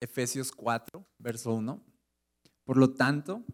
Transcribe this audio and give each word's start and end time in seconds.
Efesios 0.00 0.52
4, 0.52 1.06
verso 1.18 1.54
1. 1.54 1.84
Por 2.64 2.76
lo 2.76 2.94
tanto, 2.94 3.44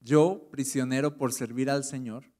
yo, 0.00 0.48
prisionero 0.50 1.16
por 1.16 1.32
servir 1.32 1.70
al 1.70 1.84
Señor, 1.84 2.32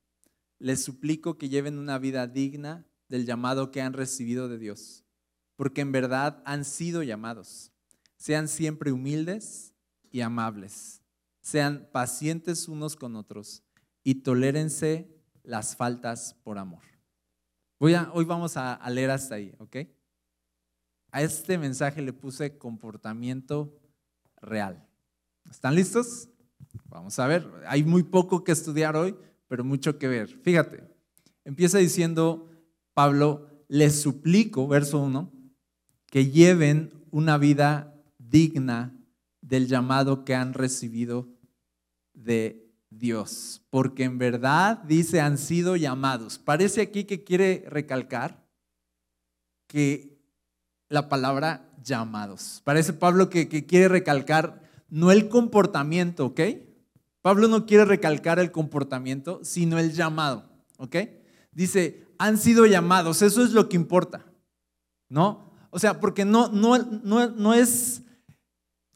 les 0.58 0.84
suplico 0.84 1.38
que 1.38 1.49
lleven 1.49 1.78
una 1.78 1.99
vida 1.99 2.26
digna 2.26 2.86
del 3.08 3.26
llamado 3.26 3.71
que 3.71 3.81
han 3.81 3.92
recibido 3.92 4.49
de 4.49 4.58
Dios, 4.58 5.05
porque 5.57 5.81
en 5.81 5.92
verdad 5.92 6.42
han 6.44 6.65
sido 6.65 7.02
llamados. 7.02 7.73
Sean 8.16 8.48
siempre 8.48 8.93
humildes 8.93 9.75
y 10.11 10.21
amables, 10.21 11.03
sean 11.41 11.89
pacientes 11.93 12.69
unos 12.69 12.96
con 12.96 13.17
otros 13.17 13.62
y 14.05 14.17
tolérense 14.17 15.21
las 15.43 15.75
faltas 15.75 16.35
por 16.45 16.59
amor. 16.59 16.82
Voy 17.79 17.95
a, 17.95 18.11
hoy 18.12 18.25
vamos 18.27 18.57
a, 18.57 18.75
a 18.75 18.91
leer 18.91 19.11
hasta 19.11 19.37
ahí, 19.37 19.55
¿ok? 19.59 19.77
A 21.13 21.23
este 21.23 21.59
mensaje 21.59 22.03
le 22.03 22.13
puse 22.13 22.57
comportamiento 22.59 23.77
real. 24.41 24.87
¿Están 25.51 25.75
listos? 25.75 26.29
Vamos 26.85 27.18
a 27.18 27.27
ver, 27.27 27.49
hay 27.67 27.82
muy 27.82 28.03
poco 28.03 28.45
que 28.45 28.53
estudiar 28.53 28.96
hoy, 28.96 29.17
pero 29.49 29.65
mucho 29.65 29.99
que 29.99 30.09
ver. 30.09 30.29
Fíjate, 30.43 30.85
empieza 31.45 31.79
diciendo 31.79 32.48
Pablo, 32.95 33.48
les 33.68 34.01
suplico, 34.01 34.68
verso 34.68 35.01
1, 35.01 35.32
que 36.06 36.30
lleven 36.30 36.92
una 37.10 37.38
vida 37.38 37.95
digna 38.18 38.96
del 39.40 39.66
llamado 39.66 40.24
que 40.24 40.34
han 40.34 40.54
recibido 40.54 41.29
de 42.12 42.70
Dios, 42.90 43.62
porque 43.70 44.04
en 44.04 44.18
verdad, 44.18 44.82
dice, 44.82 45.20
han 45.20 45.38
sido 45.38 45.77
llamados. 45.77 46.38
Parece 46.38 46.82
aquí 46.82 47.04
que 47.04 47.23
quiere 47.23 47.65
recalcar 47.68 48.45
que 49.68 50.09
la 50.90 51.08
palabra 51.08 51.70
llamados. 51.82 52.60
Parece 52.64 52.92
Pablo 52.92 53.30
que, 53.30 53.48
que 53.48 53.64
quiere 53.64 53.88
recalcar 53.88 54.60
no 54.90 55.10
el 55.10 55.28
comportamiento, 55.28 56.26
¿ok? 56.26 56.40
Pablo 57.22 57.48
no 57.48 57.65
quiere 57.65 57.84
recalcar 57.84 58.38
el 58.38 58.51
comportamiento, 58.51 59.40
sino 59.42 59.78
el 59.78 59.92
llamado, 59.92 60.50
¿ok? 60.76 60.96
Dice, 61.52 62.06
han 62.18 62.37
sido 62.38 62.66
llamados, 62.66 63.23
eso 63.23 63.42
es 63.42 63.52
lo 63.52 63.68
que 63.68 63.76
importa, 63.76 64.27
¿no? 65.09 65.53
O 65.70 65.78
sea, 65.78 66.00
porque 66.00 66.25
no, 66.25 66.48
no, 66.48 66.77
no, 66.78 67.31
no 67.31 67.55
es 67.55 68.03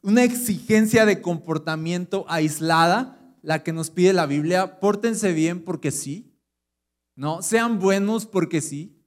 una 0.01 0.23
exigencia 0.23 1.05
de 1.05 1.21
comportamiento 1.21 2.25
aislada 2.27 3.35
la 3.41 3.63
que 3.63 3.73
nos 3.73 3.89
pide 3.89 4.11
la 4.11 4.25
Biblia, 4.25 4.79
pórtense 4.79 5.31
bien 5.31 5.63
porque 5.63 5.91
sí, 5.91 6.35
¿no? 7.15 7.41
Sean 7.41 7.79
buenos 7.79 8.25
porque 8.25 8.59
sí, 8.59 9.01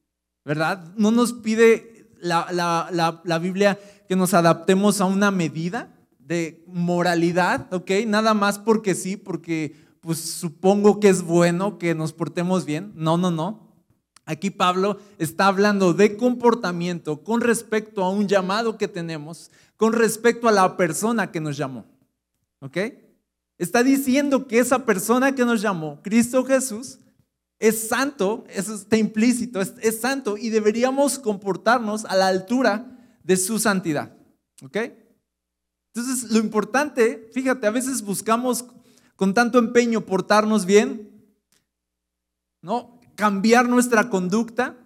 ¿verdad? 0.45 0.95
No 0.97 1.11
nos 1.11 1.33
pide 1.35 1.98
la, 2.21 2.49
la, 2.53 3.21
la 3.25 3.39
Biblia 3.39 3.79
que 4.09 4.17
nos 4.17 4.35
adaptemos 4.35 5.01
a 5.01 5.05
una 5.07 5.31
medida, 5.31 5.95
de 6.29 6.63
moralidad, 6.67 7.73
¿ok? 7.73 7.91
Nada 8.07 8.35
más 8.35 8.59
porque 8.59 8.95
sí, 8.95 9.17
porque 9.17 9.75
pues 10.01 10.19
supongo 10.19 11.01
que 11.01 11.09
es 11.09 11.23
bueno 11.23 11.79
que 11.79 11.95
nos 11.95 12.13
portemos 12.13 12.67
bien. 12.67 12.93
No, 12.95 13.17
no, 13.17 13.31
no. 13.31 13.67
Aquí 14.27 14.51
Pablo 14.51 14.99
está 15.17 15.47
hablando 15.47 15.95
de 15.95 16.19
comportamiento 16.19 17.25
con 17.25 17.41
respecto 17.41 18.05
a 18.05 18.11
un 18.11 18.29
llamado 18.29 18.77
que 18.77 18.89
tenemos, 18.89 19.51
con 19.79 19.95
respecto 19.95 20.49
a 20.49 20.53
la 20.53 20.77
persona 20.77 21.31
que 21.31 21.41
nos 21.41 21.57
llamó. 21.57 21.87
¿Ok? 22.61 22.77
Está 23.57 23.83
diciendo 23.83 24.47
que 24.47 24.59
esa 24.59 24.85
persona 24.85 25.35
que 25.35 25.47
nos 25.47 25.63
llamó, 25.63 25.99
Cristo 26.03 26.45
Jesús, 26.45 26.99
es 27.59 27.89
santo, 27.89 28.45
eso 28.49 28.75
está 28.75 28.97
implícito, 28.97 29.61
es, 29.61 29.75
es 29.81 30.01
santo 30.01 30.37
y 30.37 30.51
deberíamos 30.51 31.19
comportarnos 31.19 32.05
a 32.05 32.15
la 32.17 32.29
altura 32.29 32.99
de 33.25 33.37
su 33.37 33.59
santidad. 33.59 34.17
¿Ok? 34.63 34.77
Entonces, 35.95 36.31
lo 36.31 36.39
importante, 36.39 37.29
fíjate, 37.33 37.67
a 37.67 37.73
veces 37.73 38.03
buscamos 38.03 38.65
con 39.17 39.35
tanto 39.35 39.59
empeño 39.59 40.07
portarnos 40.07 40.65
bien, 40.65 41.11
¿no? 42.63 43.01
Cambiar 43.17 43.69
nuestra 43.69 44.09
conducta, 44.09 44.77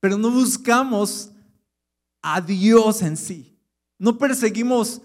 pero 0.00 0.18
no 0.18 0.30
buscamos 0.30 1.30
a 2.20 2.40
Dios 2.40 3.02
en 3.02 3.16
sí. 3.16 3.56
No 3.98 4.18
perseguimos 4.18 5.00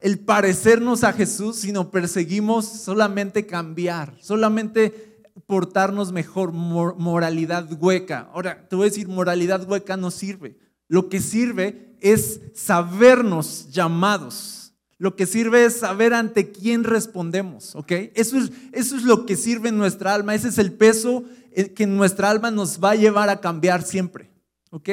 el 0.00 0.18
parecernos 0.18 1.04
a 1.04 1.12
Jesús, 1.12 1.56
sino 1.56 1.90
perseguimos 1.90 2.66
solamente 2.66 3.46
cambiar, 3.46 4.16
solamente 4.20 5.22
portarnos 5.46 6.12
mejor, 6.12 6.52
moralidad 6.52 7.68
hueca. 7.78 8.28
Ahora, 8.32 8.66
te 8.68 8.76
voy 8.76 8.86
a 8.86 8.90
decir, 8.90 9.08
moralidad 9.08 9.68
hueca 9.68 9.96
no 9.96 10.10
sirve. 10.10 10.56
Lo 10.88 11.08
que 11.08 11.20
sirve 11.20 11.96
es 12.00 12.40
sabernos 12.54 13.68
llamados. 13.70 14.72
Lo 14.98 15.16
que 15.16 15.26
sirve 15.26 15.64
es 15.64 15.78
saber 15.78 16.12
ante 16.12 16.50
quién 16.50 16.84
respondemos, 16.84 17.74
¿ok? 17.74 17.92
Eso 18.14 18.38
es, 18.38 18.52
eso 18.72 18.96
es 18.96 19.04
lo 19.04 19.24
que 19.24 19.36
sirve 19.36 19.70
en 19.70 19.78
nuestra 19.78 20.14
alma. 20.14 20.34
Ese 20.34 20.48
es 20.48 20.58
el 20.58 20.72
peso 20.72 21.24
eh, 21.52 21.72
que 21.72 21.86
nuestra 21.86 22.28
alma 22.28 22.50
nos 22.50 22.82
va 22.82 22.90
a 22.90 22.96
llevar 22.96 23.30
a 23.30 23.40
cambiar 23.40 23.82
siempre, 23.82 24.30
¿ok? 24.70 24.90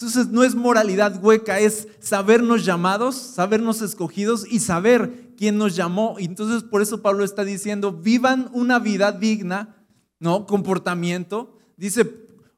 Entonces 0.00 0.28
no 0.28 0.42
es 0.44 0.54
moralidad 0.54 1.22
hueca, 1.22 1.58
es 1.58 1.86
sabernos 1.98 2.64
llamados, 2.64 3.16
sabernos 3.16 3.82
escogidos 3.82 4.50
y 4.50 4.60
saber 4.60 5.34
quién 5.36 5.58
nos 5.58 5.76
llamó. 5.76 6.16
Y 6.18 6.24
entonces 6.24 6.62
por 6.62 6.80
eso 6.80 7.02
Pablo 7.02 7.22
está 7.22 7.44
diciendo, 7.44 7.92
vivan 7.92 8.48
una 8.54 8.78
vida 8.78 9.12
digna, 9.12 9.76
¿no? 10.18 10.46
Comportamiento, 10.46 11.58
dice 11.76 12.10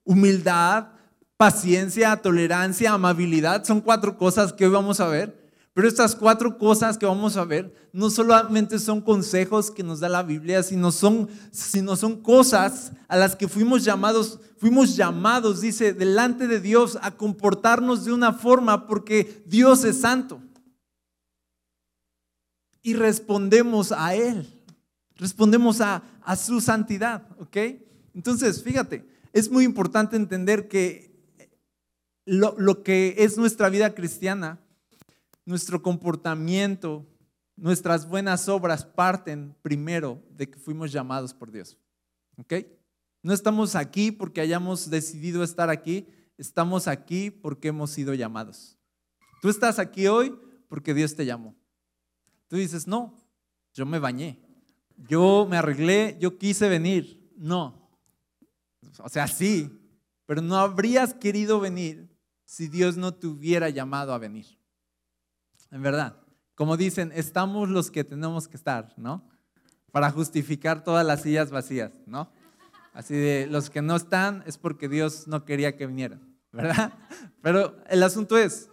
humildad, 0.05 0.91
paciencia, 1.37 2.15
tolerancia, 2.19 2.93
amabilidad, 2.93 3.65
son 3.65 3.81
cuatro 3.81 4.17
cosas 4.17 4.53
que 4.53 4.67
hoy 4.67 4.71
vamos 4.71 5.01
a 5.01 5.09
ver. 5.09 5.42
Pero 5.75 5.89
estas 5.89 6.15
cuatro 6.15 6.59
cosas 6.59 6.99
que 6.99 7.07
vamos 7.07 7.37
a 7.37 7.45
ver 7.45 7.75
no 7.93 8.11
solamente 8.11 8.79
son 8.79 9.01
consejos 9.01 9.71
que 9.71 9.83
nos 9.83 10.01
da 10.01 10.09
la 10.09 10.23
Biblia, 10.23 10.63
sino 10.63 10.93
son, 10.93 11.29
sino 11.51 11.97
son 11.97 12.21
cosas 12.21 12.93
a 13.09 13.17
las 13.17 13.35
que 13.35 13.49
fuimos 13.49 13.85
llamados, 13.85 14.39
fuimos 14.59 14.97
llamados, 14.97 15.63
dice, 15.63 15.95
delante 15.95 16.47
de 16.47 16.61
Dios 16.61 16.99
a 17.01 17.13
comportarnos 17.13 18.05
de 18.05 18.13
una 18.13 18.33
forma 18.33 18.87
porque 18.87 19.43
Dios 19.47 19.85
es 19.85 20.01
santo. 20.01 20.43
Y 22.83 22.95
respondemos 22.95 23.93
a 23.93 24.15
Él, 24.15 24.47
respondemos 25.17 25.81
a, 25.81 26.03
a 26.23 26.37
su 26.37 26.61
santidad, 26.61 27.27
¿ok? 27.39 27.57
Entonces, 28.15 28.63
fíjate, 28.63 29.07
es 29.33 29.51
muy 29.51 29.65
importante 29.65 30.17
entender 30.17 30.69
que 30.69 31.13
lo, 32.25 32.83
que 32.83 33.17
es 33.19 33.37
nuestra 33.37 33.69
vida 33.69 33.95
cristiana, 33.95 34.61
nuestro 35.45 35.83
comportamiento, 35.83 37.07
nuestras 37.57 38.09
buenas 38.09 38.49
obras 38.49 38.85
parten 38.85 39.55
primero 39.63 40.23
de 40.31 40.51
que 40.51 40.59
fuimos 40.59 40.93
llamados 40.93 41.35
por 41.35 41.51
Dios. 41.51 41.79
¿Ok? 42.39 42.55
No 43.23 43.33
estamos 43.33 43.77
aquí 43.77 44.11
porque 44.11 44.41
hayamos 44.41 44.91
decidido 44.91 45.45
estar 45.45 45.71
aquí, 45.71 46.09
estamos 46.39 46.89
aquí 46.89 47.31
porque 47.31 47.69
hemos 47.69 47.91
sido 47.91 48.15
llamados. 48.15 48.79
Tú 49.41 49.49
estás 49.49 49.79
aquí 49.79 50.07
hoy 50.07 50.37
porque 50.69 50.95
Dios 50.95 51.15
te 51.15 51.25
llamó. 51.25 51.55
Tú 52.49 52.57
dices, 52.57 52.87
no, 52.87 53.15
yo 53.75 53.87
me 53.87 53.99
bañé, 53.99 54.41
yo 54.97 55.47
me 55.49 55.57
arreglé, 55.57 56.17
yo 56.21 56.39
quise 56.39 56.69
venir. 56.69 57.31
No. 57.37 57.91
O 58.99 59.09
sea, 59.09 59.27
sí, 59.27 59.71
pero 60.27 60.43
no 60.43 60.57
habrías 60.57 61.15
querido 61.15 61.61
venir 61.61 62.11
si 62.45 62.69
Dios 62.69 62.97
no 62.97 63.15
te 63.15 63.27
hubiera 63.27 63.71
llamado 63.71 64.13
a 64.13 64.19
venir. 64.19 64.59
En 65.73 65.83
verdad, 65.83 66.17
como 66.55 66.77
dicen, 66.77 67.13
estamos 67.15 67.69
los 67.69 67.91
que 67.91 68.05
tenemos 68.05 68.47
que 68.47 68.57
estar, 68.57 68.93
¿no? 68.97 69.29
Para 69.91 70.11
justificar 70.11 70.85
todas 70.85 71.05
las 71.05 71.23
sillas 71.23 71.51
vacías, 71.51 71.93
¿no? 72.07 72.31
Así 72.93 73.15
de, 73.15 73.49
los 73.51 73.71
que 73.71 73.83
no 73.83 73.97
están 73.97 74.45
es 74.47 74.59
porque 74.59 74.89
Dios 74.89 75.27
no 75.27 75.45
quería 75.45 75.77
que 75.77 75.87
vinieran, 75.87 76.21
¿verdad? 76.53 76.93
Pero 77.43 77.77
el 77.89 78.03
asunto 78.03 78.37
es 78.37 78.69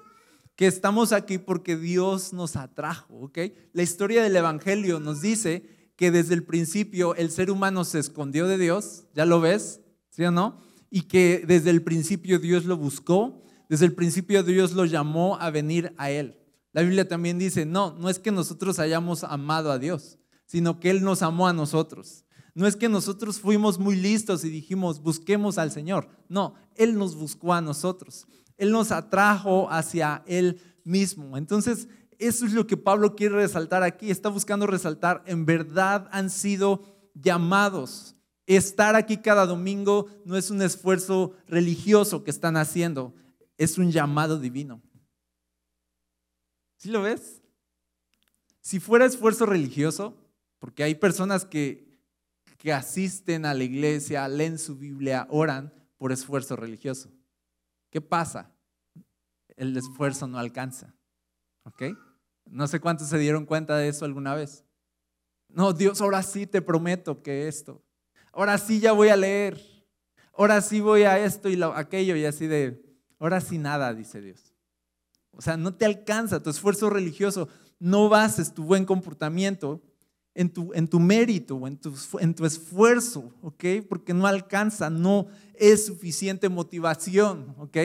que 0.55 0.67
estamos 0.67 1.13
aquí 1.13 1.38
porque 1.38 1.77
Dios 1.77 2.33
nos 2.33 2.57
atrajo, 2.57 3.15
¿ok? 3.15 3.39
La 3.71 3.81
historia 3.81 4.21
del 4.21 4.35
Evangelio 4.35 5.00
nos 5.00 5.21
dice 5.21 5.91
que 5.95 6.12
desde 6.12 6.33
el 6.33 6.44
principio 6.44 7.15
el 7.15 7.31
ser 7.31 7.50
humano 7.50 7.85
se 7.85 8.00
escondió 8.00 8.45
de 8.45 8.57
Dios, 8.57 9.06
¿ya 9.15 9.25
lo 9.25 9.39
ves? 9.39 9.79
¿Sí 10.09 10.24
o 10.25 10.31
no? 10.31 10.62
Y 10.91 11.03
que 11.03 11.44
desde 11.47 11.69
el 11.69 11.81
principio 11.81 12.39
Dios 12.39 12.65
lo 12.65 12.75
buscó 12.75 13.41
desde 13.69 13.85
el 13.85 13.94
principio 13.94 14.41
Dios 14.41 14.74
lo 14.74 14.83
llamó 14.83 15.38
a 15.39 15.51
venir 15.51 15.94
a 15.97 16.09
Él. 16.09 16.35
La 16.71 16.81
Biblia 16.81 17.07
también 17.07 17.39
dice, 17.39 17.66
no, 17.66 17.95
no 17.98 18.10
es 18.10 18.19
que 18.19 18.31
nosotros 18.31 18.80
hayamos 18.80 19.24
amado 19.24 19.71
a 19.71 19.80
Dios, 19.80 20.19
sino 20.45 20.80
que 20.80 20.89
Él 20.89 21.04
nos 21.04 21.21
amó 21.21 21.48
a 21.48 21.54
nosotros. 21.54 22.25
No 22.54 22.68
es 22.68 22.75
que 22.75 22.89
nosotros 22.89 23.39
fuimos 23.39 23.80
muy 23.80 23.95
listos 23.95 24.44
y 24.44 24.50
dijimos, 24.50 25.01
busquemos 25.01 25.57
al 25.57 25.71
Señor. 25.71 26.10
No, 26.27 26.56
Él 26.75 26.98
nos 26.98 27.16
buscó 27.16 27.54
a 27.54 27.62
nosotros. 27.62 28.27
Él 28.57 28.71
nos 28.71 28.92
atrajo 28.92 29.69
hacia 29.71 30.24
Él 30.27 30.62
mismo. 30.83 31.38
Entonces, 31.38 31.88
eso 32.18 32.45
es 32.45 32.54
lo 32.54 32.68
que 32.68 32.75
Pablo 32.75 33.15
quiere 33.15 33.36
resaltar 33.36 33.81
aquí. 33.83 34.12
Está 34.12 34.30
buscando 34.30 34.68
resaltar, 34.68 35.24
en 35.25 35.45
verdad 35.45 36.10
han 36.12 36.30
sido 36.30 36.83
llamados. 37.13 38.15
Estar 38.45 38.95
aquí 38.95 39.18
cada 39.18 39.45
domingo 39.45 40.07
no 40.25 40.36
es 40.36 40.50
un 40.51 40.62
esfuerzo 40.62 41.33
religioso 41.48 42.24
que 42.24 42.31
están 42.31 42.57
haciendo, 42.57 43.13
es 43.57 43.77
un 43.77 43.92
llamado 43.92 44.39
divino. 44.39 44.81
¿Sí 46.79 46.89
lo 46.89 47.01
ves? 47.01 47.41
Si 48.61 48.79
fuera 48.79 49.05
esfuerzo 49.05 49.45
religioso, 49.45 50.15
porque 50.59 50.83
hay 50.83 50.95
personas 50.95 51.43
que, 51.43 51.99
que 52.57 52.71
asisten 52.71 53.45
a 53.45 53.53
la 53.53 53.65
iglesia, 53.65 54.27
leen 54.29 54.57
su 54.57 54.77
Biblia, 54.77 55.27
oran 55.29 55.73
por 55.97 56.13
esfuerzo 56.13 56.55
religioso. 56.55 57.11
¿Qué 57.89 57.99
pasa? 57.99 58.49
El 59.57 59.75
esfuerzo 59.75 60.25
no 60.27 60.39
alcanza. 60.39 60.95
¿Ok? 61.63 61.83
No 62.45 62.65
sé 62.65 62.79
cuántos 62.79 63.09
se 63.09 63.17
dieron 63.17 63.45
cuenta 63.45 63.75
de 63.75 63.89
eso 63.89 64.05
alguna 64.05 64.33
vez. 64.33 64.63
No, 65.49 65.73
Dios, 65.73 65.99
ahora 65.99 66.23
sí 66.23 66.47
te 66.47 66.61
prometo 66.61 67.21
que 67.21 67.49
esto. 67.49 67.83
Ahora 68.31 68.57
sí 68.57 68.79
ya 68.79 68.93
voy 68.93 69.09
a 69.09 69.17
leer. 69.17 69.59
Ahora 70.33 70.61
sí 70.61 70.79
voy 70.79 71.03
a 71.03 71.19
esto 71.19 71.49
y 71.49 71.57
lo, 71.57 71.73
aquello 71.75 72.15
y 72.15 72.23
así 72.23 72.47
de, 72.47 72.81
ahora 73.19 73.41
sí 73.41 73.57
nada, 73.57 73.93
dice 73.93 74.21
Dios. 74.21 74.49
O 75.39 75.41
sea, 75.41 75.56
no 75.56 75.74
te 75.74 75.86
alcanza 75.86 76.44
tu 76.44 76.50
esfuerzo 76.50 76.89
religioso. 76.89 77.47
No 77.80 78.09
bases 78.09 78.53
tu 78.53 78.65
buen 78.65 78.83
comportamiento 78.83 79.81
en 80.36 80.50
tu, 80.50 80.74
en 80.74 80.89
tu 80.89 81.00
mérito 81.00 81.65
en 81.65 81.77
tu, 81.77 81.95
en 82.19 82.36
tu 82.36 82.45
esfuerzo, 82.45 83.33
¿ok? 83.41 83.63
Porque 83.88 84.13
no 84.13 84.27
alcanza, 84.27 84.89
no 84.89 85.27
es 85.53 85.86
suficiente 85.86 86.50
motivación, 86.50 87.56
¿ok? 87.57 87.77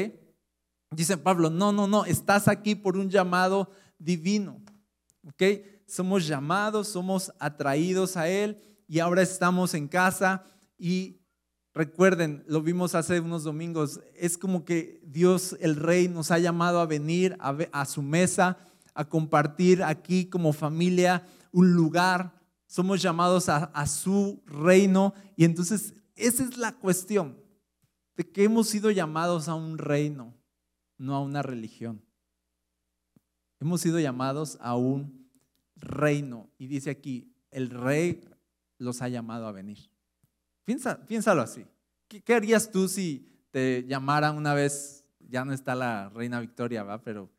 Dice 0.90 1.16
Pablo, 1.16 1.48
no, 1.48 1.70
no, 1.70 1.86
no, 1.86 2.04
estás 2.06 2.48
aquí 2.48 2.74
por 2.74 2.96
un 2.96 3.08
llamado 3.08 3.70
divino, 4.00 4.60
¿ok? 5.24 5.44
Somos 5.86 6.26
llamados, 6.26 6.88
somos 6.88 7.32
atraídos 7.38 8.16
a 8.16 8.28
Él 8.28 8.58
y 8.88 8.98
ahora 8.98 9.22
estamos 9.22 9.74
en 9.74 9.86
casa 9.86 10.42
y 10.76 11.20
recuerden, 11.74 12.44
lo 12.46 12.62
vimos 12.62 12.94
hace 12.94 13.20
unos 13.20 13.42
domingos, 13.42 14.00
es 14.14 14.38
como 14.38 14.64
que 14.64 15.00
Dios, 15.04 15.56
el 15.60 15.76
Rey, 15.76 16.08
nos 16.08 16.30
ha 16.30 16.38
llamado 16.38 16.80
a 16.80 16.86
venir 16.86 17.36
a, 17.40 17.84
su 17.84 18.00
mesa, 18.00 18.58
a 18.94 19.04
compartir 19.04 19.82
aquí 19.82 20.26
como 20.26 20.52
familia 20.52 21.26
un 21.50 21.74
lugar, 21.74 22.40
somos 22.66 23.02
llamados 23.02 23.48
a, 23.48 23.64
a, 23.64 23.86
su 23.86 24.42
reino 24.46 25.14
y 25.36 25.44
entonces 25.44 25.94
esa 26.16 26.44
es 26.44 26.56
la 26.56 26.72
cuestión, 26.72 27.36
de 28.16 28.30
que 28.30 28.44
hemos 28.44 28.68
sido 28.68 28.90
llamados 28.92 29.48
a 29.48 29.54
un 29.54 29.76
reino, 29.76 30.32
no 30.96 31.16
a 31.16 31.20
una 31.20 31.42
religión. 31.42 32.04
Hemos 33.60 33.80
sido 33.80 33.98
llamados 33.98 34.56
a 34.60 34.76
un 34.76 35.28
reino 35.74 36.50
y 36.58 36.68
dice 36.68 36.90
aquí, 36.90 37.34
el 37.50 37.70
rey 37.70 38.20
los 38.78 39.02
ha 39.02 39.08
llamado 39.08 39.48
a 39.48 39.52
venir. 39.52 39.93
Piénsalo 40.64 41.42
así. 41.42 41.66
¿Qué, 42.08 42.22
¿Qué, 42.22 42.34
harías 42.34 42.70
tú 42.70 42.88
si 42.88 43.30
te 43.50 43.84
llamaran 43.86 44.36
una 44.36 44.54
vez, 44.54 45.04
ya 45.20 45.44
no 45.44 45.52
está 45.52 45.74
la 45.74 46.08
reina 46.10 46.40
Victoria, 46.40 46.82
va, 46.82 47.00
pero, 47.00 47.30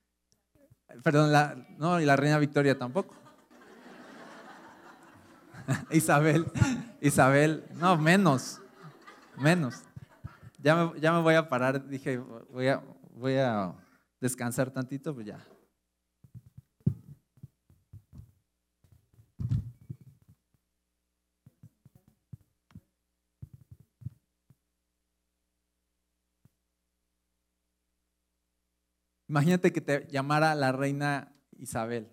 perdón, 1.04 1.32
la, 1.32 1.56
no, 1.78 2.00
y 2.00 2.06
la 2.06 2.16
reina 2.16 2.38
Victoria 2.38 2.78
tampoco. 2.78 3.16
Isabel, 5.92 6.46
Isabel, 7.02 7.66
no, 7.76 7.98
menos, 7.98 8.62
menos. 9.38 9.82
Ya 10.60 10.76
me, 10.76 11.00
ya 11.00 11.12
me 11.12 11.22
voy 11.22 11.36
a 11.36 11.50
parar, 11.50 11.88
dije, 11.88 12.18
voy 12.18 12.68
a, 12.68 12.82
voy 13.14 13.36
a 13.38 13.74
descansar 14.20 14.72
tantito, 14.72 15.14
pues 15.14 15.28
ya. 15.28 15.40
Imagínate 29.36 29.74
que 29.74 29.82
te 29.82 30.08
llamara 30.10 30.56
la 30.56 30.72
reina 30.72 31.36
Isabel 31.58 32.08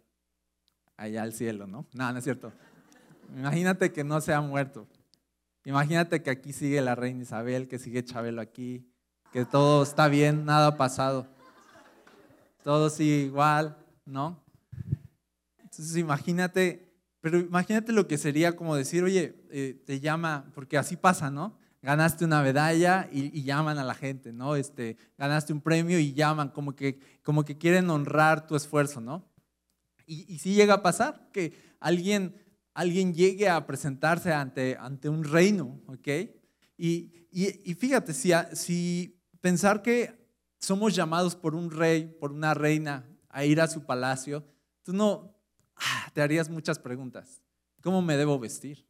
allá 0.97 1.23
al 1.23 1.33
cielo, 1.33 1.69
¿no? 1.69 1.87
No, 1.95 2.11
no 2.11 2.19
es 2.19 2.25
cierto. 2.25 2.53
Imagínate 3.37 3.93
que 3.93 4.03
no 4.03 4.21
se 4.21 4.35
ha 4.35 4.41
muerto. 4.41 4.89
Imagínate 5.65 6.21
que 6.21 6.31
aquí 6.31 6.53
sigue 6.53 6.81
la 6.81 6.97
reina 6.97 7.23
Isabel, 7.23 7.69
que 7.69 7.79
sigue 7.79 8.05
Chabelo 8.05 8.41
aquí, 8.41 8.93
que 9.33 9.45
todo 9.45 9.85
está 9.85 10.09
bien, 10.09 10.45
nada 10.45 10.67
ha 10.67 10.77
pasado. 10.77 11.29
Todo 12.65 12.91
sigue 12.91 13.19
igual, 13.19 13.79
¿no? 14.05 14.43
Entonces 15.59 15.97
imagínate, 15.99 16.93
pero 17.21 17.39
imagínate 17.39 17.93
lo 17.93 18.09
que 18.09 18.19
sería 18.19 18.57
como 18.57 18.75
decir, 18.75 19.05
oye, 19.05 19.47
eh, 19.53 19.81
te 19.87 20.01
llama, 20.01 20.51
porque 20.57 20.77
así 20.77 20.97
pasa, 20.97 21.31
¿no? 21.31 21.57
Ganaste 21.83 22.25
una 22.25 22.43
medalla 22.43 23.09
y, 23.11 23.43
llaman 23.43 23.79
a 23.79 23.85
la 23.85 23.95
gente, 23.95 24.33
¿no? 24.33 24.55
Este, 24.57 24.97
ganaste 25.19 25.53
un 25.53 25.61
premio 25.61 25.99
y 25.99 26.15
llaman, 26.15 26.51
como 26.51 26.77
que, 26.77 27.01
como 27.23 27.45
que 27.45 27.59
quieren 27.59 27.91
honrar 27.91 28.47
tu 28.47 28.55
esfuerzo, 28.55 29.01
¿no? 29.01 29.29
Y, 30.07 30.33
y 30.33 30.39
sí 30.39 30.55
llega 30.55 30.75
a 30.75 30.83
pasar 30.83 31.29
que 31.33 31.53
alguien, 31.81 32.37
alguien 32.73 33.13
llegue 33.13 33.49
a 33.49 33.67
presentarse 33.67 34.33
ante, 34.33 34.77
ante 34.79 35.09
un 35.09 35.25
reino, 35.25 35.81
¿ok? 35.87 36.09
Y, 36.79 37.27
y 37.31 37.75
fíjate, 37.75 38.15
si, 38.15 38.33
si 38.53 39.21
pensar 39.41 39.83
que 39.83 40.23
somos 40.59 40.95
llamados 40.95 41.35
por 41.35 41.55
un 41.55 41.71
rey, 41.71 42.07
por 42.21 42.33
una 42.33 42.55
reina, 42.55 43.05
a 43.33 43.45
ir 43.45 43.61
a 43.61 43.67
su 43.67 43.85
palacio, 43.85 44.45
tú 44.85 44.93
no 44.93 45.35
ah, 45.77 46.11
te 46.13 46.23
harías 46.23 46.49
muchas 46.49 46.79
preguntas. 46.79 47.43
¿Cómo 47.83 48.01
me 48.03 48.17
debo 48.17 48.39
vestir? 48.39 48.87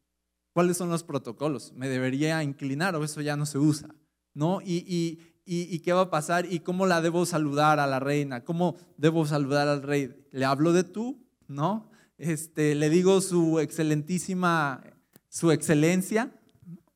¿Cuáles 0.52 0.76
son 0.76 0.90
los 0.90 1.02
protocolos? 1.02 1.72
¿Me 1.74 1.88
debería 1.88 2.42
inclinar 2.42 2.94
o 2.96 3.04
eso 3.04 3.20
ya 3.20 3.36
no 3.36 3.46
se 3.46 3.58
usa? 3.58 3.88
¿No? 4.34 4.60
Y, 4.62 4.84
y, 4.86 5.18
y, 5.44 5.78
qué 5.80 5.92
va 5.92 6.02
a 6.02 6.10
pasar? 6.10 6.46
¿Y 6.50 6.60
cómo 6.60 6.86
la 6.86 7.02
debo 7.02 7.26
saludar 7.26 7.80
a 7.80 7.86
la 7.86 8.00
reina? 8.00 8.44
¿Cómo 8.44 8.76
debo 8.96 9.26
saludar 9.26 9.68
al 9.68 9.82
rey? 9.82 10.14
¿Le 10.30 10.44
hablo 10.44 10.72
de 10.72 10.84
tú? 10.84 11.26
¿No? 11.48 11.90
Este, 12.16 12.74
¿Le 12.74 12.88
digo 12.88 13.20
su 13.20 13.60
excelentísima, 13.60 14.82
su 15.28 15.50
excelencia? 15.50 16.32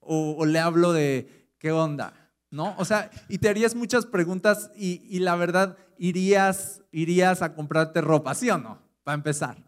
¿O, 0.01 0.37
o 0.39 0.47
le 0.47 0.59
hablo 0.59 0.93
de 0.93 1.51
qué 1.59 1.73
onda? 1.73 2.27
¿no? 2.51 2.75
O 2.79 2.85
sea, 2.85 3.11
y 3.29 3.39
te 3.39 3.49
harías 3.49 3.75
muchas 3.75 4.07
preguntas 4.07 4.71
y, 4.77 5.03
y, 5.09 5.21
la 5.21 5.37
verdad, 5.37 5.77
irías, 5.99 6.83
irías 6.91 7.43
a 7.43 7.55
comprarte 7.55 8.01
ropa, 8.01 8.35
¿sí 8.35 8.51
o 8.51 8.59
no? 8.59 8.79
Para 9.05 9.17
empezar. 9.17 9.66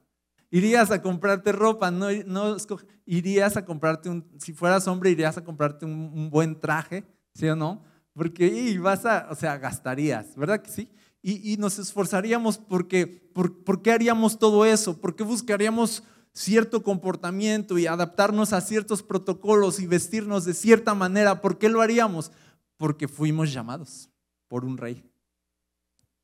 Irías 0.50 0.90
a 0.90 1.02
comprarte 1.02 1.52
ropa, 1.52 1.90
no, 1.90 2.06
no 2.26 2.56
irías 3.04 3.56
a 3.56 3.64
comprarte 3.64 4.08
un, 4.08 4.24
si 4.38 4.52
fueras 4.52 4.88
hombre, 4.88 5.10
irías 5.10 5.36
a 5.36 5.44
comprarte 5.44 5.84
un, 5.84 6.30
buen 6.30 6.58
traje, 6.58 7.04
¿sí 7.34 7.46
o 7.48 7.56
no? 7.56 7.82
Porque 8.14 8.46
y 8.46 8.78
vas 8.78 9.04
a, 9.04 9.28
o 9.30 9.34
sea, 9.34 9.58
gastarías, 9.58 10.34
¿verdad 10.36 10.62
que 10.62 10.70
sí? 10.70 10.90
Y, 11.20 11.52
y 11.52 11.56
nos 11.56 11.78
esforzaríamos 11.78 12.58
porque, 12.58 13.06
por, 13.06 13.62
¿por 13.62 13.82
qué 13.82 13.92
haríamos 13.92 14.38
todo 14.38 14.64
eso? 14.64 15.00
¿Por 15.00 15.16
qué 15.16 15.22
buscaríamos 15.22 16.02
cierto 16.32 16.82
comportamiento 16.82 17.76
y 17.76 17.86
adaptarnos 17.86 18.52
a 18.52 18.60
ciertos 18.60 19.02
protocolos 19.02 19.80
y 19.80 19.86
vestirnos 19.86 20.44
de 20.44 20.54
cierta 20.54 20.94
manera? 20.94 21.40
¿Por 21.42 21.58
qué 21.58 21.68
lo 21.68 21.82
haríamos? 21.82 22.32
porque 22.78 23.08
fuimos 23.08 23.52
llamados 23.52 24.08
por 24.46 24.64
un 24.64 24.78
rey. 24.78 25.04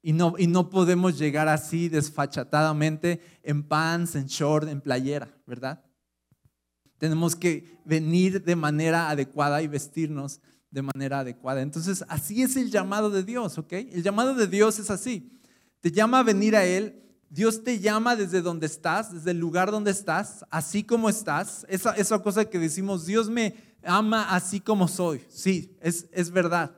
Y 0.07 0.13
no, 0.13 0.35
y 0.37 0.47
no 0.47 0.69
podemos 0.69 1.19
llegar 1.19 1.49
así 1.49 1.89
desfachatadamente 1.89 3.23
en 3.43 3.63
pants, 3.63 4.15
en 4.17 4.27
short, 4.27 4.69
en 4.69 4.83
playera, 4.83 5.35
¿verdad? 5.47 5.83
Tenemos 6.99 7.35
que 7.35 7.81
venir 7.87 8.45
de 8.45 8.55
manera 8.55 9.09
adecuada 9.09 9.63
y 9.63 9.67
vestirnos 9.67 10.43
de 10.71 10.83
manera 10.83 11.21
adecuada. 11.21 11.63
Entonces, 11.63 12.05
así 12.07 12.43
es 12.43 12.55
el 12.57 12.71
llamado 12.71 13.09
de 13.09 13.23
Dios, 13.23 13.57
¿ok? 13.57 13.73
El 13.73 14.03
llamado 14.03 14.35
de 14.35 14.47
Dios 14.47 14.79
es 14.79 14.91
así. 14.91 15.41
Te 15.81 15.91
llama 15.91 16.19
a 16.19 16.23
venir 16.23 16.55
a 16.55 16.67
Él. 16.67 17.03
Dios 17.31 17.65
te 17.65 17.81
llama 17.81 18.15
desde 18.15 18.43
donde 18.43 18.67
estás, 18.67 19.11
desde 19.11 19.31
el 19.31 19.39
lugar 19.39 19.71
donde 19.71 19.91
estás, 19.91 20.45
así 20.51 20.85
como 20.85 21.09
estás. 21.09 21.65
Esa, 21.71 21.93
esa 21.93 22.19
cosa 22.19 22.45
que 22.45 22.59
decimos, 22.59 23.07
Dios 23.07 23.31
me, 23.31 23.55
ama 23.83 24.35
así 24.35 24.61
como 24.61 24.87
soy. 24.87 25.25
Sí, 25.31 25.79
es, 25.81 26.09
es 26.13 26.31
verdad. 26.31 26.77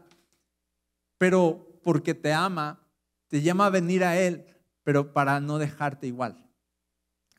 Pero 1.18 1.80
porque 1.82 2.14
te 2.14 2.32
ama, 2.32 2.85
te 3.28 3.42
llama 3.42 3.66
a 3.66 3.70
venir 3.70 4.04
a 4.04 4.18
Él, 4.18 4.46
pero 4.82 5.12
para 5.12 5.40
no 5.40 5.58
dejarte 5.58 6.06
igual. 6.06 6.48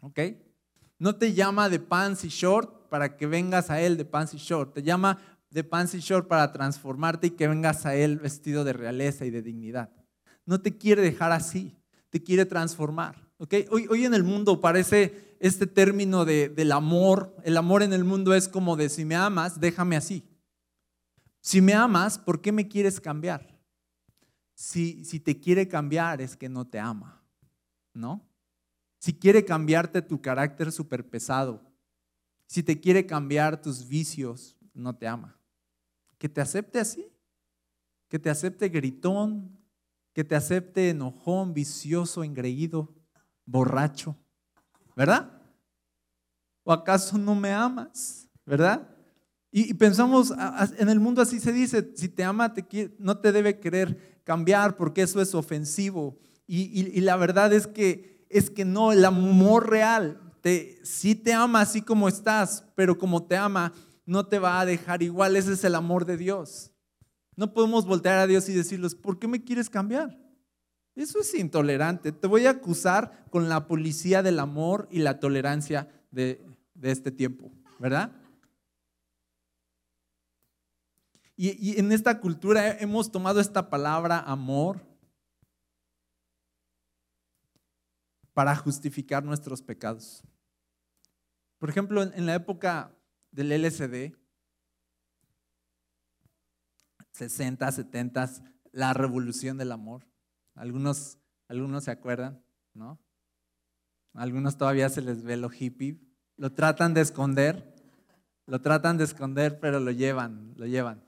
¿Ok? 0.02 0.20
No 1.00 1.16
te 1.16 1.34
llama 1.34 1.70
de 1.70 1.80
pants 1.80 2.24
y 2.26 2.30
short 2.30 2.90
para 2.90 3.18
que 3.18 3.28
vengas 3.28 3.70
a 3.70 3.82
Él 3.82 3.98
de 3.98 4.06
pants 4.06 4.34
y 4.34 4.38
short. 4.38 4.74
Te 4.74 4.84
llama 4.84 5.20
de 5.50 5.64
pants 5.64 5.94
y 5.94 6.00
short 6.00 6.28
para 6.28 6.52
transformarte 6.52 7.28
y 7.28 7.32
que 7.32 7.48
vengas 7.48 7.86
a 7.86 7.96
Él 7.96 8.18
vestido 8.18 8.64
de 8.64 8.74
realeza 8.74 9.26
y 9.26 9.30
de 9.30 9.42
dignidad. 9.42 9.92
No 10.46 10.62
te 10.62 10.78
quiere 10.78 11.02
dejar 11.02 11.32
así, 11.32 11.78
te 12.10 12.24
quiere 12.24 12.46
transformar. 12.46 13.28
Hoy, 13.38 13.88
hoy 13.90 14.06
en 14.06 14.14
el 14.14 14.24
mundo 14.24 14.62
parece 14.62 15.36
este 15.40 15.68
término 15.68 16.26
de, 16.26 16.50
del 16.50 16.72
amor. 16.72 17.36
El 17.44 17.58
amor 17.58 17.84
en 17.84 17.94
el 17.94 18.04
mundo 18.04 18.34
es 18.34 18.48
como 18.48 18.76
de 18.76 18.90
si 18.90 19.06
me 19.06 19.16
amas, 19.16 19.60
déjame 19.60 19.96
así. 19.96 20.24
Si 21.40 21.62
me 21.62 21.74
amas, 21.74 22.18
¿por 22.18 22.42
qué 22.42 22.52
me 22.52 22.68
quieres 22.68 23.00
cambiar? 23.00 23.57
Si, 24.58 25.20
te 25.20 25.40
quiere 25.40 25.68
cambiar 25.68 26.20
es 26.20 26.36
que 26.36 26.50
no 26.50 26.66
te 26.66 26.80
ama, 26.80 27.24
¿no? 27.94 28.28
Si 28.98 29.14
quiere 29.14 29.46
cambiarte 29.46 30.02
tu 30.02 30.20
carácter 30.20 30.72
súper 30.72 31.08
pesado, 31.08 31.62
si 32.48 32.64
te 32.64 32.80
quiere 32.80 33.06
cambiar 33.06 33.62
tus 33.62 33.88
vicios, 33.88 34.58
no 34.74 34.96
te 34.96 35.08
ama. 35.08 35.40
Que 36.18 36.28
te 36.28 36.42
acepte 36.42 36.80
así, 36.80 37.08
que 38.10 38.18
te 38.18 38.32
acepte 38.32 38.68
gritón, 38.70 39.60
que 40.12 40.24
te 40.24 40.36
acepte 40.36 40.90
enojón, 40.90 41.54
vicioso, 41.54 42.24
engreído, 42.24 42.96
borracho, 43.46 44.18
¿verdad? 44.96 45.40
¿O 46.64 46.74
acaso 46.74 47.16
no 47.20 47.36
me 47.36 47.54
amas? 47.54 48.28
¿Verdad? 48.44 48.90
Y, 49.52 49.76
pensamos, 49.76 50.34
en 50.80 50.90
el 50.90 51.00
mundo 51.00 51.22
así 51.22 51.40
se 51.40 51.54
dice, 51.54 51.94
si 51.96 52.10
te 52.10 52.24
ama, 52.24 52.56
te, 52.56 52.96
no 52.98 53.20
te 53.20 53.32
debe 53.32 53.60
querer 53.60 54.17
cambiar 54.28 54.76
porque 54.76 55.04
eso 55.04 55.22
es 55.22 55.34
ofensivo. 55.34 56.20
Y, 56.48 57.00
la 57.00 57.16
verdad 57.16 57.54
es 57.54 57.66
que, 57.66 58.26
es 58.30 58.50
que 58.50 58.66
no, 58.66 58.92
el 58.92 59.06
amor 59.06 59.70
real, 59.70 60.20
te, 60.42 60.78
sí 60.84 61.16
te 61.16 61.32
ama 61.32 61.62
así 61.62 61.82
como 61.82 62.10
estás, 62.10 62.66
pero 62.76 62.98
como 62.98 63.24
te 63.24 63.38
ama, 63.38 63.72
no 64.06 64.28
te 64.28 64.38
va 64.38 64.60
a 64.60 64.66
dejar 64.66 65.02
igual. 65.02 65.38
Ese 65.38 65.54
es 65.54 65.64
el 65.64 65.76
amor 65.76 66.04
de 66.04 66.18
Dios. 66.18 66.72
No 67.38 67.54
podemos 67.54 67.86
voltear 67.86 68.20
a 68.20 68.28
Dios 68.28 68.50
y 68.50 68.54
decirles, 68.54 68.96
¿por 68.96 69.18
qué 69.18 69.30
me 69.30 69.42
quieres 69.42 69.70
cambiar? 69.70 70.20
Eso 70.94 71.22
es 71.22 71.34
intolerante. 71.34 72.12
Te 72.12 72.28
voy 72.28 72.48
a 72.48 72.52
acusar 72.52 73.26
con 73.30 73.48
la 73.48 73.66
policía 73.66 74.24
del 74.24 74.40
amor 74.40 74.90
y 74.92 75.00
la 75.00 75.22
tolerancia 75.22 75.88
de, 76.12 76.46
de 76.74 76.92
este 76.92 77.12
tiempo, 77.12 77.50
¿verdad? 77.80 78.12
Y, 81.40 81.80
en 81.80 81.92
esta 81.92 82.20
cultura 82.20 82.80
hemos 82.80 83.12
tomado 83.12 83.40
esta 83.40 83.70
palabra 83.70 84.20
amor 84.22 84.82
para 88.34 88.56
justificar 88.56 89.24
nuestros 89.24 89.62
pecados. 89.62 90.24
Por 91.60 91.70
ejemplo, 91.70 92.02
en 92.02 92.26
la 92.26 92.34
época 92.34 92.92
del 93.32 93.52
LSD, 93.52 94.16
60, 97.12 97.72
70, 97.72 98.32
la 98.72 98.94
revolución 98.94 99.58
del 99.58 99.72
amor. 99.72 100.08
Algunos, 100.56 101.20
algunos 101.48 101.84
se 101.84 101.92
acuerdan, 101.92 102.44
¿no? 102.74 103.00
Algunos 104.14 104.58
todavía 104.58 104.90
se 104.90 105.02
les 105.02 105.22
ve 105.24 105.38
lo 105.38 105.52
hippie. 105.52 106.00
Lo 106.36 106.54
tratan 106.54 106.96
de 106.96 107.02
esconder, 107.02 107.76
lo 108.48 108.60
tratan 108.62 108.98
de 108.98 109.04
esconder, 109.04 109.60
pero 109.60 109.80
lo 109.80 109.92
llevan, 109.92 110.54
lo 110.56 110.66
llevan. 110.66 111.07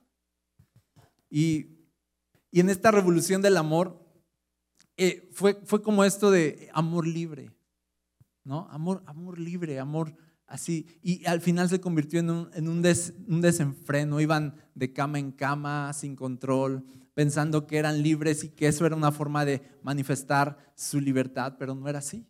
Y, 1.30 1.78
en 2.52 2.70
esta 2.70 2.90
revolución 2.90 3.44
del 3.44 3.58
amor 3.58 4.04
eh, 4.98 5.30
fue, 5.32 5.62
fue 5.66 5.84
como 5.84 6.04
esto 6.04 6.32
de 6.32 6.70
amor 6.74 7.06
libre, 7.06 7.52
¿no? 8.44 8.68
Amor, 8.72 9.04
amor 9.06 9.38
libre, 9.38 9.80
amor 9.80 10.16
así. 10.48 10.88
Y 11.02 11.26
al 11.28 11.42
final 11.42 11.70
se 11.70 11.80
convirtió 11.80 12.20
en 12.20 12.32
un, 12.32 12.50
en 12.54 12.68
un, 12.68 12.84
un 13.28 13.42
desenfreno. 13.42 14.20
Iban 14.20 14.56
de 14.74 14.92
cama 14.92 15.20
en 15.20 15.32
cama, 15.32 15.94
sin 15.94 16.16
control, 16.16 16.84
pensando 17.14 17.68
que 17.68 17.78
eran 17.78 18.02
libres 18.02 18.44
y 18.44 18.50
que 18.50 18.68
eso 18.68 18.86
era 18.86 18.96
una 18.96 19.12
forma 19.12 19.46
de 19.46 19.62
manifestar 19.84 20.58
su 20.76 21.00
libertad, 21.00 21.56
pero 21.58 21.76
no 21.76 21.88
era 21.88 22.00
así. 22.00 22.26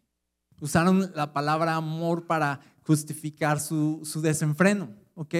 Usaron 0.59 1.11
la 1.15 1.31
palabra 1.31 1.75
amor 1.75 2.27
para 2.27 2.59
justificar 2.81 3.61
su, 3.61 4.01
su 4.03 4.19
desenfreno, 4.19 4.93
¿ok? 5.15 5.35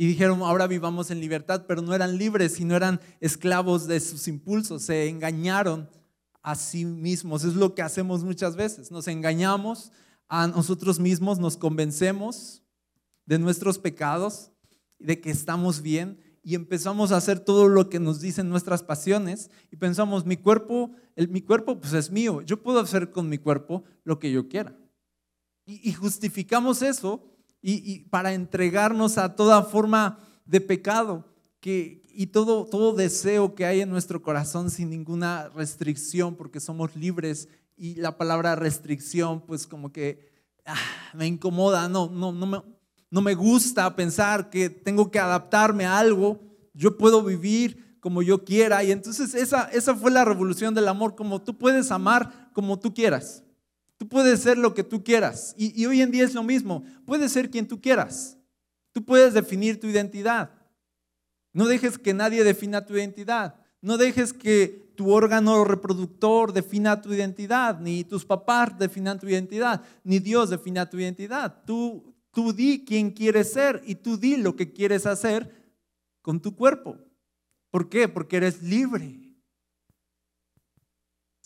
Y 0.00 0.06
dijeron, 0.06 0.42
ahora 0.42 0.68
vivamos 0.68 1.10
en 1.10 1.18
libertad, 1.18 1.64
pero 1.66 1.82
no 1.82 1.92
eran 1.92 2.18
libres, 2.18 2.52
sino 2.52 2.76
eran 2.76 3.00
esclavos 3.18 3.88
de 3.88 3.98
sus 3.98 4.28
impulsos, 4.28 4.84
se 4.84 5.08
engañaron 5.08 5.90
a 6.40 6.54
sí 6.54 6.84
mismos. 6.84 7.42
Es 7.42 7.54
lo 7.54 7.74
que 7.74 7.82
hacemos 7.82 8.22
muchas 8.22 8.54
veces, 8.54 8.92
nos 8.92 9.08
engañamos 9.08 9.90
a 10.28 10.46
nosotros 10.46 11.00
mismos, 11.00 11.40
nos 11.40 11.56
convencemos 11.56 12.62
de 13.26 13.40
nuestros 13.40 13.80
pecados, 13.80 14.52
de 15.00 15.20
que 15.20 15.30
estamos 15.30 15.82
bien 15.82 16.20
y 16.44 16.54
empezamos 16.54 17.10
a 17.10 17.16
hacer 17.16 17.40
todo 17.40 17.66
lo 17.66 17.90
que 17.90 17.98
nos 17.98 18.20
dicen 18.20 18.48
nuestras 18.48 18.84
pasiones 18.84 19.50
y 19.72 19.78
pensamos, 19.78 20.24
mi 20.24 20.36
cuerpo, 20.36 20.92
mi 21.28 21.42
cuerpo 21.42 21.80
pues 21.80 21.92
es 21.94 22.12
mío, 22.12 22.40
yo 22.42 22.62
puedo 22.62 22.78
hacer 22.78 23.10
con 23.10 23.28
mi 23.28 23.38
cuerpo 23.38 23.82
lo 24.04 24.20
que 24.20 24.30
yo 24.30 24.48
quiera. 24.48 24.78
y 25.66 25.92
justificamos 25.92 26.82
eso 26.82 27.34
y, 27.60 28.00
para 28.10 28.34
entregarnos 28.34 29.18
a 29.18 29.34
toda 29.34 29.62
forma 29.62 30.18
de 30.44 30.60
pecado 30.60 31.24
que, 31.60 32.02
y 32.08 32.28
todo, 32.28 32.64
todo 32.66 32.92
deseo 32.92 33.54
que 33.54 33.66
hay 33.66 33.80
en 33.80 33.90
nuestro 33.90 34.22
corazón 34.22 34.70
sin 34.70 34.90
ninguna 34.90 35.48
restricción, 35.50 36.36
porque 36.36 36.60
somos 36.60 36.94
libres 36.94 37.48
y 37.76 37.96
la 37.96 38.16
palabra 38.16 38.56
restricción 38.56 39.40
pues 39.40 39.66
como 39.66 39.92
que 39.92 40.30
ah, 40.66 40.74
me 41.14 41.26
incomoda, 41.26 41.88
no, 41.88 42.08
no, 42.08 42.32
no, 42.32 42.46
me, 42.46 42.62
no 43.10 43.20
me 43.20 43.34
gusta 43.34 43.94
pensar 43.94 44.50
que 44.50 44.70
tengo 44.70 45.10
que 45.10 45.18
adaptarme 45.18 45.84
a 45.84 45.98
algo, 45.98 46.40
yo 46.74 46.96
puedo 46.96 47.22
vivir 47.22 47.98
como 48.00 48.22
yo 48.22 48.44
quiera 48.44 48.82
y 48.84 48.92
entonces 48.92 49.34
esa, 49.34 49.64
esa 49.72 49.94
fue 49.94 50.10
la 50.10 50.24
revolución 50.24 50.74
del 50.74 50.88
amor, 50.88 51.14
como 51.14 51.42
tú 51.42 51.58
puedes 51.58 51.90
amar 51.90 52.50
como 52.52 52.78
tú 52.78 52.94
quieras. 52.94 53.42
Tú 53.98 54.08
puedes 54.08 54.40
ser 54.40 54.56
lo 54.56 54.74
que 54.74 54.84
tú 54.84 55.02
quieras. 55.02 55.54
Y, 55.58 55.84
hoy 55.84 56.00
en 56.00 56.12
día 56.12 56.24
es 56.24 56.32
lo 56.32 56.44
mismo. 56.44 56.84
Puedes 57.04 57.32
ser 57.32 57.50
quien 57.50 57.66
tú 57.66 57.80
quieras. 57.80 58.38
Tú 58.92 59.04
puedes 59.04 59.34
definir 59.34 59.80
tu 59.80 59.88
identidad. 59.88 60.50
No 61.52 61.66
dejes 61.66 61.98
que 61.98 62.14
nadie 62.14 62.44
defina 62.44 62.86
tu 62.86 62.96
identidad. 62.96 63.56
No 63.80 63.98
dejes 63.98 64.32
que 64.32 64.92
tu 64.96 65.10
órgano 65.10 65.64
reproductor 65.64 66.52
defina 66.52 67.00
tu 67.00 67.12
identidad, 67.12 67.78
ni 67.78 68.02
tus 68.02 68.24
papás 68.24 68.76
definan 68.78 69.18
tu 69.18 69.28
identidad, 69.28 69.82
ni 70.02 70.18
Dios 70.18 70.50
defina 70.50 70.90
tu 70.90 70.98
identidad. 70.98 71.62
Tú, 71.64 72.14
tú 72.32 72.52
di 72.52 72.84
quién 72.84 73.10
quieres 73.10 73.52
ser 73.52 73.82
y 73.86 73.96
tú 73.96 74.16
di 74.16 74.36
lo 74.36 74.56
que 74.56 74.72
quieres 74.72 75.06
hacer 75.06 75.72
con 76.22 76.40
tu 76.40 76.54
cuerpo. 76.56 76.98
¿Por 77.70 77.88
qué? 77.88 78.08
Porque 78.08 78.38
eres 78.38 78.62
libre 78.62 79.27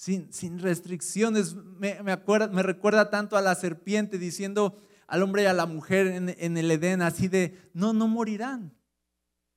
sin, 0.03 0.59
restricciones. 0.59 1.55
Me, 1.55 2.11
acuerda, 2.11 2.49
me 2.49 2.63
recuerda 2.63 3.09
tanto 3.11 3.37
a 3.37 3.41
la 3.41 3.55
serpiente 3.55 4.19
diciendo 4.19 4.77
al 5.07 5.23
hombre 5.23 5.45
y 5.45 5.47
a 5.47 5.53
la 5.53 5.67
mujer 5.67 6.07
en, 6.07 6.57
el 6.57 6.71
Edén, 6.71 7.03
así 7.03 7.29
de, 7.29 7.57
no, 7.75 7.93
no 7.93 8.09
morirán, 8.09 8.75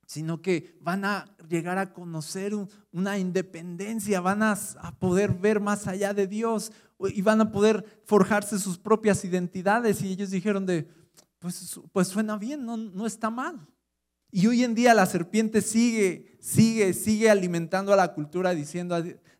sino 0.06 0.42
que 0.42 0.76
van 0.80 1.04
a 1.04 1.24
llegar 1.48 1.78
a 1.78 1.92
conocer 1.92 2.52
una 2.92 3.18
independencia, 3.18 4.20
van 4.20 4.42
a, 4.42 4.56
poder 5.00 5.32
ver 5.32 5.60
más 5.60 5.88
allá 5.88 6.14
de 6.14 6.26
Dios 6.26 6.70
y 7.00 7.22
van 7.22 7.40
a 7.40 7.50
poder 7.50 8.02
forjarse 8.04 8.58
sus 8.58 8.78
propias 8.78 9.24
identidades. 9.24 10.02
Y 10.02 10.12
ellos 10.12 10.30
dijeron 10.30 10.64
de, 10.66 10.88
pues, 11.40 11.80
pues 11.90 12.06
suena 12.06 12.36
bien, 12.36 12.64
no, 12.64 12.76
no 12.76 13.06
está 13.06 13.30
mal. 13.30 13.66
Y 14.30 14.46
hoy 14.46 14.62
en 14.62 14.74
día 14.74 14.94
la 14.94 15.06
serpiente 15.06 15.62
sigue, 15.62 16.36
sigue, 16.40 16.92
sigue 16.92 17.30
alimentando 17.30 17.92
a 17.92 17.96
la 17.96 18.12
cultura 18.12 18.54
diciendo, 18.54 18.94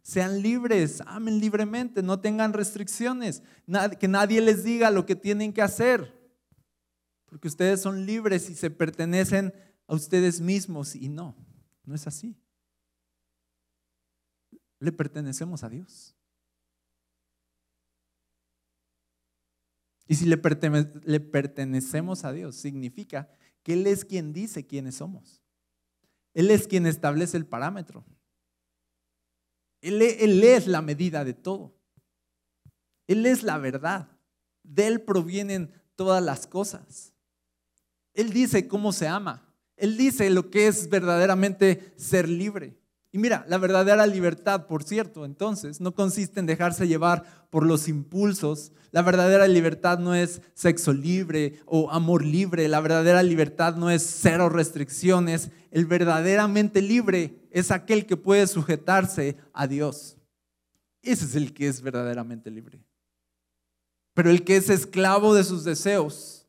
sean 0.07 0.41
libres, 0.41 1.03
amen 1.05 1.41
libremente, 1.41 2.01
no 2.01 2.21
tengan 2.21 2.53
restricciones, 2.53 3.43
que 3.99 4.07
nadie 4.07 4.41
les 4.41 4.63
diga 4.63 4.93
lo 4.93 5.05
que 5.05 5.17
tienen 5.17 5.53
que 5.53 5.63
hacer, 5.63 6.15
porque 7.25 7.49
ustedes 7.49 7.81
son 7.81 8.07
libres 8.07 8.49
y 8.49 8.55
se 8.55 8.71
pertenecen 8.71 9.53
a 9.89 9.97
ustedes 9.97 10.41
mismos 10.41 10.95
y 10.95 11.09
no, 11.09 11.35
no 11.85 11.97
es 11.97 12.07
así. 12.07 12.41
Le 14.79 14.93
pertenecemos 14.93 15.65
a 15.65 15.71
Dios. 15.71 16.15
Y 20.07 20.15
si 20.15 20.27
le, 20.27 20.41
le 21.03 21.19
pertenecemos 21.19 22.25
a 22.25 22.31
Dios, 22.31 22.55
significa 22.55 23.29
que 23.65 23.73
Él 23.73 23.85
es 23.89 24.05
quien 24.05 24.33
dice 24.33 24.69
quiénes 24.69 24.95
somos. 24.95 25.43
Él 26.33 26.53
es 26.53 26.69
quien 26.69 26.87
establece 26.87 27.37
el 27.37 27.47
parámetro. 27.47 28.05
Él, 29.87 30.43
es 30.43 30.67
la 30.67 30.83
medida 30.83 31.25
de 31.25 31.35
todo. 31.35 31.75
Él 33.07 33.25
es 33.25 33.43
la 33.43 33.59
verdad. 33.59 34.09
De 34.63 34.87
Él 34.87 35.03
provienen 35.03 35.71
todas 35.95 36.23
las 36.23 36.47
cosas. 36.47 37.13
Él 38.13 38.33
dice 38.33 38.67
cómo 38.67 38.93
se 38.93 39.07
ama. 39.07 39.47
Él 39.77 39.97
dice 39.97 40.29
lo 40.31 40.51
que 40.51 40.67
es 40.67 40.89
verdaderamente 40.89 41.95
ser 41.97 42.29
libre. 42.29 42.77
Y 43.13 43.19
mira, 43.19 43.47
la 43.49 43.59
verdadera 43.59 44.07
libertad, 44.07 44.67
por 44.67 44.83
cierto, 44.83 45.25
entonces, 45.25 45.81
no 45.81 45.95
consiste 45.95 46.41
en 46.41 46.47
dejarse 46.47 46.89
llevar 46.89 47.47
por 47.51 47.65
los 47.65 47.89
impulsos. 47.89 48.73
La 48.91 49.03
verdadera 49.03 49.47
libertad 49.47 49.99
no 49.99 50.15
es 50.15 50.43
sexo 50.55 50.93
libre 50.93 51.61
o 51.65 51.91
amor 51.91 52.25
libre. 52.25 52.69
La 52.69 52.81
verdadera 52.81 53.23
libertad 53.23 53.77
no 53.77 53.91
es 53.91 54.03
cero 54.03 54.49
restricciones. 54.49 55.51
El 55.71 55.87
verdaderamente 55.87 56.83
libre 56.83 57.46
es 57.57 57.71
aquel 57.71 58.05
que 58.05 58.19
puede 58.19 58.47
sujetarse 58.47 59.39
a 59.55 59.67
Dios. 59.67 60.19
Ese 61.01 61.25
es 61.25 61.35
el 61.37 61.55
que 61.55 61.69
es 61.69 61.81
verdaderamente 61.81 62.51
libre. 62.51 62.85
Pero 64.13 64.31
el 64.31 64.45
que 64.45 64.57
es 64.57 64.69
esclavo 64.69 65.35
de 65.35 65.43
sus 65.43 65.65
deseos, 65.65 66.47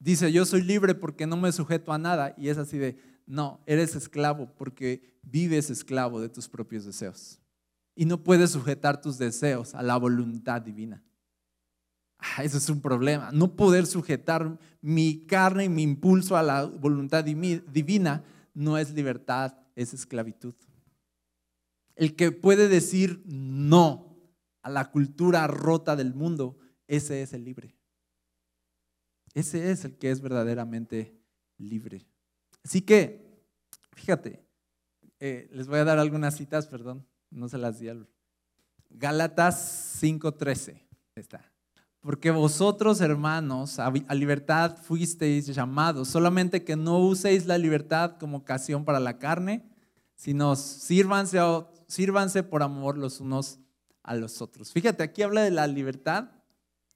dice, 0.00 0.32
yo 0.32 0.44
soy 0.44 0.62
libre 0.62 0.96
porque 0.96 1.24
no 1.24 1.36
me 1.36 1.52
sujeto 1.52 1.92
a 1.92 1.98
nada. 1.98 2.34
Y 2.36 2.48
es 2.48 2.58
así 2.58 2.78
de, 2.78 2.98
no, 3.26 3.60
eres 3.64 3.94
esclavo 3.94 4.52
porque 4.56 5.20
vives 5.22 5.70
esclavo 5.70 6.20
de 6.20 6.28
tus 6.28 6.48
propios 6.48 6.84
deseos. 6.84 7.40
Y 7.94 8.04
no 8.04 8.24
puedes 8.24 8.50
sujetar 8.50 9.00
tus 9.00 9.18
deseos 9.18 9.72
a 9.72 9.84
la 9.84 9.98
voluntad 9.98 10.60
divina. 10.60 11.00
Ah, 12.18 12.42
eso 12.42 12.58
es 12.58 12.68
un 12.68 12.80
problema. 12.80 13.30
No 13.32 13.54
poder 13.54 13.86
sujetar 13.86 14.58
mi 14.80 15.26
carne 15.28 15.66
y 15.66 15.68
mi 15.68 15.84
impulso 15.84 16.36
a 16.36 16.42
la 16.42 16.64
voluntad 16.64 17.22
divina 17.22 18.24
no 18.52 18.78
es 18.78 18.92
libertad, 18.92 19.54
es 19.82 19.94
esclavitud. 19.94 20.54
El 21.96 22.16
que 22.16 22.32
puede 22.32 22.68
decir 22.68 23.22
no 23.26 24.16
a 24.62 24.70
la 24.70 24.90
cultura 24.90 25.46
rota 25.46 25.96
del 25.96 26.14
mundo, 26.14 26.58
ese 26.86 27.22
es 27.22 27.32
el 27.32 27.44
libre. 27.44 27.76
Ese 29.34 29.70
es 29.70 29.84
el 29.84 29.96
que 29.96 30.10
es 30.10 30.20
verdaderamente 30.20 31.18
libre. 31.56 32.06
Así 32.64 32.82
que, 32.82 33.44
fíjate, 33.92 34.44
eh, 35.18 35.48
les 35.52 35.66
voy 35.66 35.78
a 35.78 35.84
dar 35.84 35.98
algunas 35.98 36.36
citas, 36.36 36.66
perdón, 36.66 37.06
no 37.30 37.48
se 37.48 37.58
las 37.58 37.78
di 37.78 37.88
al... 37.88 38.08
Gálatas 38.88 40.00
5:13, 40.02 40.82
está. 41.14 41.50
Porque 42.00 42.30
vosotros, 42.30 43.00
hermanos, 43.02 43.78
a 43.78 43.90
libertad 44.14 44.76
fuisteis 44.78 45.46
llamados, 45.46 46.08
solamente 46.08 46.64
que 46.64 46.74
no 46.74 46.98
uséis 46.98 47.46
la 47.46 47.58
libertad 47.58 48.16
como 48.18 48.38
ocasión 48.38 48.84
para 48.84 48.98
la 48.98 49.18
carne, 49.18 49.69
sino 50.20 50.54
sírvanse, 50.54 51.38
sírvanse 51.86 52.42
por 52.42 52.62
amor 52.62 52.98
los 52.98 53.20
unos 53.20 53.58
a 54.02 54.14
los 54.14 54.42
otros. 54.42 54.70
Fíjate, 54.70 55.02
aquí 55.02 55.22
habla 55.22 55.40
de 55.40 55.50
la 55.50 55.66
libertad. 55.66 56.32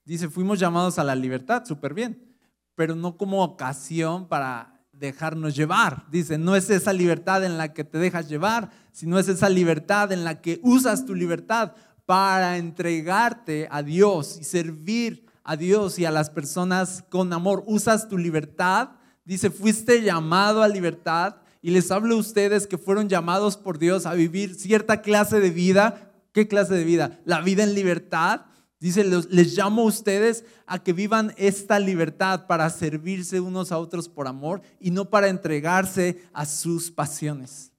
Dice, 0.03 0.29
fuimos 0.29 0.59
llamados 0.59 0.99
a 0.99 1.03
la 1.03 1.15
libertad, 1.15 1.65
súper 1.65 1.95
bien, 1.95 2.37
pero 2.75 2.93
no 2.93 3.17
como 3.17 3.43
ocasión 3.43 4.27
para 4.27 4.79
dejarnos 4.91 5.55
llevar. 5.55 6.05
Dice, 6.11 6.37
no 6.37 6.55
es 6.55 6.69
esa 6.69 6.93
libertad 6.93 7.43
en 7.43 7.57
la 7.57 7.73
que 7.73 7.83
te 7.83 7.97
dejas 7.97 8.29
llevar, 8.29 8.69
sino 8.91 9.17
es 9.17 9.27
esa 9.27 9.49
libertad 9.49 10.11
en 10.11 10.23
la 10.23 10.39
que 10.39 10.59
usas 10.61 11.03
tu 11.03 11.15
libertad 11.15 11.73
para 12.05 12.57
entregarte 12.57 13.67
a 13.71 13.81
Dios 13.81 14.37
y 14.39 14.43
servir 14.43 15.25
a 15.43 15.55
Dios 15.55 15.97
y 15.97 16.05
a 16.05 16.11
las 16.11 16.29
personas 16.29 17.03
con 17.09 17.33
amor. 17.33 17.63
Usas 17.65 18.07
tu 18.07 18.19
libertad. 18.19 18.89
Dice, 19.23 19.49
fuiste 19.49 20.03
llamado 20.03 20.61
a 20.61 20.67
libertad. 20.67 21.37
Y 21.65 21.71
les 21.71 21.89
hablo 21.89 22.13
a 22.13 22.19
ustedes 22.19 22.67
que 22.67 22.77
fueron 22.77 23.09
llamados 23.09 23.57
por 23.57 23.79
Dios 23.79 24.05
a 24.05 24.13
vivir 24.13 24.53
cierta 24.53 25.01
clase 25.01 25.39
de 25.39 25.49
vida. 25.49 26.13
¿Qué 26.31 26.47
clase 26.47 26.75
de 26.75 26.83
vida? 26.83 27.19
La 27.25 27.41
vida 27.41 27.63
en 27.63 27.73
libertad. 27.73 28.41
Dice, 28.79 29.03
les 29.03 29.57
llamo 29.57 29.81
a 29.81 29.85
ustedes 29.85 30.45
a 30.67 30.83
que 30.83 30.93
vivan 30.93 31.33
esta 31.37 31.79
libertad 31.79 32.45
para 32.45 32.69
servirse 32.69 33.39
unos 33.39 33.71
a 33.71 33.79
otros 33.79 34.07
por 34.07 34.27
amor 34.27 34.61
y 34.79 34.91
no 34.91 35.09
para 35.09 35.27
entregarse 35.27 36.21
a 36.33 36.45
sus 36.45 36.91
pasiones. 36.91 37.71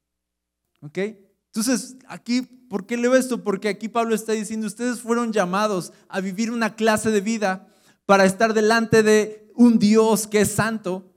¿Ok? 0.81 0.99
Entonces, 1.47 1.97
aquí, 2.09 2.43
¿por 2.43 2.87
qué 2.87 2.97
leo 2.97 3.15
esto? 3.15 3.45
Porque 3.45 3.69
aquí 3.69 3.89
Pablo 3.89 4.17
está 4.17 4.33
diciendo, 4.33 4.67
ustedes 4.67 5.01
fueron 5.01 5.33
llamados 5.33 5.93
a 6.09 6.21
vivir 6.21 6.51
una 6.51 6.75
clase 6.75 7.13
de 7.13 7.21
vida 7.21 7.69
para 8.05 8.25
estar 8.25 8.53
delante 8.53 9.05
de 9.05 9.49
un 9.55 9.79
Dios 9.79 10.27
que 10.27 10.41
es 10.41 10.51
santo. 10.51 11.13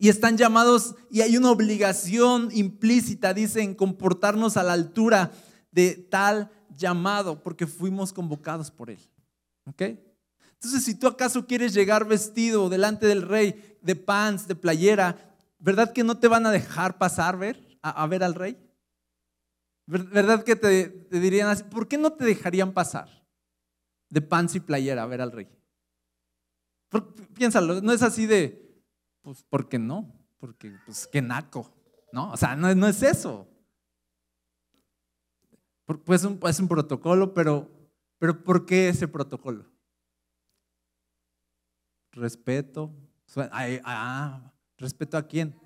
Y 0.00 0.08
están 0.08 0.38
llamados, 0.38 0.94
y 1.10 1.20
hay 1.20 1.36
una 1.36 1.50
obligación 1.50 2.48
implícita, 2.52 3.34
dice, 3.34 3.60
en 3.60 3.74
comportarnos 3.74 4.56
a 4.56 4.62
la 4.62 4.72
altura 4.72 5.30
de 5.70 5.94
tal 5.94 6.50
llamado, 6.74 7.42
porque 7.42 7.66
fuimos 7.66 8.10
convocados 8.10 8.70
por 8.70 8.88
Él. 8.88 8.98
¿Ok? 9.66 9.82
Entonces, 10.54 10.84
si 10.84 10.94
tú 10.94 11.06
acaso 11.06 11.46
quieres 11.46 11.74
llegar 11.74 12.06
vestido 12.06 12.70
delante 12.70 13.06
del 13.06 13.20
rey 13.20 13.76
de 13.82 13.94
pants, 13.94 14.48
de 14.48 14.54
playera, 14.54 15.36
¿verdad 15.58 15.92
que 15.92 16.02
no 16.02 16.18
te 16.18 16.28
van 16.28 16.46
a 16.46 16.50
dejar 16.50 16.96
pasar 16.96 17.36
ver, 17.36 17.78
a 17.82 18.06
ver 18.06 18.24
al 18.24 18.34
rey? 18.34 18.58
¿Verdad 19.86 20.44
que 20.44 20.56
te, 20.56 20.88
dirían 21.10 21.48
así? 21.48 21.64
¿Por 21.64 21.88
qué 21.88 21.98
no 21.98 22.12
te 22.12 22.24
dejarían 22.24 22.72
pasar 22.72 23.08
de 24.08 24.22
pants 24.22 24.54
y 24.54 24.60
playera 24.60 25.02
a 25.02 25.06
ver 25.06 25.20
al 25.20 25.32
rey? 25.32 25.48
piénsalo, 27.34 27.80
no 27.82 27.92
es 27.92 28.02
así 28.02 28.26
de, 28.26 28.69
pues, 29.22 29.42
¿por 29.44 29.68
qué 29.68 29.78
no? 29.78 30.12
Porque, 30.38 30.72
pues, 30.86 31.06
qué 31.06 31.22
naco, 31.22 31.70
¿no? 32.12 32.32
O 32.32 32.36
sea, 32.36 32.56
no, 32.56 32.68
es 32.88 33.02
eso. 33.02 33.46
Pues 36.04 36.24
es 36.24 36.60
un 36.60 36.68
protocolo, 36.68 37.34
pero, 37.34 37.68
pero 38.18 38.44
¿por 38.44 38.64
qué 38.64 38.88
ese 38.88 39.08
protocolo? 39.08 39.66
Respeto. 42.12 42.92
Ah, 43.36 44.52
¿Respeto 44.76 45.16
a 45.16 45.26
quién? 45.26 45.58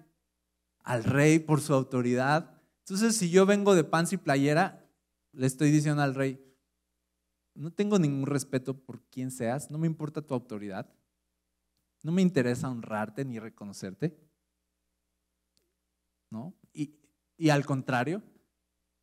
Al 0.82 1.04
rey 1.04 1.38
por 1.38 1.60
su 1.60 1.74
autoridad 1.74 2.54
entonces, 2.84 3.16
si 3.16 3.30
yo 3.30 3.46
vengo 3.46 3.74
de 3.74 3.82
pants 3.82 4.12
y 4.12 4.18
playera, 4.18 4.86
le 5.32 5.46
estoy 5.46 5.70
diciendo 5.70 6.02
al 6.02 6.14
rey, 6.14 6.38
no 7.54 7.72
tengo 7.72 7.98
ningún 7.98 8.26
respeto 8.26 8.78
por 8.78 9.00
quién 9.04 9.30
seas, 9.30 9.70
no 9.70 9.78
me 9.78 9.86
importa 9.86 10.20
tu 10.20 10.34
autoridad, 10.34 10.92
no 12.04 12.12
me 12.12 12.22
interesa 12.22 12.68
honrarte 12.68 13.24
ni 13.24 13.38
reconocerte. 13.38 14.14
¿No? 16.30 16.54
Y, 16.72 16.94
y 17.38 17.48
al 17.48 17.64
contrario, 17.64 18.22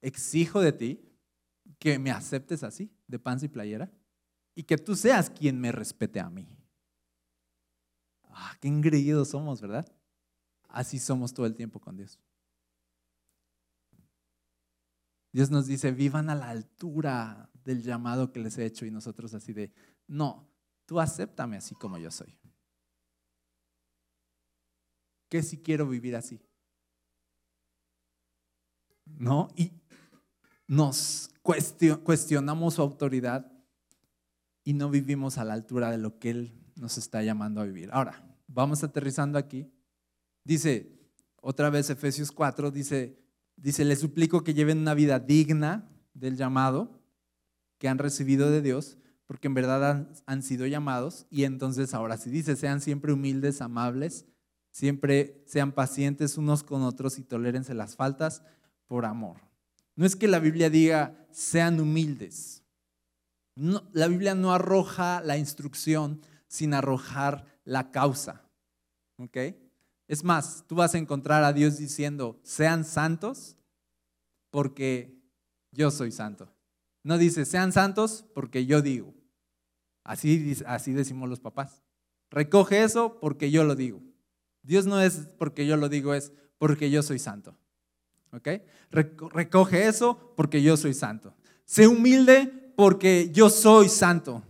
exijo 0.01 0.61
de 0.61 0.71
ti 0.71 1.11
que 1.79 1.97
me 1.97 2.11
aceptes 2.11 2.63
así, 2.63 2.93
de 3.07 3.17
pants 3.17 3.43
y 3.43 3.47
playera, 3.47 3.91
y 4.53 4.63
que 4.63 4.77
tú 4.77 4.95
seas 4.95 5.31
quien 5.31 5.59
me 5.59 5.71
respete 5.71 6.19
a 6.19 6.29
mí. 6.29 6.47
Ah, 8.25 8.55
qué 8.61 8.67
engreídos 8.67 9.29
somos, 9.29 9.61
¿verdad? 9.61 9.91
Así 10.69 10.99
somos 10.99 11.33
todo 11.33 11.47
el 11.47 11.55
tiempo 11.55 11.79
con 11.79 11.97
Dios. 11.97 12.19
Dios 15.31 15.49
nos 15.49 15.65
dice, 15.65 15.91
vivan 15.91 16.29
a 16.29 16.35
la 16.35 16.49
altura 16.49 17.49
del 17.63 17.81
llamado 17.81 18.31
que 18.31 18.41
les 18.41 18.59
he 18.59 18.65
hecho 18.65 18.85
y 18.85 18.91
nosotros 18.91 19.33
así 19.33 19.53
de, 19.53 19.73
no, 20.05 20.47
tú 20.85 20.99
acéptame 20.99 21.57
así 21.57 21.73
como 21.73 21.97
yo 21.97 22.11
soy. 22.11 22.37
¿Qué 25.31 25.41
si 25.41 25.57
quiero 25.57 25.87
vivir 25.87 26.15
así? 26.15 26.39
¿No? 29.05 29.47
Y 29.55 29.71
nos 30.67 31.31
cuestionamos 31.41 32.75
su 32.75 32.83
autoridad 32.83 33.51
y 34.63 34.73
no 34.73 34.91
vivimos 34.91 35.39
a 35.39 35.43
la 35.43 35.53
altura 35.53 35.89
de 35.89 35.97
lo 35.97 36.19
que 36.19 36.29
Él 36.29 36.53
nos 36.75 36.99
está 36.99 37.23
llamando 37.23 37.61
a 37.61 37.65
vivir. 37.65 37.89
Ahora, 37.91 38.37
vamos 38.45 38.83
aterrizando 38.83 39.39
aquí. 39.39 39.71
Dice, 40.43 40.99
otra 41.41 41.71
vez 41.71 41.89
Efesios 41.89 42.31
4, 42.31 42.69
dice, 42.69 43.21
Dice, 43.61 43.85
les 43.85 43.99
suplico 43.99 44.43
que 44.43 44.55
lleven 44.55 44.79
una 44.79 44.95
vida 44.95 45.19
digna 45.19 45.87
del 46.15 46.35
llamado 46.35 46.99
que 47.77 47.87
han 47.87 47.99
recibido 47.99 48.49
de 48.49 48.61
Dios, 48.63 48.97
porque 49.27 49.47
en 49.47 49.53
verdad 49.53 50.09
han, 50.25 50.41
sido 50.41 50.65
llamados. 50.65 51.27
Y 51.29 51.43
entonces 51.43 51.93
ahora 51.93 52.17
sí 52.17 52.31
dice, 52.31 52.55
sean 52.55 52.81
siempre 52.81 53.13
humildes, 53.13 53.61
amables, 53.61 54.25
siempre 54.71 55.43
sean 55.45 55.73
pacientes 55.73 56.38
unos 56.38 56.63
con 56.63 56.81
otros 56.81 57.19
y 57.19 57.23
tolérense 57.23 57.73
las 57.73 57.95
faltas 57.95 58.43
por 58.88 59.05
amor. 59.05 59.38
No 59.95 60.05
es 60.05 60.15
que 60.15 60.27
la 60.27 60.39
Biblia 60.39 60.69
diga, 60.69 61.27
sean 61.31 61.79
humildes. 61.79 62.63
la 63.55 64.07
Biblia 64.07 64.34
no 64.34 64.53
arroja 64.53 65.21
la 65.21 65.38
instrucción 65.38 66.21
sin 66.47 66.73
arrojar 66.73 67.45
la 67.63 67.91
causa. 67.91 68.41
¿Ok? 69.17 69.38
Es 70.07 70.23
más, 70.23 70.65
tú 70.67 70.75
vas 70.75 70.95
a 70.95 70.97
encontrar 70.97 71.43
a 71.43 71.53
Dios 71.53 71.77
diciendo, 71.77 72.39
sean 72.43 72.84
santos 72.84 73.55
porque 74.49 75.21
yo 75.71 75.91
soy 75.91 76.12
santo. 76.12 76.51
No 77.03 77.17
dice, 77.17 77.45
sean 77.45 77.71
santos 77.71 78.25
porque 78.34 78.65
yo 78.65 78.81
digo. 78.81 79.13
Así, 80.03 80.57
así 80.65 80.93
decimos 80.93 81.29
los 81.29 81.39
papás. 81.39 81.84
Recoge 82.29 82.84
eso 82.84 83.19
porque 83.19 83.51
yo 83.51 83.63
lo 83.63 83.75
digo. 83.75 84.01
Dios 84.63 84.86
no 84.86 85.02
es 85.02 85.28
porque 85.38 85.65
yo 85.65 85.78
lo 85.78 85.89
digo, 85.89 86.13
es 86.13 86.32
porque 86.58 86.89
yo 86.89 87.04
soy 87.04 87.19
santo. 87.19 87.56
¿Ok? 88.32 88.47
Recoge 88.89 89.88
eso 89.88 90.34
porque 90.36 90.62
yo 90.62 90.78
soy 90.78 90.93
santo. 90.93 91.34
Sé 91.65 91.88
humilde 91.88 92.74
porque 92.76 93.30
yo 93.34 93.50
soy 93.50 93.89
santo. 93.89 94.43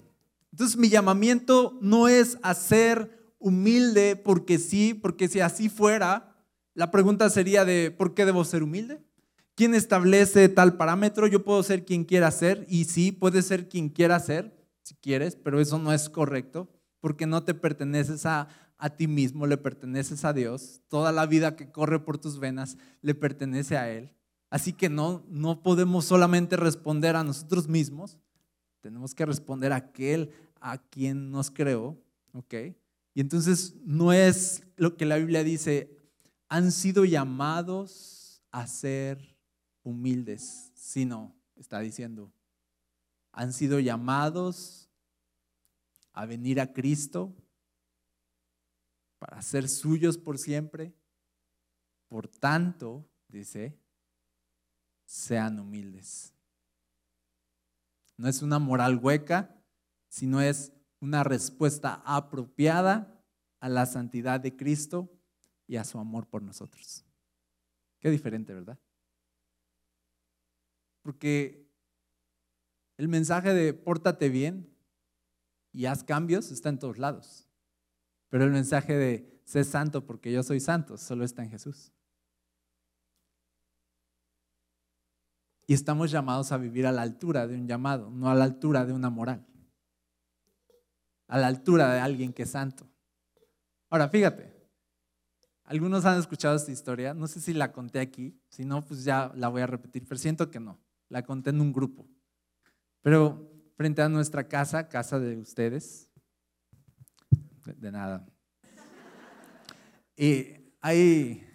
Entonces 0.51 0.77
mi 0.77 0.89
llamamiento 0.89 1.77
no 1.81 2.07
es 2.07 2.37
hacer 2.43 3.33
humilde 3.39 4.15
porque 4.15 4.59
sí, 4.59 4.93
porque 4.93 5.27
si 5.27 5.39
así 5.39 5.69
fuera, 5.69 6.35
la 6.73 6.91
pregunta 6.91 7.29
sería 7.29 7.65
de 7.65 7.91
¿por 7.91 8.13
qué 8.13 8.25
debo 8.25 8.43
ser 8.43 8.63
humilde? 8.63 9.01
¿Quién 9.55 9.73
establece 9.73 10.49
tal 10.49 10.77
parámetro? 10.77 11.27
Yo 11.27 11.43
puedo 11.43 11.61
ser 11.63 11.85
quien 11.85 12.05
quiera 12.05 12.31
ser 12.31 12.65
y 12.69 12.85
sí, 12.85 13.11
puedes 13.11 13.45
ser 13.45 13.67
quien 13.67 13.89
quiera 13.89 14.19
ser, 14.19 14.55
si 14.83 14.95
quieres, 14.95 15.35
pero 15.35 15.59
eso 15.59 15.79
no 15.79 15.93
es 15.93 16.09
correcto 16.09 16.69
porque 17.01 17.25
no 17.25 17.43
te 17.43 17.53
perteneces 17.53 18.25
a, 18.25 18.47
a 18.81 18.89
ti 18.89 19.07
mismo, 19.07 19.45
le 19.45 19.57
perteneces 19.57 20.25
a 20.25 20.33
Dios. 20.33 20.81
Toda 20.87 21.11
la 21.11 21.27
vida 21.27 21.55
que 21.55 21.71
corre 21.71 21.99
por 21.99 22.17
tus 22.17 22.39
venas 22.39 22.77
le 23.03 23.13
pertenece 23.13 23.77
a 23.77 23.91
Él. 23.91 24.11
Así 24.49 24.73
que 24.73 24.89
no, 24.89 25.23
no 25.29 25.61
podemos 25.61 26.05
solamente 26.05 26.57
responder 26.57 27.15
a 27.15 27.23
nosotros 27.23 27.67
mismos, 27.67 28.17
tenemos 28.81 29.13
que 29.13 29.25
responder 29.25 29.71
a 29.71 29.77
aquel 29.77 30.31
a 30.59 30.79
quien 30.79 31.29
nos 31.29 31.51
creó, 31.51 31.95
¿ok? 32.33 32.53
Y 33.13 33.21
entonces 33.21 33.75
no 33.85 34.13
es 34.13 34.63
lo 34.77 34.97
que 34.97 35.05
la 35.05 35.17
Biblia 35.17 35.43
dice, 35.43 35.95
han 36.49 36.71
sido 36.71 37.05
llamados 37.05 38.41
a 38.51 38.65
ser 38.65 39.37
humildes, 39.83 40.71
sino, 40.73 41.35
está 41.55 41.79
diciendo, 41.79 42.33
han 43.31 43.53
sido 43.53 43.79
llamados 43.79 44.89
a 46.13 46.25
venir 46.25 46.59
a 46.59 46.73
Cristo 46.73 47.35
para 49.21 49.39
ser 49.43 49.69
suyos 49.69 50.17
por 50.17 50.39
siempre. 50.39 50.95
Por 52.07 52.27
tanto, 52.27 53.07
dice, 53.27 53.79
sean 55.05 55.59
humildes. 55.59 56.33
No 58.17 58.27
es 58.27 58.41
una 58.41 58.57
moral 58.57 58.97
hueca, 58.97 59.63
sino 60.09 60.41
es 60.41 60.73
una 60.99 61.23
respuesta 61.23 62.01
apropiada 62.03 63.23
a 63.59 63.69
la 63.69 63.85
santidad 63.85 64.39
de 64.39 64.55
Cristo 64.57 65.13
y 65.67 65.75
a 65.75 65.83
su 65.83 65.99
amor 65.99 66.27
por 66.27 66.41
nosotros. 66.41 67.05
Qué 67.99 68.09
diferente, 68.09 68.55
¿verdad? 68.55 68.79
Porque 71.03 71.71
el 72.97 73.07
mensaje 73.07 73.53
de 73.53 73.75
pórtate 73.75 74.29
bien 74.29 74.75
y 75.71 75.85
haz 75.85 76.03
cambios 76.03 76.49
está 76.49 76.69
en 76.69 76.79
todos 76.79 76.97
lados. 76.97 77.50
Pero 78.31 78.45
el 78.45 78.51
mensaje 78.51 78.97
de 78.97 79.41
sé 79.43 79.65
santo 79.65 80.05
porque 80.05 80.31
yo 80.31 80.41
soy 80.41 80.61
santo 80.61 80.97
solo 80.97 81.25
está 81.25 81.43
en 81.43 81.51
Jesús. 81.51 81.91
Y 85.67 85.73
estamos 85.73 86.09
llamados 86.09 86.51
a 86.53 86.57
vivir 86.57 86.87
a 86.87 86.93
la 86.93 87.01
altura 87.01 87.45
de 87.45 87.55
un 87.55 87.67
llamado, 87.67 88.09
no 88.09 88.29
a 88.29 88.35
la 88.35 88.45
altura 88.45 88.85
de 88.85 88.93
una 88.93 89.09
moral. 89.09 89.45
A 91.27 91.37
la 91.37 91.47
altura 91.47 91.93
de 91.93 91.99
alguien 91.99 92.31
que 92.31 92.43
es 92.43 92.51
santo. 92.51 92.89
Ahora, 93.89 94.07
fíjate, 94.07 94.53
algunos 95.65 96.05
han 96.05 96.17
escuchado 96.17 96.55
esta 96.55 96.71
historia, 96.71 97.13
no 97.13 97.27
sé 97.27 97.41
si 97.41 97.53
la 97.53 97.73
conté 97.73 97.99
aquí, 97.99 98.41
si 98.49 98.63
no, 98.63 98.81
pues 98.81 99.03
ya 99.03 99.31
la 99.35 99.49
voy 99.49 99.61
a 99.61 99.67
repetir, 99.67 100.05
pero 100.07 100.17
siento 100.17 100.49
que 100.49 100.61
no, 100.61 100.79
la 101.09 101.23
conté 101.23 101.49
en 101.49 101.59
un 101.59 101.73
grupo. 101.73 102.07
Pero 103.01 103.51
frente 103.75 104.01
a 104.01 104.07
nuestra 104.07 104.47
casa, 104.47 104.87
casa 104.87 105.19
de 105.19 105.37
ustedes, 105.37 106.10
de 107.65 107.91
nada. 107.91 108.25
Y 110.15 110.55
ahí 110.81 111.47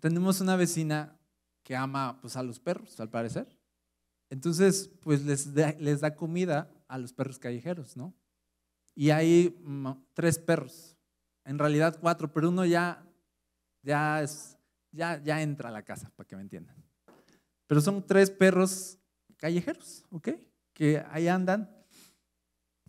tenemos 0.00 0.40
una 0.40 0.56
vecina 0.56 1.18
que 1.62 1.76
ama 1.76 2.18
pues, 2.20 2.36
a 2.36 2.42
los 2.42 2.58
perros, 2.58 2.98
al 3.00 3.10
parecer. 3.10 3.58
Entonces, 4.30 4.90
pues 5.00 5.24
les 5.24 5.54
da, 5.54 5.74
les 5.78 6.00
da 6.00 6.14
comida 6.14 6.70
a 6.86 6.98
los 6.98 7.12
perros 7.12 7.38
callejeros, 7.38 7.96
¿no? 7.96 8.14
Y 8.94 9.10
hay 9.10 9.58
mm, 9.62 9.90
tres 10.12 10.38
perros, 10.38 10.96
en 11.44 11.58
realidad 11.58 11.98
cuatro, 12.00 12.32
pero 12.32 12.48
uno 12.48 12.64
ya, 12.66 13.06
ya, 13.82 14.22
es, 14.22 14.58
ya, 14.90 15.22
ya 15.22 15.40
entra 15.40 15.68
a 15.68 15.72
la 15.72 15.82
casa, 15.82 16.10
para 16.16 16.26
que 16.26 16.36
me 16.36 16.42
entiendan. 16.42 16.76
Pero 17.66 17.80
son 17.80 18.04
tres 18.06 18.30
perros 18.30 18.98
callejeros, 19.36 20.04
¿ok? 20.10 20.30
Que 20.72 21.02
ahí 21.10 21.28
andan 21.28 21.77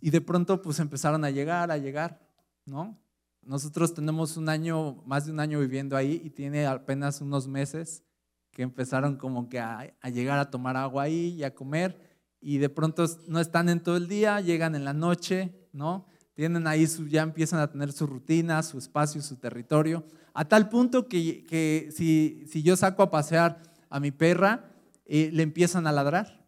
y 0.00 0.10
de 0.10 0.20
pronto 0.20 0.62
pues 0.62 0.78
empezaron 0.78 1.24
a 1.24 1.30
llegar, 1.30 1.70
a 1.70 1.78
llegar, 1.78 2.20
¿no? 2.66 2.98
Nosotros 3.42 3.94
tenemos 3.94 4.36
un 4.36 4.48
año, 4.48 5.02
más 5.06 5.26
de 5.26 5.32
un 5.32 5.40
año 5.40 5.60
viviendo 5.60 5.96
ahí 5.96 6.20
y 6.24 6.30
tiene 6.30 6.66
apenas 6.66 7.20
unos 7.20 7.48
meses 7.48 8.04
que 8.50 8.62
empezaron 8.62 9.16
como 9.16 9.48
que 9.48 9.58
a, 9.58 9.94
llegar 10.12 10.38
a 10.38 10.50
tomar 10.50 10.76
agua 10.76 11.04
ahí 11.04 11.34
y 11.38 11.44
a 11.44 11.54
comer 11.54 11.98
y 12.40 12.58
de 12.58 12.68
pronto 12.68 13.06
no 13.28 13.40
están 13.40 13.68
en 13.68 13.82
todo 13.82 13.96
el 13.96 14.08
día, 14.08 14.40
llegan 14.40 14.74
en 14.74 14.84
la 14.84 14.92
noche, 14.92 15.68
¿no? 15.72 16.06
Tienen 16.34 16.66
ahí 16.66 16.86
su, 16.86 17.06
ya 17.06 17.22
empiezan 17.22 17.60
a 17.60 17.70
tener 17.70 17.92
su 17.92 18.06
rutina, 18.06 18.62
su 18.62 18.78
espacio, 18.78 19.20
su 19.20 19.36
territorio, 19.36 20.04
a 20.32 20.46
tal 20.46 20.68
punto 20.68 21.06
que, 21.06 21.44
que 21.44 21.90
si, 21.94 22.44
si, 22.46 22.62
yo 22.62 22.76
saco 22.76 23.02
a 23.02 23.10
pasear 23.10 23.60
a 23.88 24.00
mi 24.00 24.10
perra, 24.10 24.70
eh, 25.04 25.30
le 25.32 25.42
empiezan 25.42 25.86
a 25.86 25.92
ladrar. 25.92 26.39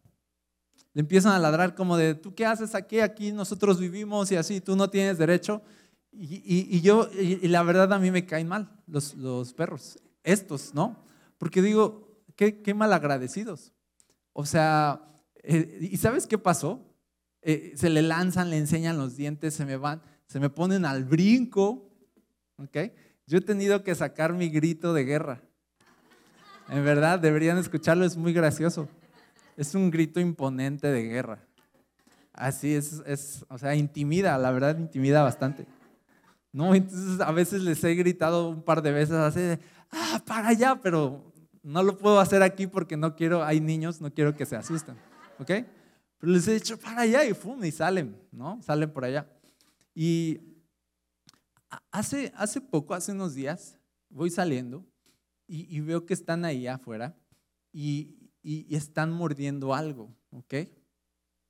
Le 0.95 1.01
empiezan 1.01 1.33
a 1.33 1.39
ladrar 1.39 1.75
como 1.75 1.97
de, 1.97 2.15
¿tú 2.15 2.35
qué 2.35 2.45
haces 2.45 2.75
aquí? 2.75 3.01
Aquí 3.01 3.33
nosotros 3.33 3.81
vivimos 3.81 4.31
y 4.31 4.37
así, 4.37 4.61
tú 4.61 4.77
no 4.77 4.91
tienes 4.91 5.19
derecho. 5.19 5.63
Y, 6.13 6.77
y, 6.77 6.81
yo, 6.83 7.09
y, 7.19 7.49
la 7.49 7.63
verdad 7.63 7.91
a 7.93 7.99
mí 7.99 8.11
me 8.11 8.27
caen 8.27 8.47
mal 8.47 8.71
los, 8.87 9.15
los 9.15 9.55
perros, 9.55 9.99
estos, 10.23 10.75
¿no? 10.75 11.03
Porque 11.39 11.63
digo, 11.63 12.23
qué, 12.37 12.61
qué 12.61 12.75
mal 12.75 12.93
agradecidos. 12.93 13.73
O 14.35 14.45
sea, 14.45 15.03
eh, 15.43 15.89
¿y 15.91 15.97
sabes 15.97 16.27
qué 16.27 16.37
pasó? 16.37 16.87
Eh, 17.41 17.73
se 17.77 17.89
le 17.89 18.03
lanzan, 18.03 18.51
le 18.51 18.59
enseñan 18.59 18.99
los 18.99 19.17
dientes, 19.17 19.55
se 19.55 19.65
me 19.65 19.79
van, 19.79 20.03
se 20.27 20.39
me 20.39 20.51
ponen 20.51 20.85
al 20.85 21.05
brinco. 21.05 21.91
¿ok? 22.57 22.77
Yo 23.27 23.39
he 23.39 23.41
tenido 23.43 23.83
que 23.83 23.95
sacar 23.95 24.33
mi 24.35 24.51
grito 24.51 24.93
de 24.93 25.05
guerra. 25.05 25.43
En 26.69 26.85
verdad, 26.85 27.19
deberían 27.19 27.59
escucharlo, 27.59 28.05
es 28.05 28.17
muy 28.17 28.33
gracioso. 28.33 28.89
Es 29.57 29.75
un 29.75 29.91
grito 29.91 30.21
imponente 30.21 30.89
de 30.89 31.03
guerra. 31.03 31.39
Así 32.33 32.75
es, 32.75 33.03
es, 33.07 33.45
o 33.49 33.59
sea, 33.59 33.75
intimida, 33.75 34.37
la 34.39 34.51
verdad, 34.51 34.79
intimida 34.79 35.23
bastante. 35.23 35.67
No, 36.53 36.75
entonces 36.75 37.21
a 37.21 37.33
veces 37.33 37.63
les 37.63 37.83
he 37.85 37.95
gritado 37.95 38.49
un 38.51 38.63
par 38.63 38.83
de 38.83 38.93
veces 38.93 39.15
así 39.17 39.41
de, 39.41 39.59
ah, 39.91 40.23
para 40.27 40.49
allá, 40.49 40.81
pero 40.83 41.33
no 41.63 41.83
lo 41.83 41.97
puedo 41.97 42.21
hacer 42.21 42.43
aquí 42.43 42.67
porque 42.67 42.97
no 42.97 43.15
quiero, 43.17 43.45
hay 43.45 43.61
niños, 43.61 44.01
no 44.01 44.13
quiero 44.13 44.35
que 44.35 44.47
se 44.47 44.57
asusten, 44.57 44.97
¿ok? 45.39 45.51
Pero 46.19 46.33
les 46.33 46.47
he 46.49 46.55
dicho 46.55 46.79
para 46.79 47.03
allá 47.03 47.25
y 47.25 47.35
¡fum! 47.35 47.65
y 47.65 47.71
salen, 47.71 48.17
¿no? 48.31 48.61
Salen 48.63 48.91
por 48.91 49.05
allá. 49.05 49.27
Y 49.95 50.41
hace, 51.91 52.33
hace 52.37 52.61
poco, 52.61 52.95
hace 52.95 53.13
unos 53.13 53.35
días, 53.35 53.79
voy 54.09 54.31
saliendo 54.31 54.85
y, 55.47 55.81
veo 55.81 56.07
que 56.07 56.15
están 56.15 56.45
ahí 56.45 56.67
afuera 56.67 57.15
y, 57.73 58.17
y, 58.43 58.75
están 58.75 59.13
mordiendo 59.13 59.75
algo, 59.75 60.15
¿ok? 60.31 60.55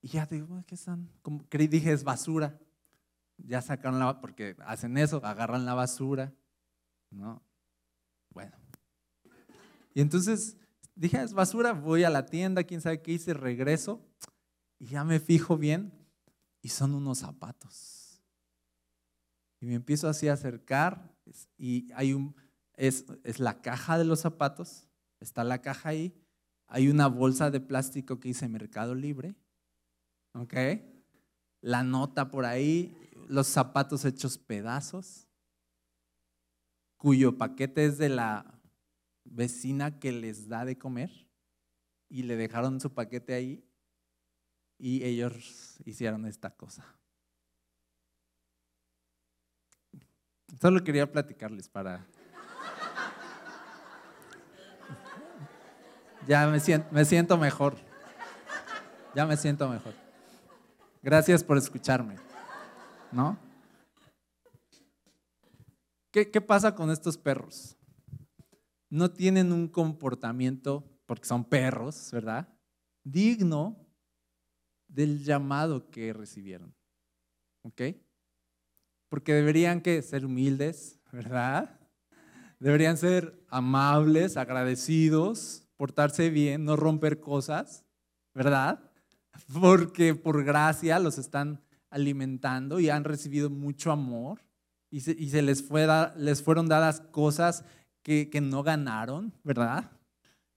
Y 0.01 0.09
ya 0.09 0.25
digo, 0.25 0.63
¿qué 0.67 0.75
están? 0.75 1.09
Como, 1.21 1.45
dije, 1.49 1.91
es 1.91 2.03
basura. 2.03 2.59
Ya 3.37 3.61
sacaron 3.61 3.99
la, 3.99 4.21
porque 4.21 4.55
hacen 4.65 4.97
eso, 4.97 5.23
agarran 5.25 5.65
la 5.65 5.73
basura, 5.73 6.33
¿no? 7.09 7.41
Bueno, 8.29 8.55
y 9.93 10.01
entonces 10.01 10.57
dije, 10.95 11.17
ah, 11.17 11.23
es 11.23 11.33
basura, 11.33 11.73
voy 11.73 12.03
a 12.03 12.09
la 12.09 12.25
tienda, 12.25 12.63
quién 12.63 12.81
sabe 12.81 13.01
qué 13.01 13.13
hice, 13.13 13.33
regreso 13.33 14.01
y 14.79 14.87
ya 14.87 15.03
me 15.03 15.19
fijo 15.19 15.57
bien 15.57 15.93
y 16.61 16.69
son 16.69 16.95
unos 16.95 17.19
zapatos. 17.19 18.21
Y 19.59 19.65
me 19.65 19.75
empiezo 19.75 20.09
así 20.09 20.27
a 20.27 20.33
acercar 20.33 21.15
y 21.57 21.91
hay 21.93 22.13
un, 22.13 22.35
es, 22.73 23.05
es 23.23 23.39
la 23.39 23.61
caja 23.61 23.97
de 23.97 24.05
los 24.05 24.21
zapatos, 24.21 24.87
está 25.19 25.43
la 25.43 25.61
caja 25.61 25.89
ahí, 25.89 26.13
hay 26.73 26.89
una 26.89 27.05
bolsa 27.05 27.51
de 27.51 27.59
plástico 27.59 28.19
que 28.19 28.29
dice 28.29 28.49
Mercado 28.49 28.95
Libre, 28.95 29.35
¿ok? 30.33 30.55
La 31.61 31.83
nota 31.83 32.31
por 32.31 32.45
ahí, 32.45 32.97
los 33.27 33.45
zapatos 33.45 34.05
hechos 34.05 34.39
pedazos, 34.39 35.27
cuyo 36.97 37.37
paquete 37.37 37.85
es 37.85 37.99
de 37.99 38.09
la 38.09 38.59
vecina 39.23 39.99
que 39.99 40.11
les 40.11 40.47
da 40.47 40.65
de 40.65 40.75
comer 40.75 41.11
y 42.09 42.23
le 42.23 42.35
dejaron 42.35 42.81
su 42.81 42.91
paquete 42.91 43.35
ahí 43.35 43.63
y 44.79 45.03
ellos 45.03 45.77
hicieron 45.85 46.25
esta 46.25 46.49
cosa. 46.49 46.83
Solo 50.59 50.83
quería 50.83 51.11
platicarles 51.11 51.69
para... 51.69 52.03
Ya 56.27 56.47
me 56.47 56.59
siento, 56.59 56.87
me 56.91 57.05
siento 57.05 57.37
mejor. 57.37 57.75
Ya 59.15 59.25
me 59.25 59.37
siento 59.37 59.67
mejor. 59.69 59.93
Gracias 61.01 61.43
por 61.43 61.57
escucharme. 61.57 62.15
¿No? 63.11 63.37
¿Qué, 66.11 66.29
qué 66.31 66.41
pasa 66.41 66.73
con 66.75 66.91
estos 66.91 67.17
perros? 67.17 67.77
no 68.93 69.09
tienen 69.09 69.51
un 69.51 69.67
comportamiento, 69.67 70.87
porque 71.07 71.25
son 71.25 71.43
perros, 71.43 72.11
¿verdad? 72.11 72.47
Digno 73.03 73.75
del 74.87 75.23
llamado 75.23 75.89
que 75.89 76.13
recibieron. 76.13 76.75
¿Ok? 77.63 77.81
Porque 79.09 79.33
deberían 79.33 79.81
que 79.81 79.99
ser 80.03 80.27
humildes, 80.27 80.99
¿verdad? 81.11 81.79
Deberían 82.59 82.95
ser 82.95 83.43
amables, 83.49 84.37
agradecidos, 84.37 85.62
portarse 85.77 86.29
bien, 86.29 86.65
no 86.65 86.75
romper 86.75 87.19
cosas, 87.19 87.85
¿verdad? 88.33 88.79
Porque 89.61 90.15
por 90.15 90.43
gracia 90.43 90.99
los 90.99 91.17
están 91.17 91.61
alimentando 91.89 92.79
y 92.79 92.89
han 92.89 93.03
recibido 93.03 93.49
mucho 93.49 93.91
amor 93.91 94.41
y 94.89 94.99
se, 94.99 95.41
les, 95.41 95.67
les 96.17 96.43
fueron 96.43 96.67
dadas 96.67 97.01
cosas 97.11 97.65
que, 98.03 98.29
no 98.41 98.61
ganaron, 98.61 99.33
¿verdad? 99.43 99.89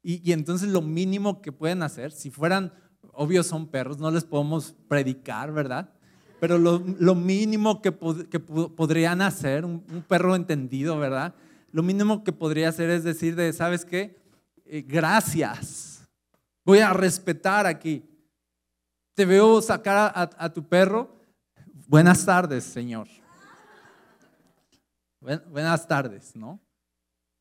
Y, 0.03 0.31
entonces 0.33 0.69
lo 0.69 0.83
mínimo 0.83 1.41
que 1.41 1.53
pueden 1.53 1.83
hacer, 1.83 2.13
si 2.13 2.31
fueran, 2.31 2.73
obvio 3.13 3.43
son 3.43 3.69
perros, 3.69 3.99
no 3.99 4.11
les 4.11 4.25
podemos 4.25 4.75
predicar, 4.89 5.53
¿verdad? 5.53 5.91
Pero 6.39 6.59
lo, 6.59 7.15
mínimo 7.15 7.81
que, 7.81 7.93
podrían 7.93 9.23
hacer, 9.23 9.65
un, 9.65 9.81
perro 10.07 10.37
entendido, 10.37 10.99
¿verdad? 10.99 11.35
Lo 11.73 11.83
mínimo 11.83 12.23
que 12.23 12.33
podría 12.33 12.69
hacer 12.69 12.91
es 12.91 13.05
decir 13.05 13.37
de, 13.37 13.55
¿sabes 13.55 13.87
qué? 13.87 14.19
Eh, 14.69 14.83
gracias. 14.83 16.09
Voy 16.65 16.81
a 16.81 16.93
respetar 16.93 17.67
aquí. 17.67 18.03
Te 19.15 19.25
veo 19.25 19.63
sacar 19.63 20.13
a, 20.15 20.53
tu 20.53 20.67
perro. 20.69 21.21
Buenas 21.87 22.27
tardes, 22.27 22.65
Señor. 22.65 23.07
buenas 25.21 25.87
tardes, 25.87 26.35
¿no? 26.35 26.61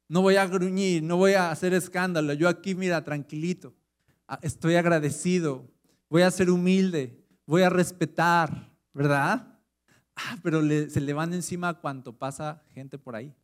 No 0.08 0.22
voy 0.22 0.36
a 0.36 0.46
gruñir, 0.46 1.02
no 1.02 1.18
voy 1.18 1.34
a 1.34 1.50
hacer 1.50 1.74
escándalo. 1.74 2.34
Yo 2.34 2.48
aquí, 2.48 2.76
mira, 2.76 3.04
tranquilito. 3.04 3.74
ah, 4.28 4.40
estoy 4.44 4.76
agradecido, 4.76 5.68
voy 6.08 6.22
a 6.22 6.30
ser 6.30 6.52
humilde, 6.52 7.26
voy 7.48 7.64
a 7.64 7.70
respetar, 7.70 8.72
¿verdad? 8.94 9.60
Ah, 10.16 10.38
pero 10.44 10.62
se 10.62 11.02
le 11.02 11.14
van 11.14 11.34
encima 11.34 11.74
cuando 11.74 12.16
pasa 12.18 12.64
gente 12.70 13.00
por 13.00 13.16
ahí. 13.16 13.36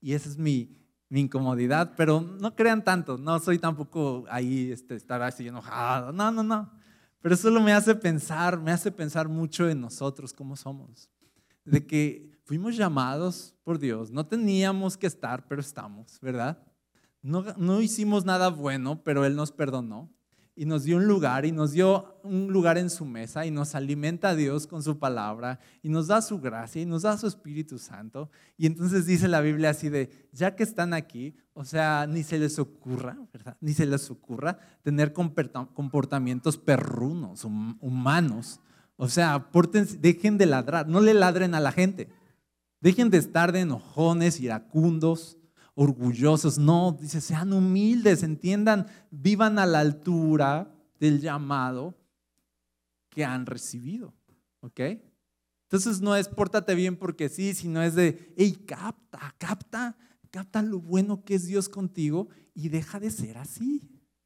Y 0.00 0.12
esa 0.12 0.28
es 0.28 0.36
mi, 0.36 0.83
mi 1.08 1.20
incomodidad, 1.20 1.94
pero 1.96 2.20
no 2.20 2.54
crean 2.54 2.82
tanto, 2.82 3.18
no 3.18 3.38
soy 3.38 3.58
tampoco 3.58 4.24
ahí 4.28 4.70
este, 4.72 4.94
estar 4.94 5.22
así 5.22 5.46
enojado, 5.46 6.12
no, 6.12 6.30
no, 6.30 6.42
no. 6.42 6.72
Pero 7.20 7.36
solo 7.36 7.60
me 7.60 7.72
hace 7.72 7.94
pensar, 7.94 8.58
me 8.60 8.70
hace 8.70 8.90
pensar 8.90 9.28
mucho 9.28 9.68
en 9.68 9.80
nosotros, 9.80 10.32
cómo 10.32 10.56
somos. 10.56 11.10
De 11.64 11.86
que 11.86 12.38
fuimos 12.44 12.76
llamados 12.76 13.54
por 13.64 13.78
Dios, 13.78 14.10
no 14.10 14.26
teníamos 14.26 14.96
que 14.96 15.06
estar, 15.06 15.46
pero 15.48 15.60
estamos, 15.60 16.18
¿verdad? 16.20 16.62
No, 17.22 17.42
no 17.56 17.80
hicimos 17.80 18.24
nada 18.24 18.48
bueno, 18.48 19.02
pero 19.02 19.24
Él 19.24 19.36
nos 19.36 19.52
perdonó 19.52 20.13
y 20.56 20.66
nos 20.66 20.84
dio 20.84 20.98
un 20.98 21.06
lugar 21.06 21.44
y 21.44 21.52
nos 21.52 21.72
dio 21.72 22.18
un 22.22 22.52
lugar 22.52 22.78
en 22.78 22.88
su 22.88 23.04
mesa 23.04 23.44
y 23.44 23.50
nos 23.50 23.74
alimenta 23.74 24.30
a 24.30 24.34
Dios 24.34 24.66
con 24.66 24.82
su 24.82 24.98
palabra 24.98 25.58
y 25.82 25.88
nos 25.88 26.06
da 26.06 26.22
su 26.22 26.40
gracia 26.40 26.80
y 26.80 26.86
nos 26.86 27.02
da 27.02 27.18
su 27.18 27.26
Espíritu 27.26 27.78
Santo. 27.78 28.30
Y 28.56 28.66
entonces 28.66 29.06
dice 29.06 29.26
la 29.26 29.40
Biblia 29.40 29.70
así 29.70 29.88
de, 29.88 30.28
ya 30.32 30.54
que 30.54 30.62
están 30.62 30.94
aquí, 30.94 31.36
o 31.54 31.64
sea, 31.64 32.06
ni 32.08 32.22
se 32.22 32.38
les 32.38 32.58
ocurra. 32.58 33.18
Ni 33.60 33.74
se 33.74 33.86
les 33.86 34.10
ocurra 34.10 34.58
tener 34.82 35.12
comportamientos 35.12 36.56
perrunos, 36.56 37.44
humanos. 37.44 38.60
O 38.96 39.08
sea, 39.08 39.48
dejen 39.98 40.38
de 40.38 40.46
ladrar, 40.46 40.88
no 40.88 41.00
le 41.00 41.14
ladren 41.14 41.54
a 41.54 41.60
la 41.60 41.72
gente. 41.72 42.08
Dejen 42.80 43.10
de 43.10 43.18
estar 43.18 43.50
de 43.50 43.60
enojones, 43.60 44.40
iracundos, 44.40 45.38
orgullosos, 45.74 46.58
no, 46.58 46.96
dice, 47.00 47.20
sean 47.20 47.52
humildes, 47.52 48.22
entiendan, 48.22 48.86
vivan 49.10 49.58
a 49.58 49.66
la 49.66 49.80
altura 49.80 50.72
del 51.00 51.20
llamado 51.20 51.94
que 53.10 53.24
han 53.24 53.46
recibido, 53.46 54.14
¿ok? 54.60 54.80
Entonces 55.64 56.00
no 56.00 56.14
es 56.14 56.28
pórtate 56.28 56.74
bien 56.74 56.96
porque 56.96 57.28
sí, 57.28 57.54
sino 57.54 57.82
es 57.82 57.94
de, 57.94 58.32
hey, 58.36 58.64
capta, 58.66 59.34
capta, 59.38 59.96
capta 60.30 60.62
lo 60.62 60.80
bueno 60.80 61.24
que 61.24 61.34
es 61.34 61.46
Dios 61.46 61.68
contigo 61.68 62.28
y 62.54 62.68
deja 62.68 63.00
de 63.00 63.10
ser 63.10 63.38
así, 63.38 63.82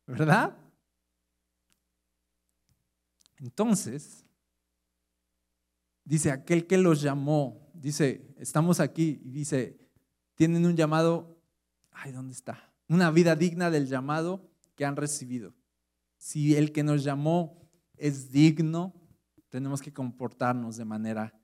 ¿verdad? 0.06 0.56
Entonces, 3.38 4.26
dice 6.04 6.30
aquel 6.30 6.66
que 6.66 6.76
los 6.76 7.00
llamó, 7.00 7.70
dice, 7.72 8.34
estamos 8.38 8.80
aquí 8.80 9.20
y 9.24 9.30
dice, 9.30 9.78
tienen 10.34 10.66
un 10.66 10.76
llamado 10.76 11.37
ay, 11.98 12.12
¿dónde 12.12 12.32
está? 12.32 12.72
Una 12.88 13.10
vida 13.10 13.36
digna 13.36 13.70
del 13.70 13.86
llamado 13.86 14.50
que 14.74 14.84
han 14.84 14.96
recibido. 14.96 15.54
Si 16.16 16.56
el 16.56 16.72
que 16.72 16.82
nos 16.82 17.04
llamó 17.04 17.68
es 17.96 18.30
digno, 18.30 18.94
tenemos 19.48 19.82
que 19.82 19.92
comportarnos 19.92 20.76
de 20.76 20.84
manera 20.84 21.34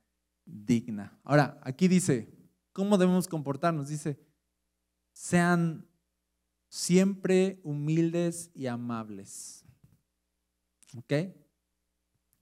digna. 0.45 1.17
Ahora, 1.23 1.59
aquí 1.63 1.87
dice, 1.87 2.33
¿cómo 2.71 2.97
debemos 2.97 3.27
comportarnos? 3.27 3.89
Dice, 3.89 4.19
sean 5.11 5.87
siempre 6.69 7.59
humildes 7.63 8.51
y 8.53 8.67
amables. 8.67 9.63
¿Ok? 10.95 11.13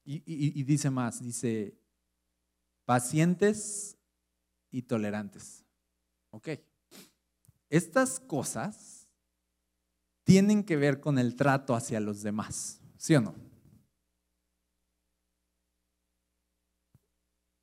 Y, 0.06 0.22
y, 0.26 0.64
dice 0.64 0.90
más, 0.90 1.24
dice, 1.24 1.80
pacientes 2.86 3.98
y 4.70 4.82
tolerantes. 4.82 5.64
¿Ok? 6.30 6.50
Estas 7.74 8.20
cosas 8.20 9.08
tienen 10.24 10.64
que 10.64 10.76
ver 10.76 11.00
con 11.00 11.18
el 11.18 11.36
trato 11.36 11.74
hacia 11.74 12.00
los 12.00 12.22
demás, 12.22 12.80
¿sí 12.98 13.16
o 13.16 13.22
no? 13.22 13.34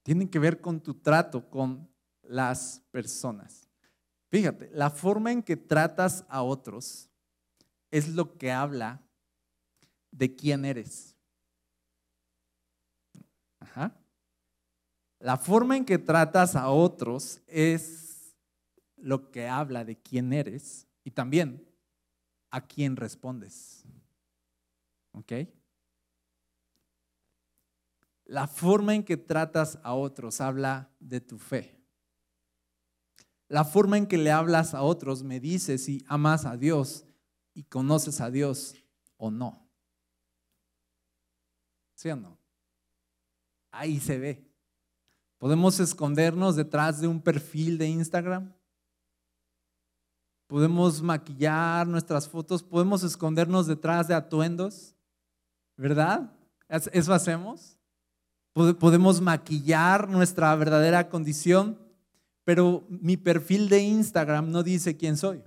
Tienen 0.03 0.29
que 0.29 0.41
ver 0.41 0.61
con 0.61 0.81
tu 0.81 0.95
trato 0.95 1.49
con 1.49 1.89
las 2.23 2.83
personas. 2.91 3.69
Fíjate, 4.33 4.69
la 4.73 4.91
forma 4.91 5.31
en 5.31 5.45
que 5.45 5.57
tratas 5.57 6.25
a 6.29 6.43
otros 6.43 7.09
es 7.93 8.09
lo 8.09 8.37
que 8.37 8.51
habla 8.51 9.01
de 10.11 10.35
quién 10.35 10.65
eres. 10.65 11.15
La 15.21 15.37
forma 15.37 15.77
en 15.77 15.85
que 15.85 15.99
tratas 15.99 16.57
a 16.57 16.69
otros 16.69 17.41
es 17.47 18.10
lo 19.03 19.31
que 19.31 19.49
habla 19.49 19.85
de 19.85 19.97
quién 19.97 20.33
eres 20.33 20.87
y 21.05 21.11
también 21.11 21.67
a 22.51 22.67
quién 22.67 22.97
respondes. 22.97 23.85
¿Ok? 25.13 25.33
La 28.25 28.47
forma 28.47 28.95
en 28.95 29.05
que 29.05 29.17
tratas 29.17 29.79
a 29.83 29.95
otros 29.95 30.41
habla 30.41 30.91
de 31.01 31.21
tu 31.21 31.39
fe. 31.39 31.81
La 33.49 33.65
forma 33.65 33.99
en 33.99 34.07
que 34.07 34.19
le 34.19 34.31
hablas 34.31 34.75
a 34.75 34.83
otros 34.83 35.25
me 35.25 35.41
dice 35.41 35.79
si 35.79 36.05
amas 36.07 36.47
a 36.47 36.57
Dios 36.57 37.05
y 37.55 37.65
conoces 37.65 38.21
a 38.21 38.31
Dios 38.31 38.77
o 39.17 39.31
no. 39.31 39.69
¿Sí 41.97 42.09
o 42.11 42.17
no? 42.17 42.39
Ahí 43.73 43.99
se 43.99 44.19
ve. 44.19 44.49
Podemos 45.39 45.81
escondernos 45.81 46.55
detrás 46.55 47.01
de 47.01 47.09
un 47.09 47.21
perfil 47.21 47.79
de 47.79 47.89
Instagram 47.89 48.53
podemos 50.51 51.01
maquillar 51.01 51.87
nuestras 51.87 52.29
fotos, 52.29 52.65
podemos 52.65 53.05
escondernos 53.05 53.69
detrás 53.69 54.09
de 54.09 54.15
atuendos, 54.15 54.97
¿verdad? 55.77 56.33
¿Eso 56.69 57.15
hacemos? 57.15 57.79
Podemos 58.53 59.21
maquillar 59.21 60.09
nuestra 60.09 60.53
verdadera 60.57 61.09
condición, 61.09 61.79
pero 62.43 62.85
mi 62.89 63.17
perfil 63.17 63.69
de 63.69 63.79
Instagram 63.79 64.51
no 64.51 64.65
dice 64.65 64.97
quién 64.97 65.17
soy. 65.17 65.41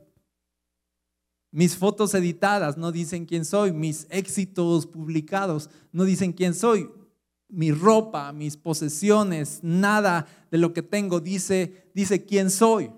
Mis 1.51 1.75
fotos 1.75 2.13
editadas 2.13 2.77
no 2.77 2.93
dicen 2.93 3.25
quién 3.25 3.43
soy, 3.43 3.73
mis 3.73 4.07
éxitos 4.09 4.87
publicados 4.87 5.69
no 5.91 6.05
dicen 6.05 6.31
quién 6.31 6.53
soy. 6.53 6.89
Mi 7.49 7.73
ropa, 7.73 8.31
mis 8.31 8.55
posesiones, 8.55 9.59
nada 9.63 10.27
de 10.49 10.59
lo 10.59 10.71
que 10.71 10.81
tengo 10.81 11.19
dice, 11.19 11.91
dice 11.93 12.23
quién 12.23 12.49
soy. 12.49 12.89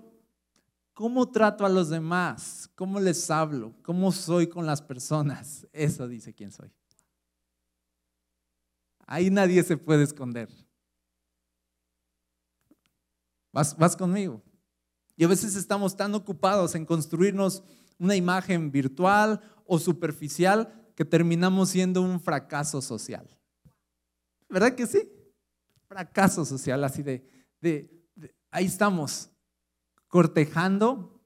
¿Cómo 0.96 1.30
trato 1.30 1.66
a 1.66 1.68
los 1.68 1.90
demás? 1.90 2.70
¿Cómo 2.74 2.98
les 2.98 3.30
hablo? 3.30 3.74
¿Cómo 3.82 4.10
soy 4.10 4.46
con 4.46 4.64
las 4.64 4.80
personas? 4.80 5.66
Eso 5.70 6.08
dice 6.08 6.32
quién 6.32 6.50
soy. 6.50 6.72
Ahí 9.06 9.28
nadie 9.28 9.62
se 9.62 9.76
puede 9.76 10.04
esconder. 10.04 10.48
Vas, 13.52 13.76
vas 13.76 13.94
conmigo. 13.94 14.42
Y 15.18 15.24
a 15.24 15.28
veces 15.28 15.54
estamos 15.54 15.94
tan 15.94 16.14
ocupados 16.14 16.74
en 16.74 16.86
construirnos 16.86 17.62
una 17.98 18.16
imagen 18.16 18.72
virtual 18.72 19.42
o 19.66 19.78
superficial 19.78 20.90
que 20.94 21.04
terminamos 21.04 21.68
siendo 21.68 22.00
un 22.00 22.18
fracaso 22.18 22.80
social. 22.80 23.28
¿Verdad 24.48 24.74
que 24.74 24.86
sí? 24.86 25.12
Fracaso 25.88 26.46
social, 26.46 26.82
así 26.84 27.02
de, 27.02 27.28
de 27.60 28.10
ahí 28.50 28.64
estamos, 28.64 29.28
cortejando 30.16 31.20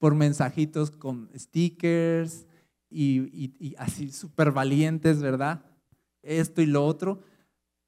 por 0.00 0.16
mensajitos 0.16 0.90
con 0.90 1.30
stickers 1.38 2.48
y, 2.90 3.72
así 3.78 4.10
súper 4.10 4.50
valientes, 4.50 5.22
¿verdad? 5.22 5.64
Esto 6.20 6.60
y 6.60 6.66
lo 6.66 6.84
otro. 6.84 7.22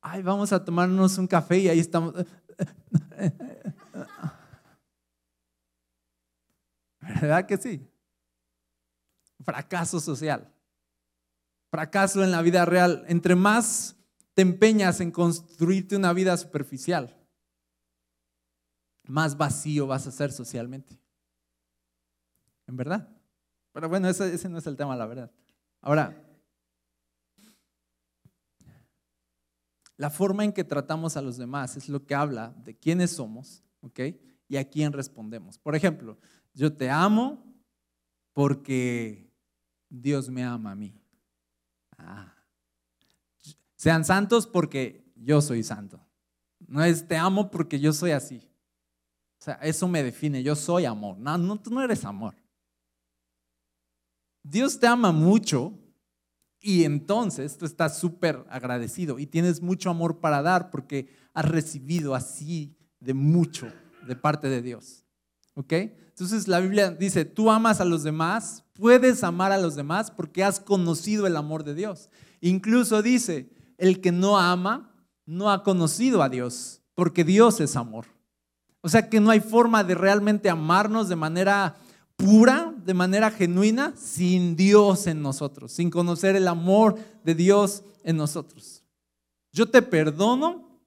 Ay, 0.01 0.23
vamos 0.23 0.53
a 0.53 0.65
tomarnos 0.65 1.19
un 1.19 1.27
café 1.27 1.59
y 1.59 1.69
ahí 1.69 1.81
estamos. 1.81 2.15
¿Verdad 7.01 7.45
que 7.45 7.57
sí? 7.57 7.85
Fracaso 9.45 9.99
social. 9.99 10.55
Fracaso 11.69 12.23
en 12.23 12.31
la 12.31 12.43
vida 12.43 12.65
real. 12.65 13.05
Entre 13.09 13.35
más 13.35 13.97
te 14.35 14.43
empeñas 14.43 15.01
en 15.01 15.11
construirte 15.11 15.97
una 15.97 16.13
vida 16.13 16.37
superficial, 16.37 17.17
más 19.05 19.37
vacío 19.37 19.87
vas 19.87 20.07
a 20.07 20.13
ser 20.13 20.33
socialmente. 20.33 20.99
¿En 22.67 22.77
verdad? 22.77 23.09
Pero 23.73 23.89
bueno, 23.89 24.09
ese, 24.09 24.49
no 24.49 24.59
es 24.59 24.67
el 24.67 24.77
tema, 24.77 24.97
la 24.97 25.07
verdad. 25.07 25.31
Ahora, 25.81 26.23
la 29.97 30.11
forma 30.11 30.45
en 30.45 30.53
que 30.53 30.65
tratamos 30.65 31.17
a 31.17 31.23
los 31.23 31.37
demás 31.37 31.77
es 31.77 31.89
lo 31.89 32.05
que 32.05 32.15
habla 32.15 32.55
de 32.65 32.77
quiénes 32.77 33.13
somos, 33.13 33.63
¿ok? 33.81 34.01
Y 34.49 34.57
a 34.57 34.69
quién 34.69 34.93
respondemos. 34.93 35.59
Por 35.59 35.75
ejemplo, 35.75 36.19
yo 36.53 36.73
te 36.73 36.91
amo 36.91 37.45
porque 38.33 39.33
Dios 39.89 40.29
me 40.29 40.45
ama 40.45 40.73
a 40.73 40.77
mí. 40.77 40.95
Ah. 41.97 42.35
Sean 43.77 44.05
santos 44.05 44.47
porque 44.47 45.13
yo 45.17 45.41
soy 45.41 45.63
santo. 45.63 46.01
No 46.61 46.85
es 46.85 47.09
te 47.09 47.17
amo 47.17 47.51
porque 47.51 47.81
yo 47.81 47.93
soy 47.93 48.13
así. 48.13 48.52
O 49.43 49.45
sea, 49.45 49.55
eso 49.55 49.89
me 49.89 50.05
define, 50.05 50.41
yo 50.45 50.55
soy 50.55 50.85
amor. 50.85 51.19
No, 51.19 51.37
no, 51.37 51.61
tú 51.61 51.75
no 51.75 51.83
eres 51.83 52.05
amor. 52.05 52.33
Dios 54.45 54.79
te 54.79 54.87
ama 54.87 55.11
mucho 55.11 55.77
Y 56.61 56.85
entonces 56.85 57.59
tú 57.59 57.67
estás 57.67 57.99
súper 57.99 58.47
agradecido 58.49 59.19
y 59.19 59.27
tienes 59.27 59.61
mucho 59.61 59.91
amor 59.91 60.21
para 60.21 60.43
dar 60.43 60.71
porque 60.71 61.09
has 61.35 61.45
recibido 61.45 62.15
así 62.15 62.77
de 63.01 63.15
mucho 63.15 63.67
de 64.07 64.15
parte 64.15 64.49
de 64.49 64.63
Dios. 64.63 65.05
¿Ok? 65.55 65.73
Entonces 65.73 66.47
la 66.47 66.61
Biblia 66.61 66.93
dice, 66.93 67.25
tú 67.25 67.51
amas 67.51 67.81
a 67.81 67.85
los 67.85 68.05
demás, 68.05 68.65
puedes 68.75 69.25
amar 69.25 69.51
a 69.51 69.59
los 69.59 69.75
demás 69.75 70.13
porque 70.13 70.45
has 70.45 70.61
conocido 70.61 71.27
el 71.27 71.37
amor 71.37 71.65
de 71.65 71.75
Dios. 71.75 72.11
Incluso 72.41 73.03
dice, 73.03 73.51
el 73.77 74.01
que 74.01 74.13
no 74.13 74.39
ama 74.39 74.95
no 75.27 75.51
ha 75.51 75.65
conocido 75.65 76.23
a 76.23 76.29
Dios 76.29 76.81
porque 76.95 77.25
Dios 77.25 77.61
es 77.61 77.75
amor. 77.75 78.12
O 78.83 78.89
sea 78.89 79.09
que 79.09 79.21
no 79.21 79.31
hay 79.31 79.41
forma 79.41 79.85
de 79.85 79.95
realmente 79.95 80.51
amarnos 80.51 81.09
de 81.09 81.17
manera 81.17 81.77
pura, 82.17 82.75
de 82.85 82.95
manera 82.95 83.31
genuina, 83.31 83.95
sin 83.97 84.57
Dios 84.57 85.07
en 85.07 85.23
nosotros, 85.23 85.73
sin 85.73 85.89
conocer 85.89 86.37
el 86.37 86.49
amor 86.49 86.99
de 87.25 87.35
Dios 87.35 87.85
en 88.03 88.17
nosotros. 88.17 88.83
Yo 89.53 89.71
te 89.71 89.83
perdono 89.83 90.81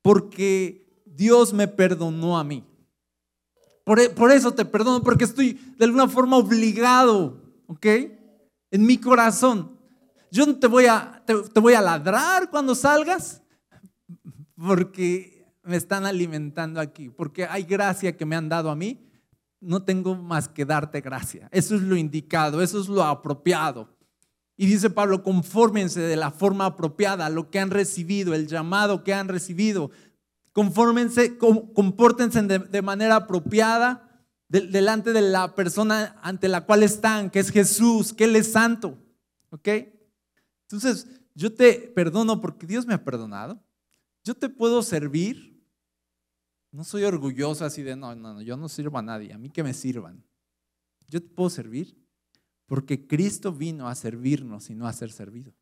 porque 0.00 1.02
Dios 1.04 1.52
me 1.52 1.66
perdonó 1.66 2.38
a 2.38 2.44
mí. 2.44 2.64
Por, 3.84 3.98
e, 3.98 4.12
eso 4.34 4.52
te 4.52 4.64
perdono, 4.64 5.02
porque 5.02 5.24
estoy 5.24 5.54
de 5.76 5.84
alguna 5.84 6.08
forma 6.08 6.36
obligado, 6.36 7.42
¿ok? 7.66 7.86
En 8.70 8.86
mi 8.86 8.98
corazón. 8.98 9.76
Yo 10.30 10.46
no 10.46 10.56
te 10.56 10.68
voy 10.68 10.86
a, 10.86 11.24
te 11.26 11.60
voy 11.60 11.74
a 11.74 11.80
ladrar 11.80 12.50
cuando 12.50 12.76
salgas, 12.76 13.42
porque 14.54 15.39
me 15.62 15.76
están 15.76 16.06
alimentando 16.06 16.80
aquí, 16.80 17.10
porque 17.10 17.44
hay 17.44 17.64
gracia 17.64 18.16
que 18.16 18.26
me 18.26 18.36
han 18.36 18.48
dado 18.48 18.70
a 18.70 18.76
mí 18.76 19.06
no 19.60 19.82
tengo 19.82 20.16
más 20.16 20.48
que 20.48 20.64
darte 20.64 21.00
gracia. 21.00 21.48
Eso 21.52 21.74
es 21.76 21.82
lo 21.82 21.96
indicado, 21.96 22.62
eso 22.62 22.80
es 22.80 22.88
lo 22.88 23.04
apropiado. 23.04 23.94
Y 24.56 24.66
dice 24.66 24.90
Pablo, 24.90 25.22
confórmense 25.22 26.00
de 26.00 26.16
la 26.16 26.30
forma 26.30 26.66
apropiada 26.66 27.30
lo 27.30 27.50
que 27.50 27.60
han 27.60 27.70
recibido, 27.70 28.34
el 28.34 28.46
llamado 28.46 29.04
que 29.04 29.14
han 29.14 29.28
recibido. 29.28 29.90
Confórmense, 30.52 31.38
compórtense 31.38 32.42
de, 32.42 32.82
manera 32.82 33.16
apropiada 33.16 34.26
delante 34.48 35.12
de 35.12 35.20
la 35.20 35.54
persona 35.54 36.18
ante 36.22 36.48
la 36.48 36.66
cual 36.66 36.82
están, 36.82 37.30
que 37.30 37.38
es 37.38 37.50
Jesús, 37.50 38.12
que 38.12 38.24
Él 38.24 38.36
es 38.36 38.52
santo. 38.52 38.98
¿Ok? 39.50 39.68
Entonces, 40.62 41.06
yo 41.34 41.54
te 41.54 41.74
perdono 41.94 42.40
porque 42.40 42.66
Dios 42.66 42.86
me 42.86 42.94
ha 42.94 43.04
perdonado. 43.04 43.62
Yo 44.24 44.34
te 44.34 44.48
puedo 44.48 44.82
servir 44.82 45.49
no 46.72 46.84
soy 46.84 47.04
orgulloso 47.04 47.64
así 47.64 47.82
de, 47.82 47.96
no, 47.96 48.14
no, 48.14 48.34
no, 48.34 48.42
yo 48.42 48.56
no 48.56 48.68
sirvo 48.68 48.98
a 48.98 49.02
nadie, 49.02 49.32
a 49.32 49.38
mí 49.38 49.50
que 49.50 49.62
me 49.62 49.74
sirvan. 49.74 50.24
Yo 51.08 51.20
te 51.20 51.28
puedo 51.28 51.50
servir 51.50 51.96
porque 52.66 53.06
Cristo 53.06 53.52
vino 53.52 53.88
a 53.88 53.94
servirnos 53.94 54.70
y 54.70 54.76
no 54.76 54.86
a 54.86 54.92
ser 54.92 55.10
servido. 55.10 55.52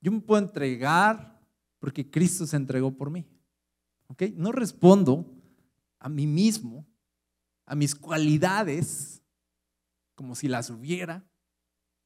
Yo 0.00 0.12
me 0.12 0.20
puedo 0.20 0.40
entregar 0.42 1.40
porque 1.80 2.08
Cristo 2.08 2.46
se 2.46 2.56
entregó 2.56 2.96
por 2.96 3.10
mí. 3.10 3.26
¿Ok? 4.06 4.22
No 4.34 4.52
respondo 4.52 5.26
a 5.98 6.08
mí 6.08 6.26
mismo, 6.26 6.86
a 7.66 7.74
mis 7.74 7.94
cualidades, 7.94 9.22
como 10.14 10.36
si 10.36 10.46
las 10.46 10.70
hubiera. 10.70 11.24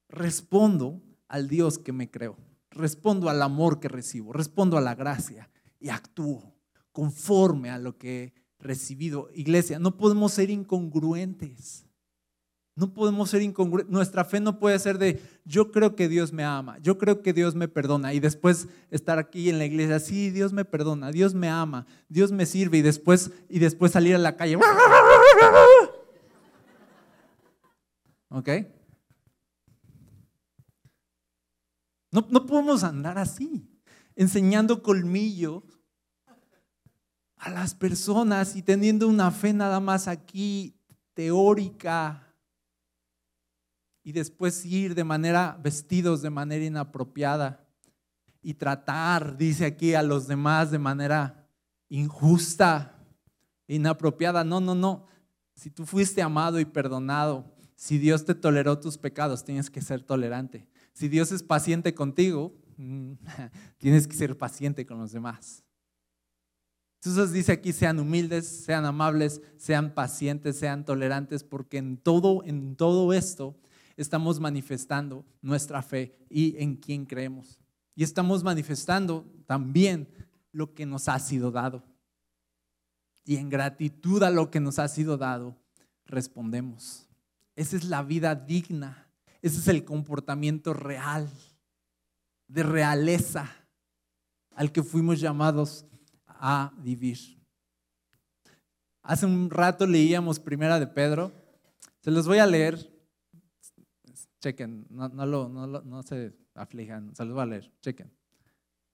Respondo 0.09 1.03
al 1.27 1.47
Dios 1.47 1.77
que 1.77 1.91
me 1.91 2.09
creó. 2.09 2.37
Respondo 2.71 3.29
al 3.29 3.41
amor 3.43 3.79
que 3.79 3.87
recibo. 3.87 4.33
Respondo 4.33 4.77
a 4.77 4.81
la 4.81 4.95
gracia 4.95 5.49
y 5.79 5.89
actúo 5.89 6.56
conforme 6.97 7.69
a 7.69 7.77
lo 7.77 7.99
que 7.99 8.23
he 8.23 8.33
recibido. 8.57 9.29
Iglesia, 9.35 9.77
no 9.77 9.97
podemos 9.97 10.33
ser 10.33 10.49
incongruentes. 10.49 11.85
No 12.75 12.91
podemos 12.91 13.29
ser 13.29 13.43
incongruentes. 13.43 13.93
Nuestra 13.93 14.25
fe 14.25 14.39
no 14.39 14.57
puede 14.57 14.79
ser 14.79 14.97
de 14.97 15.21
yo 15.45 15.71
creo 15.71 15.95
que 15.95 16.09
Dios 16.09 16.33
me 16.33 16.43
ama, 16.43 16.79
yo 16.79 16.97
creo 16.97 17.21
que 17.21 17.33
Dios 17.33 17.53
me 17.53 17.67
perdona 17.67 18.15
y 18.15 18.19
después 18.19 18.67
estar 18.89 19.19
aquí 19.19 19.51
en 19.51 19.59
la 19.59 19.65
iglesia, 19.65 19.99
sí, 19.99 20.31
Dios 20.31 20.53
me 20.53 20.65
perdona, 20.65 21.11
Dios 21.11 21.35
me 21.35 21.49
ama, 21.49 21.85
Dios 22.09 22.31
me 22.31 22.47
sirve 22.47 22.79
y 22.79 22.81
después 22.81 23.29
y 23.47 23.59
después 23.59 23.91
salir 23.91 24.15
a 24.15 24.17
la 24.17 24.35
calle. 24.35 24.57
¿Ok? 28.29 28.49
No, 32.11 32.27
no 32.31 32.47
podemos 32.47 32.83
andar 32.83 33.19
así, 33.19 33.69
enseñando 34.15 34.81
colmillos 34.81 35.76
a 37.37 37.49
las 37.49 37.75
personas 37.75 38.55
y 38.55 38.61
teniendo 38.61 39.07
una 39.07 39.31
fe 39.31 39.53
nada 39.53 39.79
más 39.79 40.07
aquí 40.07 40.75
teórica 41.13 42.27
y 44.03 44.11
después 44.11 44.65
ir 44.65 44.95
de 44.95 45.03
manera 45.03 45.59
vestidos 45.61 46.21
de 46.21 46.29
manera 46.29 46.63
inapropiada 46.63 47.67
y 48.41 48.53
tratar, 48.53 49.37
dice 49.37 49.65
aquí, 49.65 49.93
a 49.93 50.03
los 50.03 50.27
demás 50.27 50.71
de 50.71 50.79
manera 50.79 51.45
injusta, 51.89 52.97
inapropiada. 53.67 54.45
No, 54.45 54.61
no, 54.61 54.75
no. 54.75 55.07
Si 55.55 55.69
tú 55.69 55.85
fuiste 55.85 56.21
amado 56.21 56.59
y 56.59 56.65
perdonado, 56.65 57.53
si 57.75 57.97
Dios 57.97 58.23
te 58.23 58.35
toleró 58.35 58.79
tus 58.79 58.97
pecados, 58.97 59.43
tienes 59.43 59.69
que 59.69 59.81
ser 59.81 60.01
tolerante. 60.01 60.67
Si 60.93 61.09
Dios 61.09 61.33
es 61.33 61.43
paciente 61.43 61.93
contigo, 61.93 62.55
tienes 63.77 64.07
que 64.07 64.15
ser 64.15 64.37
paciente 64.37 64.85
con 64.85 64.99
los 64.99 65.11
demás. 65.11 65.63
Entonces 67.01 67.31
dice 67.31 67.51
aquí, 67.51 67.73
sean 67.73 67.99
humildes, 67.99 68.47
sean 68.47 68.85
amables, 68.85 69.41
sean 69.57 69.93
pacientes, 69.93 70.57
sean 70.57 70.83
tolerantes, 70.83 71.43
porque 71.43 71.77
en 71.77 71.97
todo, 71.97 72.43
en 72.43 72.75
todo 72.75 73.13
esto 73.13 73.55
estamos 73.97 74.39
manifestando 74.39 75.25
nuestra 75.41 75.81
fe 75.81 76.17
y 76.29 76.55
en 76.61 76.75
quién 76.75 77.05
creemos. 77.05 77.59
Y 77.95 78.03
estamos 78.03 78.43
manifestando 78.43 79.25
también 79.45 80.07
lo 80.51 80.73
que 80.73 80.85
nos 80.85 81.07
ha 81.07 81.19
sido 81.19 81.51
dado. 81.51 81.83
Y 83.23 83.37
en 83.37 83.49
gratitud 83.49 84.23
a 84.23 84.29
lo 84.29 84.49
que 84.49 84.59
nos 84.59 84.79
ha 84.79 84.87
sido 84.87 85.17
dado, 85.17 85.55
respondemos. 86.05 87.07
Esa 87.55 87.75
es 87.75 87.83
la 87.85 88.03
vida 88.03 88.35
digna. 88.35 89.07
Ese 89.41 89.59
es 89.59 89.67
el 89.67 89.85
comportamiento 89.85 90.73
real, 90.73 91.29
de 92.47 92.63
realeza, 92.63 93.49
al 94.55 94.71
que 94.71 94.81
fuimos 94.81 95.19
llamados 95.19 95.85
a 96.39 96.73
vivir. 96.77 97.17
Hace 99.01 99.25
un 99.25 99.49
rato 99.49 99.87
leíamos 99.87 100.39
Primera 100.39 100.79
de 100.79 100.87
Pedro. 100.87 101.31
Se 102.01 102.11
los 102.11 102.27
voy 102.27 102.39
a 102.39 102.45
leer. 102.45 102.93
Chequen, 104.41 104.85
no, 104.89 105.25
lo, 105.25 105.49
no, 105.49 106.03
se 106.03 106.33
aflijan, 106.53 107.15
se 107.15 107.25
los 107.25 107.33
voy 107.33 107.43
a 107.43 107.45
leer. 107.45 107.71
Chequen. 107.81 108.11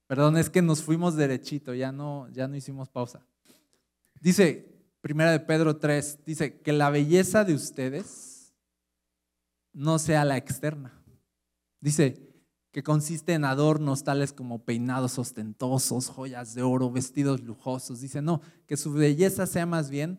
Perdón, 0.06 0.36
es 0.36 0.50
que 0.50 0.62
nos 0.62 0.82
fuimos 0.82 1.16
derechito, 1.16 1.74
ya 1.74 1.90
no, 1.90 2.28
ya 2.30 2.46
no 2.46 2.56
hicimos 2.56 2.88
pausa. 2.88 3.26
Dice, 4.20 4.74
Primera 5.00 5.32
de 5.32 5.40
Pedro 5.40 5.76
3, 5.76 6.24
dice 6.24 6.60
que 6.60 6.72
la 6.72 6.90
belleza 6.90 7.44
de 7.44 7.54
ustedes 7.54 8.54
no 9.72 9.98
sea 9.98 10.24
la 10.24 10.36
externa. 10.36 10.92
Dice, 11.80 12.33
que 12.74 12.82
consiste 12.82 13.34
en 13.34 13.44
adornos 13.44 14.02
tales 14.02 14.32
como 14.32 14.64
peinados 14.64 15.16
ostentosos, 15.20 16.08
joyas 16.08 16.56
de 16.56 16.64
oro, 16.64 16.90
vestidos 16.90 17.40
lujosos. 17.40 18.00
Dice, 18.00 18.20
no, 18.20 18.40
que 18.66 18.76
su 18.76 18.92
belleza 18.92 19.46
sea 19.46 19.64
más 19.64 19.90
bien 19.90 20.18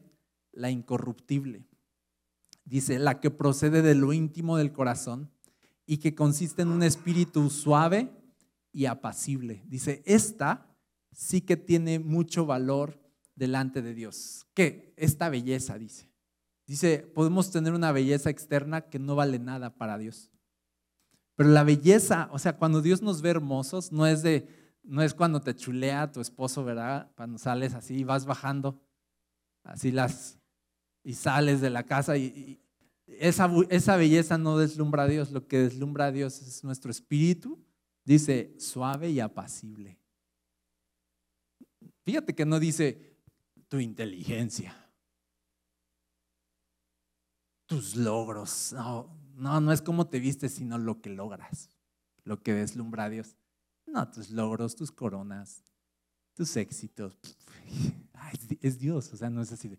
la 0.53 0.71
incorruptible. 0.71 1.67
Dice, 2.63 2.97
la 2.97 3.19
que 3.19 3.29
procede 3.29 3.81
de 3.81 3.93
lo 3.93 4.13
íntimo 4.13 4.55
del 4.55 4.71
corazón 4.71 5.29
y 5.85 5.97
que 5.97 6.15
consiste 6.15 6.61
en 6.61 6.69
un 6.69 6.81
espíritu 6.81 7.49
suave 7.49 8.09
y 8.71 8.85
apacible. 8.85 9.61
Dice, 9.67 10.01
esta 10.05 10.73
sí 11.11 11.41
que 11.41 11.57
tiene 11.57 11.99
mucho 11.99 12.45
valor 12.45 13.01
delante 13.35 13.81
de 13.81 13.93
Dios. 13.93 14.47
¿Qué? 14.53 14.93
Esta 14.95 15.27
belleza, 15.27 15.77
dice. 15.77 16.09
Dice, 16.65 16.99
podemos 16.99 17.51
tener 17.51 17.73
una 17.73 17.91
belleza 17.91 18.29
externa 18.29 18.87
que 18.89 18.97
no 18.97 19.17
vale 19.17 19.39
nada 19.39 19.75
para 19.75 19.97
Dios. 19.97 20.31
Pero 21.35 21.49
la 21.49 21.63
belleza, 21.63 22.29
o 22.31 22.39
sea, 22.39 22.57
cuando 22.57 22.81
Dios 22.81 23.01
nos 23.01 23.21
ve 23.21 23.29
hermosos, 23.29 23.91
no 23.91 24.07
es 24.07 24.23
de, 24.23 24.47
no 24.83 25.01
es 25.01 25.13
cuando 25.13 25.41
te 25.41 25.55
chulea 25.55 26.11
tu 26.11 26.21
esposo, 26.21 26.63
¿verdad? 26.63 27.11
Cuando 27.15 27.37
sales 27.37 27.73
así 27.73 27.95
y 27.99 28.03
vas 28.03 28.25
bajando, 28.25 28.81
así 29.63 29.91
las, 29.91 30.39
y 31.03 31.13
sales 31.13 31.61
de 31.61 31.69
la 31.69 31.83
casa 31.83 32.17
y, 32.17 32.61
esa, 33.07 33.51
esa 33.69 33.97
belleza 33.97 34.37
no 34.37 34.57
deslumbra 34.57 35.03
a 35.03 35.07
Dios, 35.07 35.31
lo 35.31 35.47
que 35.47 35.59
deslumbra 35.59 36.05
a 36.05 36.11
Dios 36.11 36.41
es 36.41 36.63
nuestro 36.63 36.89
espíritu, 36.89 37.63
dice 38.03 38.55
suave 38.59 39.11
y 39.11 39.19
apacible. 39.19 39.99
Fíjate 42.03 42.33
que 42.33 42.45
no 42.45 42.59
dice 42.59 43.15
tu 43.67 43.79
inteligencia, 43.79 44.75
tus 47.67 47.95
logros, 47.95 48.73
no, 48.73 49.24
no, 49.35 49.59
no 49.61 49.71
es 49.71 49.81
como 49.81 50.07
te 50.07 50.19
vistes, 50.19 50.53
sino 50.53 50.77
lo 50.77 51.01
que 51.01 51.09
logras, 51.09 51.69
lo 52.23 52.41
que 52.41 52.53
deslumbra 52.53 53.05
a 53.05 53.09
Dios. 53.09 53.35
No, 53.85 54.09
tus 54.09 54.31
logros, 54.31 54.75
tus 54.75 54.91
coronas, 54.91 55.63
tus 56.33 56.55
éxitos. 56.57 57.17
es 58.61 58.79
Dios, 58.79 59.13
o 59.13 59.17
sea, 59.17 59.29
no 59.29 59.41
es 59.41 59.51
así 59.51 59.69
de, 59.69 59.77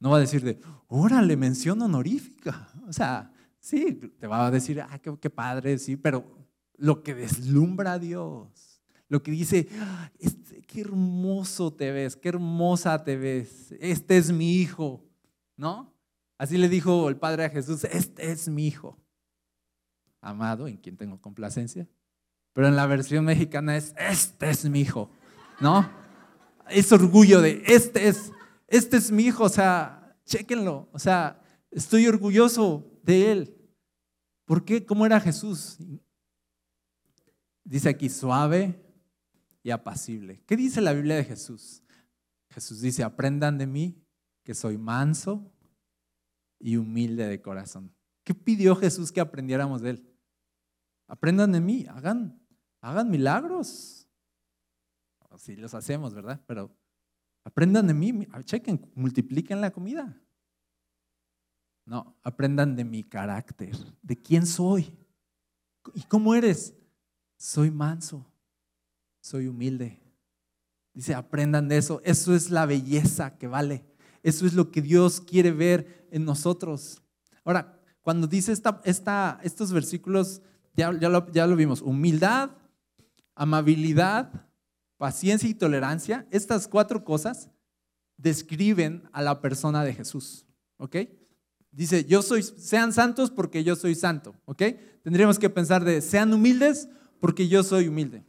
no 0.00 0.10
va 0.10 0.16
a 0.16 0.20
decir 0.20 0.42
de, 0.42 0.60
órale, 0.88 1.36
mención 1.36 1.80
honorífica. 1.82 2.68
O 2.86 2.92
sea, 2.92 3.32
Sí, 3.62 3.94
te 4.18 4.26
va 4.26 4.44
a 4.44 4.50
decir, 4.50 4.80
ah, 4.80 4.98
qué, 4.98 5.30
padre, 5.30 5.78
sí, 5.78 5.94
pero 5.94 6.24
lo 6.76 7.04
que 7.04 7.14
deslumbra 7.14 7.92
a 7.92 7.98
Dios, 8.00 8.82
lo 9.08 9.22
que 9.22 9.30
dice, 9.30 9.68
ah, 9.78 10.10
este, 10.18 10.62
qué 10.62 10.80
hermoso 10.80 11.72
te 11.72 11.92
ves, 11.92 12.16
qué 12.16 12.30
hermosa 12.30 13.04
te 13.04 13.16
ves, 13.16 13.72
este 13.78 14.16
es 14.16 14.32
mi 14.32 14.56
hijo, 14.56 15.04
¿no? 15.56 15.91
Así 16.42 16.58
le 16.58 16.68
dijo 16.68 17.08
el 17.08 17.16
Padre 17.16 17.44
a 17.44 17.50
Jesús, 17.50 17.84
este 17.84 18.32
es 18.32 18.48
mi 18.48 18.66
hijo, 18.66 19.00
amado, 20.20 20.66
en 20.66 20.76
quien 20.76 20.96
tengo 20.96 21.20
complacencia. 21.20 21.88
Pero 22.52 22.66
en 22.66 22.74
la 22.74 22.84
versión 22.86 23.24
mexicana 23.24 23.76
es, 23.76 23.94
este 23.96 24.50
es 24.50 24.64
mi 24.68 24.80
hijo, 24.80 25.08
¿no? 25.60 25.88
Es 26.68 26.90
orgullo 26.90 27.40
de, 27.40 27.62
este 27.64 28.08
es, 28.08 28.32
este 28.66 28.96
es 28.96 29.12
mi 29.12 29.22
hijo, 29.26 29.44
o 29.44 29.48
sea, 29.48 30.18
chéquenlo, 30.26 30.88
o 30.90 30.98
sea, 30.98 31.40
estoy 31.70 32.08
orgulloso 32.08 32.90
de 33.04 33.30
él. 33.30 33.56
¿Por 34.44 34.64
qué? 34.64 34.84
¿Cómo 34.84 35.06
era 35.06 35.20
Jesús? 35.20 35.78
Dice 37.62 37.88
aquí, 37.88 38.08
suave 38.08 38.84
y 39.62 39.70
apacible. 39.70 40.42
¿Qué 40.44 40.56
dice 40.56 40.80
la 40.80 40.92
Biblia 40.92 41.14
de 41.14 41.24
Jesús? 41.24 41.84
Jesús 42.50 42.80
dice, 42.80 43.04
aprendan 43.04 43.58
de 43.58 43.68
mí 43.68 44.04
que 44.42 44.54
soy 44.54 44.76
manso 44.76 45.51
y 46.62 46.76
humilde 46.76 47.26
de 47.26 47.42
corazón. 47.42 47.92
¿Qué 48.24 48.34
pidió 48.34 48.76
Jesús 48.76 49.10
que 49.10 49.20
aprendiéramos 49.20 49.82
de 49.82 49.90
él? 49.90 50.08
Aprendan 51.08 51.50
de 51.50 51.60
mí, 51.60 51.84
hagan, 51.90 52.40
hagan 52.80 53.10
milagros. 53.10 54.08
Si 55.36 55.56
los 55.56 55.74
hacemos, 55.74 56.14
¿verdad? 56.14 56.40
Pero 56.46 56.70
aprendan 57.42 57.88
de 57.88 57.94
mí, 57.94 58.26
chequen, 58.44 58.90
multipliquen 58.94 59.60
la 59.60 59.72
comida. 59.72 60.22
No, 61.84 62.16
aprendan 62.22 62.76
de 62.76 62.84
mi 62.84 63.02
carácter, 63.02 63.76
de 64.00 64.16
quién 64.16 64.46
soy. 64.46 64.96
¿Y 65.94 66.02
cómo 66.02 66.34
eres? 66.34 66.76
Soy 67.36 67.72
manso, 67.72 68.24
soy 69.20 69.48
humilde. 69.48 70.00
Dice, 70.94 71.14
aprendan 71.14 71.68
de 71.68 71.78
eso. 71.78 72.00
Eso 72.04 72.36
es 72.36 72.50
la 72.50 72.66
belleza 72.66 73.36
que 73.36 73.48
vale. 73.48 73.84
Eso 74.22 74.46
es 74.46 74.54
lo 74.54 74.70
que 74.70 74.82
Dios 74.82 75.20
quiere 75.20 75.50
ver 75.50 76.06
en 76.10 76.24
nosotros. 76.24 77.02
Ahora, 77.44 77.80
cuando 78.02 78.26
dice 78.26 78.52
esta, 78.52 78.80
esta, 78.84 79.40
estos 79.42 79.72
versículos, 79.72 80.42
ya, 80.74 80.96
ya, 80.98 81.08
lo, 81.08 81.30
ya 81.32 81.46
lo 81.46 81.56
vimos, 81.56 81.82
humildad, 81.82 82.50
amabilidad, 83.34 84.48
paciencia 84.96 85.48
y 85.48 85.54
tolerancia, 85.54 86.26
estas 86.30 86.68
cuatro 86.68 87.04
cosas 87.04 87.50
describen 88.16 89.08
a 89.12 89.22
la 89.22 89.40
persona 89.40 89.84
de 89.84 89.94
Jesús. 89.94 90.46
¿Ok? 90.76 90.96
Dice, 91.72 92.04
yo 92.04 92.22
soy, 92.22 92.42
sean 92.42 92.92
santos 92.92 93.30
porque 93.30 93.64
yo 93.64 93.76
soy 93.76 93.94
santo, 93.94 94.34
¿ok? 94.44 94.62
Tendríamos 95.02 95.38
que 95.38 95.48
pensar 95.48 95.84
de, 95.84 96.02
sean 96.02 96.32
humildes 96.34 96.88
porque 97.18 97.48
yo 97.48 97.62
soy 97.62 97.88
humilde. 97.88 98.24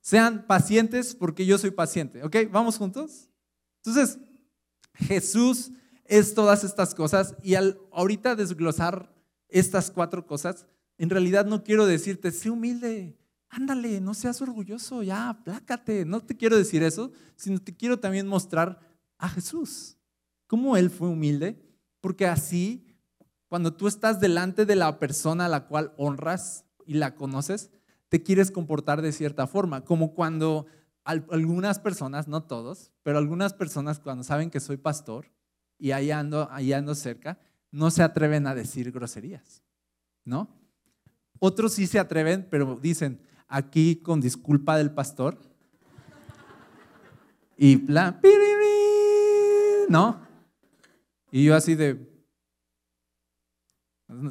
Sean 0.00 0.46
pacientes 0.46 1.14
porque 1.14 1.44
yo 1.44 1.58
soy 1.58 1.70
paciente, 1.70 2.22
¿ok? 2.24 2.36
¿Vamos 2.50 2.78
juntos? 2.78 3.28
Entonces, 3.84 4.18
Jesús 4.96 5.70
es 6.04 6.34
todas 6.34 6.64
estas 6.64 6.94
cosas 6.94 7.34
y 7.42 7.54
al 7.54 7.78
ahorita 7.92 8.36
desglosar 8.36 9.12
estas 9.48 9.90
cuatro 9.90 10.26
cosas, 10.26 10.66
en 10.98 11.10
realidad 11.10 11.46
no 11.46 11.62
quiero 11.62 11.86
decirte, 11.86 12.32
sé 12.32 12.50
humilde, 12.50 13.16
ándale, 13.48 14.00
no 14.00 14.14
seas 14.14 14.40
orgulloso, 14.42 15.02
ya, 15.02 15.40
plácate. 15.44 16.04
No 16.04 16.20
te 16.20 16.36
quiero 16.36 16.56
decir 16.56 16.82
eso, 16.82 17.12
sino 17.36 17.60
te 17.60 17.76
quiero 17.76 17.98
también 17.98 18.26
mostrar 18.26 18.80
a 19.18 19.28
Jesús, 19.28 19.96
cómo 20.46 20.76
Él 20.76 20.90
fue 20.90 21.08
humilde 21.08 21.66
porque 22.06 22.28
así, 22.28 22.86
cuando 23.48 23.74
tú 23.74 23.88
estás 23.88 24.20
delante 24.20 24.64
de 24.64 24.76
la 24.76 25.00
persona 25.00 25.46
a 25.46 25.48
la 25.48 25.66
cual 25.66 25.92
honras 25.96 26.64
y 26.84 26.94
la 26.94 27.16
conoces, 27.16 27.72
te 28.08 28.22
quieres 28.22 28.52
comportar 28.52 29.02
de 29.02 29.10
cierta 29.10 29.48
forma, 29.48 29.84
como 29.84 30.14
cuando 30.14 30.66
algunas 31.06 31.78
personas, 31.78 32.26
no 32.26 32.42
todos, 32.42 32.92
pero 33.02 33.18
algunas 33.18 33.54
personas 33.54 34.00
cuando 34.00 34.24
saben 34.24 34.50
que 34.50 34.60
soy 34.60 34.76
pastor 34.76 35.26
y 35.78 35.92
ahí 35.92 36.10
ando, 36.10 36.48
ahí 36.50 36.72
ando 36.72 36.94
cerca, 36.94 37.38
no 37.70 37.90
se 37.90 38.02
atreven 38.02 38.46
a 38.46 38.54
decir 38.54 38.90
groserías, 38.90 39.62
¿no? 40.24 40.48
Otros 41.38 41.74
sí 41.74 41.86
se 41.86 41.98
atreven, 41.98 42.48
pero 42.50 42.78
dicen, 42.80 43.20
aquí 43.46 43.96
con 43.96 44.20
disculpa 44.20 44.76
del 44.76 44.90
pastor, 44.90 45.38
y 47.56 47.76
plan, 47.76 48.20
¿no? 49.88 50.20
Y 51.30 51.44
yo 51.44 51.54
así 51.54 51.74
de, 51.74 52.24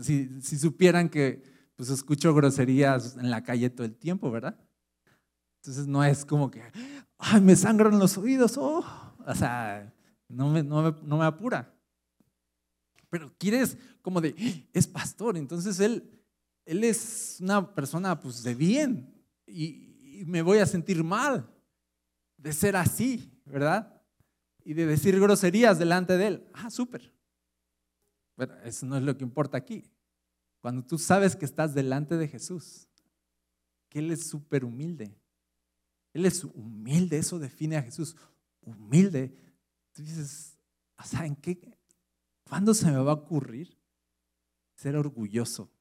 si, 0.01 0.41
supieran 0.57 1.09
que 1.09 1.43
pues 1.75 1.89
escucho 1.89 2.33
groserías 2.33 3.17
en 3.17 3.29
la 3.29 3.43
calle 3.43 3.69
todo 3.69 3.85
el 3.85 3.95
tiempo, 3.95 4.31
¿verdad? 4.31 4.57
Entonces 5.65 5.87
no 5.87 6.03
es 6.03 6.23
como 6.23 6.51
que, 6.51 6.61
ay, 7.17 7.41
me 7.41 7.55
sangran 7.55 7.97
los 7.97 8.17
oídos, 8.17 8.57
oh. 8.57 8.85
o 9.25 9.35
sea, 9.35 9.91
no 10.27 10.49
me, 10.49 10.63
no 10.63 11.17
me, 11.17 11.25
apura. 11.25 11.73
Pero 13.09 13.33
quieres 13.37 13.77
como 14.01 14.21
de, 14.21 14.67
es 14.73 14.87
pastor, 14.87 15.37
entonces 15.37 15.79
él, 15.79 16.21
él 16.65 16.83
es 16.83 17.37
una 17.41 17.73
persona 17.73 18.19
pues 18.19 18.43
de 18.43 18.53
bien 18.53 19.13
y, 19.47 20.19
y 20.19 20.25
me 20.25 20.41
voy 20.41 20.59
a 20.59 20.65
sentir 20.65 21.03
mal 21.03 21.49
de 22.37 22.53
ser 22.53 22.75
así, 22.75 23.31
¿verdad? 23.45 23.95
y 24.65 24.73
de 24.73 24.87
decir 24.87 25.17
groserías 25.19 25.77
delante 25.77 26.17
de 26.17 26.27
Él. 26.27 26.47
Ah, 26.51 26.71
súper. 26.71 27.13
Bueno, 28.35 28.55
eso 28.63 28.85
no 28.85 28.97
es 28.97 29.03
lo 29.03 29.15
que 29.15 29.23
importa 29.23 29.57
aquí. 29.57 29.85
Cuando 30.59 30.83
tú 30.83 30.97
sabes 30.97 31.35
que 31.35 31.45
estás 31.45 31.75
delante 31.75 32.17
de 32.17 32.27
Jesús, 32.27 32.89
que 33.87 33.99
Él 33.99 34.11
es 34.11 34.27
súper 34.27 34.65
humilde. 34.65 35.15
Él 36.15 36.25
es 36.25 36.43
humilde, 36.43 37.17
eso 37.17 37.37
define 37.37 37.77
a 37.77 37.83
Jesús. 37.83 38.15
Humilde. 38.61 39.37
Tú 39.93 40.01
dices, 40.01 40.57
¿saben 41.03 41.35
qué? 41.35 41.77
¿Cuándo 42.43 42.73
se 42.73 42.89
me 42.89 42.97
va 42.97 43.11
a 43.11 43.15
ocurrir 43.15 43.77
ser 44.73 44.95
orgulloso 44.95 45.71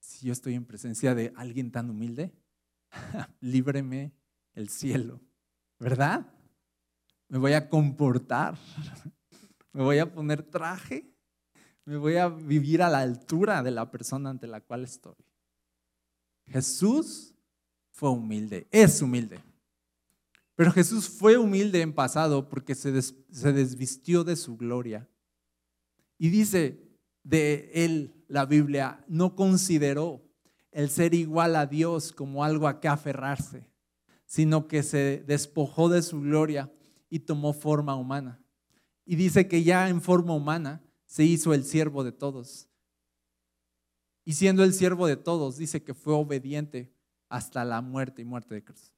si 0.00 0.26
yo 0.26 0.32
estoy 0.32 0.54
en 0.54 0.64
presencia 0.64 1.14
de 1.14 1.32
alguien 1.36 1.70
tan 1.70 1.88
humilde? 1.88 2.34
Líbreme 3.40 4.12
el 4.54 4.68
cielo, 4.68 5.20
¿verdad? 5.78 6.26
me 7.32 7.38
voy 7.38 7.54
a 7.54 7.66
comportar, 7.70 8.58
me 9.72 9.82
voy 9.82 9.98
a 9.98 10.12
poner 10.12 10.42
traje, 10.42 11.16
me 11.86 11.96
voy 11.96 12.16
a 12.16 12.28
vivir 12.28 12.82
a 12.82 12.90
la 12.90 12.98
altura 12.98 13.62
de 13.62 13.70
la 13.70 13.90
persona 13.90 14.28
ante 14.28 14.46
la 14.46 14.60
cual 14.60 14.84
estoy. 14.84 15.16
Jesús 16.44 17.31
fue 17.92 18.10
humilde, 18.10 18.66
es 18.70 19.00
humilde. 19.00 19.38
Pero 20.56 20.72
Jesús 20.72 21.08
fue 21.08 21.38
humilde 21.38 21.80
en 21.80 21.92
pasado 21.92 22.48
porque 22.48 22.74
se, 22.74 22.92
desvistió 22.92 24.24
de 24.24 24.36
su 24.36 24.56
gloria. 24.56 25.08
Y 26.18 26.30
dice 26.30 26.82
de 27.22 27.70
él 27.74 28.14
la 28.28 28.46
Biblia, 28.46 29.04
no 29.08 29.36
consideró 29.36 30.22
el 30.70 30.90
ser 30.90 31.14
igual 31.14 31.54
a 31.56 31.66
Dios 31.66 32.12
como 32.12 32.44
algo 32.44 32.66
a 32.66 32.80
que 32.80 32.88
aferrarse, 32.88 33.66
sino 34.24 34.66
que 34.68 34.82
se 34.82 35.22
despojó 35.26 35.88
de 35.88 36.02
su 36.02 36.20
gloria 36.20 36.72
y 37.10 37.20
tomó 37.20 37.52
forma 37.52 37.94
humana. 37.94 38.42
Y 39.04 39.16
dice 39.16 39.48
que 39.48 39.62
ya 39.62 39.88
en 39.88 40.00
forma 40.00 40.34
humana 40.34 40.82
se 41.06 41.24
hizo 41.24 41.52
el 41.52 41.64
siervo 41.64 42.04
de 42.04 42.12
todos. 42.12 42.68
Y 44.24 44.34
siendo 44.34 44.64
el 44.64 44.72
siervo 44.72 45.06
de 45.06 45.16
todos, 45.16 45.56
dice 45.56 45.82
que 45.82 45.94
fue 45.94 46.14
obediente 46.14 46.92
hasta 47.32 47.64
la 47.64 47.80
muerte 47.80 48.20
y 48.20 48.26
muerte 48.26 48.54
de 48.54 48.62
Cristo. 48.62 48.94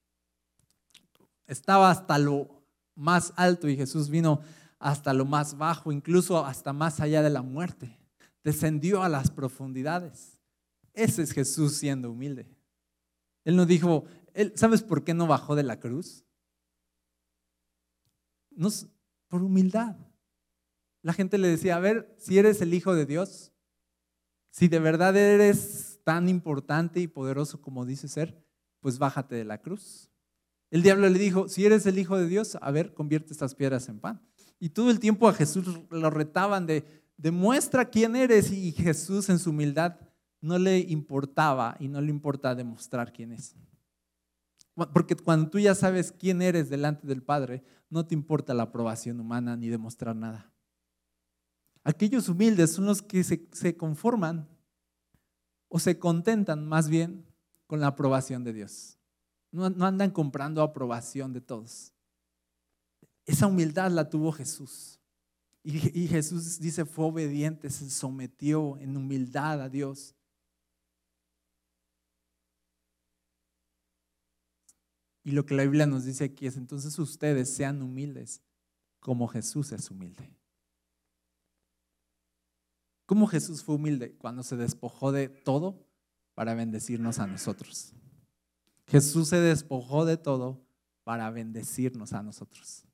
Estaba 1.46 1.88
hasta 1.88 2.18
lo 2.18 2.64
más 2.96 3.32
alto 3.36 3.68
y 3.68 3.76
Jesús 3.76 4.10
vino 4.10 4.40
hasta 4.80 5.14
lo 5.14 5.24
más 5.24 5.56
bajo, 5.56 5.92
incluso 5.92 6.44
hasta 6.44 6.72
más 6.72 6.98
allá 6.98 7.22
de 7.22 7.30
la 7.30 7.42
muerte. 7.42 7.96
Descendió 8.42 9.04
a 9.04 9.08
las 9.08 9.30
profundidades. 9.30 10.36
Ese 10.92 11.22
es 11.22 11.30
Jesús 11.30 11.76
siendo 11.76 12.10
humilde. 12.10 12.48
Él 13.44 13.54
no 13.54 13.66
dijo, 13.66 14.04
¿sabes 14.56 14.82
por 14.82 15.04
qué 15.04 15.14
no 15.14 15.28
bajó 15.28 15.54
de 15.54 15.62
la 15.62 15.78
cruz? 15.78 16.24
no, 18.50 18.68
por 19.28 19.42
humildad. 19.42 19.96
La 21.02 21.12
gente 21.12 21.38
le 21.38 21.48
decía, 21.48 21.76
a 21.76 21.80
ver, 21.80 22.12
si 22.18 22.38
eres 22.38 22.60
el 22.60 22.74
Hijo 22.74 22.94
de 22.94 23.06
Dios, 23.06 23.52
si 24.50 24.66
de 24.66 24.80
verdad 24.80 25.16
eres 25.16 25.93
tan 26.04 26.28
importante 26.28 27.00
y 27.00 27.06
poderoso 27.06 27.60
como 27.60 27.84
dices 27.84 28.12
ser, 28.12 28.44
pues 28.80 28.98
bájate 28.98 29.34
de 29.34 29.44
la 29.44 29.58
cruz. 29.58 30.10
El 30.70 30.82
diablo 30.82 31.08
le 31.08 31.18
dijo, 31.18 31.48
si 31.48 31.64
eres 31.64 31.86
el 31.86 31.98
Hijo 31.98 32.18
de 32.18 32.26
Dios, 32.26 32.58
a 32.60 32.70
ver, 32.70 32.94
convierte 32.94 33.32
estas 33.32 33.54
piedras 33.54 33.88
en 33.88 34.00
pan. 34.00 34.22
Y 34.58 34.70
todo 34.70 34.90
el 34.90 35.00
tiempo 35.00 35.28
a 35.28 35.32
Jesús 35.32 35.80
lo 35.90 36.10
retaban 36.10 36.66
de, 36.66 36.84
demuestra 37.16 37.90
quién 37.90 38.16
eres. 38.16 38.50
Y 38.50 38.72
Jesús 38.72 39.28
en 39.28 39.38
su 39.38 39.50
humildad 39.50 39.96
no 40.40 40.58
le 40.58 40.78
importaba 40.78 41.76
y 41.80 41.88
no 41.88 42.00
le 42.00 42.10
importa 42.10 42.54
demostrar 42.54 43.12
quién 43.12 43.32
es. 43.32 43.56
Porque 44.92 45.14
cuando 45.14 45.48
tú 45.48 45.58
ya 45.58 45.74
sabes 45.74 46.12
quién 46.12 46.42
eres 46.42 46.68
delante 46.68 47.06
del 47.06 47.22
Padre, 47.22 47.62
no 47.88 48.06
te 48.06 48.14
importa 48.14 48.54
la 48.54 48.64
aprobación 48.64 49.20
humana 49.20 49.56
ni 49.56 49.68
demostrar 49.68 50.16
nada. 50.16 50.52
Aquellos 51.84 52.28
humildes 52.28 52.72
son 52.72 52.86
los 52.86 53.02
que 53.02 53.22
se, 53.22 53.76
conforman 53.76 54.48
o 55.74 55.80
se 55.80 55.98
contentan 55.98 56.68
más 56.68 56.88
bien 56.88 57.26
con 57.66 57.80
la 57.80 57.88
aprobación 57.88 58.44
de 58.44 58.52
Dios. 58.52 58.96
No, 59.50 59.64
andan 59.84 60.12
comprando 60.12 60.62
aprobación 60.62 61.32
de 61.32 61.40
todos. 61.40 61.92
Esa 63.26 63.48
humildad 63.48 63.90
la 63.90 64.08
tuvo 64.08 64.30
Jesús. 64.30 65.00
Y, 65.64 66.04
y, 66.04 66.06
Jesús 66.06 66.60
dice, 66.60 66.84
fue 66.84 67.06
obediente, 67.06 67.68
se 67.70 67.90
sometió 67.90 68.78
en 68.78 68.96
humildad 68.96 69.62
a 69.62 69.68
Dios. 69.68 70.14
Y 75.24 75.32
lo 75.32 75.44
que 75.44 75.56
la 75.56 75.64
Biblia 75.64 75.86
nos 75.86 76.04
dice 76.04 76.22
aquí 76.22 76.46
es, 76.46 76.56
entonces 76.56 76.96
ustedes 77.00 77.52
sean 77.52 77.82
humildes 77.82 78.40
como 79.00 79.26
Jesús 79.26 79.72
es 79.72 79.90
humilde. 79.90 80.30
¿Cómo 83.06 83.26
Jesús 83.26 83.62
fue 83.62 83.74
humilde? 83.74 84.16
Cuando 84.16 84.42
se 84.42 84.56
despojó 84.56 85.12
de 85.12 85.28
todo 85.28 85.86
para 86.34 86.54
bendecirnos 86.54 87.18
a 87.18 87.26
nosotros. 87.26 87.92
Jesús 88.86 89.28
se 89.28 89.40
despojó 89.40 90.04
de 90.04 90.16
todo 90.16 90.66
para 91.04 91.30
bendecirnos 91.30 92.12
a 92.12 92.22
nosotros. 92.22 92.84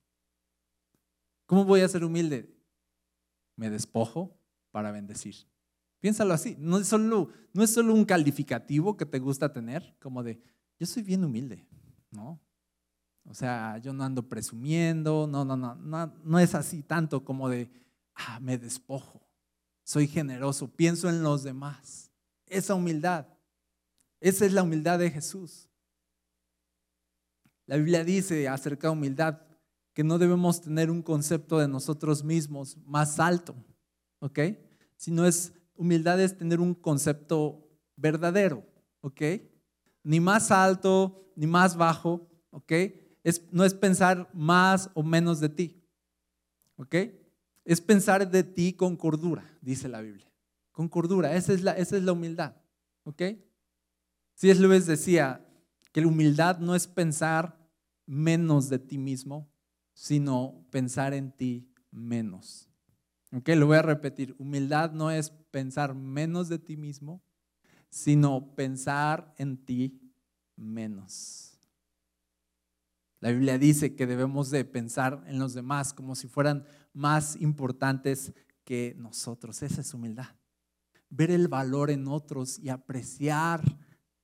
¿Cómo 1.46 1.64
voy 1.64 1.80
a 1.80 1.88
ser 1.88 2.04
humilde? 2.04 2.56
Me 3.56 3.70
despojo 3.70 4.36
para 4.70 4.90
bendecir. 4.90 5.36
Piénsalo 6.00 6.32
así, 6.32 6.56
no 6.58 6.78
es 6.78 6.88
solo, 6.88 7.28
no 7.52 7.62
es 7.62 7.72
solo 7.72 7.92
un 7.92 8.04
calificativo 8.04 8.96
que 8.96 9.04
te 9.06 9.18
gusta 9.18 9.52
tener, 9.52 9.96
como 10.00 10.22
de, 10.22 10.40
yo 10.78 10.86
soy 10.86 11.02
bien 11.02 11.24
humilde, 11.24 11.66
¿no? 12.10 12.40
O 13.24 13.34
sea, 13.34 13.76
yo 13.78 13.92
no 13.92 14.02
ando 14.02 14.26
presumiendo, 14.26 15.26
no, 15.26 15.44
no, 15.44 15.56
no, 15.56 15.74
no, 15.74 16.06
no 16.24 16.38
es 16.38 16.54
así 16.54 16.82
tanto 16.82 17.22
como 17.22 17.48
de, 17.48 17.70
ah, 18.14 18.40
me 18.40 18.56
despojo 18.56 19.29
soy 19.90 20.06
generoso, 20.06 20.68
pienso 20.68 21.08
en 21.08 21.24
los 21.24 21.42
demás. 21.42 22.12
Esa 22.46 22.76
humildad, 22.76 23.26
esa 24.20 24.46
es 24.46 24.52
la 24.52 24.62
humildad 24.62 25.00
de 25.00 25.10
Jesús. 25.10 25.68
La 27.66 27.76
Biblia 27.76 28.04
dice 28.04 28.48
acerca 28.48 28.86
de 28.86 28.92
humildad 28.92 29.40
que 29.92 30.04
no 30.04 30.18
debemos 30.18 30.60
tener 30.60 30.92
un 30.92 31.02
concepto 31.02 31.58
de 31.58 31.66
nosotros 31.66 32.22
mismos 32.22 32.76
más 32.86 33.18
alto, 33.18 33.56
¿ok? 34.20 34.38
Sino 34.96 35.26
es 35.26 35.54
humildad 35.74 36.20
es 36.20 36.38
tener 36.38 36.60
un 36.60 36.72
concepto 36.72 37.68
verdadero, 37.96 38.64
¿ok? 39.00 39.22
Ni 40.04 40.20
más 40.20 40.52
alto, 40.52 41.32
ni 41.34 41.48
más 41.48 41.74
bajo, 41.74 42.28
¿ok? 42.50 42.72
No 43.50 43.64
es 43.64 43.74
pensar 43.74 44.30
más 44.32 44.88
o 44.94 45.02
menos 45.02 45.40
de 45.40 45.48
ti, 45.48 45.82
¿ok? 46.76 46.94
Es 47.64 47.80
pensar 47.80 48.30
de 48.30 48.42
ti 48.42 48.72
con 48.72 48.96
cordura, 48.96 49.44
dice 49.60 49.88
la 49.88 50.00
Biblia. 50.00 50.30
Con 50.72 50.88
cordura, 50.88 51.34
esa 51.34 51.52
es 51.52 51.62
la, 51.62 51.72
esa 51.72 51.96
es 51.96 52.02
la 52.02 52.12
humildad. 52.12 52.56
¿Ok? 53.04 53.22
es 54.42 54.58
Luis 54.58 54.86
decía 54.86 55.46
que 55.92 56.00
la 56.00 56.06
humildad 56.06 56.58
no 56.58 56.74
es 56.74 56.86
pensar 56.86 57.58
menos 58.06 58.68
de 58.68 58.78
ti 58.78 58.96
mismo, 58.96 59.52
sino 59.92 60.66
pensar 60.70 61.12
en 61.12 61.32
ti 61.32 61.70
menos. 61.90 62.68
¿Ok? 63.32 63.48
Lo 63.50 63.66
voy 63.66 63.76
a 63.76 63.82
repetir. 63.82 64.34
Humildad 64.38 64.92
no 64.92 65.10
es 65.10 65.30
pensar 65.50 65.94
menos 65.94 66.48
de 66.48 66.58
ti 66.58 66.76
mismo, 66.76 67.22
sino 67.90 68.54
pensar 68.54 69.34
en 69.36 69.64
ti 69.64 70.00
menos. 70.56 71.58
La 73.20 73.30
Biblia 73.30 73.58
dice 73.58 73.94
que 73.94 74.06
debemos 74.06 74.50
de 74.50 74.64
pensar 74.64 75.22
en 75.26 75.38
los 75.38 75.52
demás 75.52 75.92
como 75.92 76.14
si 76.14 76.26
fueran 76.26 76.64
más 76.92 77.36
importantes 77.40 78.32
que 78.64 78.94
nosotros. 78.98 79.62
Esa 79.62 79.80
es 79.80 79.94
humildad. 79.94 80.28
Ver 81.08 81.30
el 81.30 81.48
valor 81.48 81.90
en 81.90 82.06
otros 82.08 82.58
y 82.58 82.68
apreciar 82.68 83.62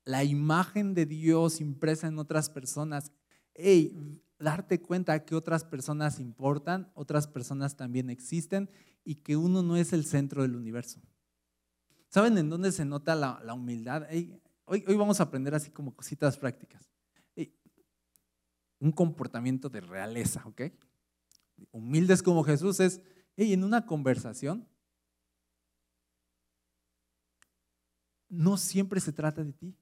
la 0.04 0.24
imagen 0.24 0.94
de 0.94 1.06
Dios 1.06 1.60
impresa 1.60 2.06
en 2.06 2.18
otras 2.18 2.48
personas. 2.48 3.12
Hey, 3.54 4.20
darte 4.38 4.80
cuenta 4.80 5.24
que 5.24 5.34
otras 5.34 5.64
personas 5.64 6.20
importan, 6.20 6.90
otras 6.94 7.26
personas 7.26 7.76
también 7.76 8.10
existen 8.10 8.70
y 9.04 9.16
que 9.16 9.36
uno 9.36 9.62
no 9.62 9.76
es 9.76 9.92
el 9.92 10.04
centro 10.04 10.42
del 10.42 10.54
universo. 10.54 11.00
¿Saben 12.08 12.38
en 12.38 12.48
dónde 12.48 12.70
se 12.70 12.84
nota 12.84 13.14
la, 13.14 13.54
humildad? 13.54 14.06
hoy, 14.64 14.84
hoy 14.86 14.96
vamos 14.96 15.18
a 15.20 15.24
aprender 15.24 15.54
así 15.54 15.70
como 15.70 15.94
cositas 15.94 16.38
prácticas 16.38 16.88
un 18.80 18.92
comportamiento 18.92 19.68
de 19.68 19.80
realeza, 19.80 20.42
¿ok? 20.46 20.62
Humildes 21.70 22.22
como 22.22 22.44
Jesús 22.44 22.80
es, 22.80 23.00
hey, 23.36 23.52
en 23.52 23.64
una 23.64 23.86
conversación, 23.86 24.68
no 28.28 28.57
siempre 28.57 29.00
se 29.00 29.12
trata 29.12 29.42
de 29.44 29.52
ti. 29.52 29.76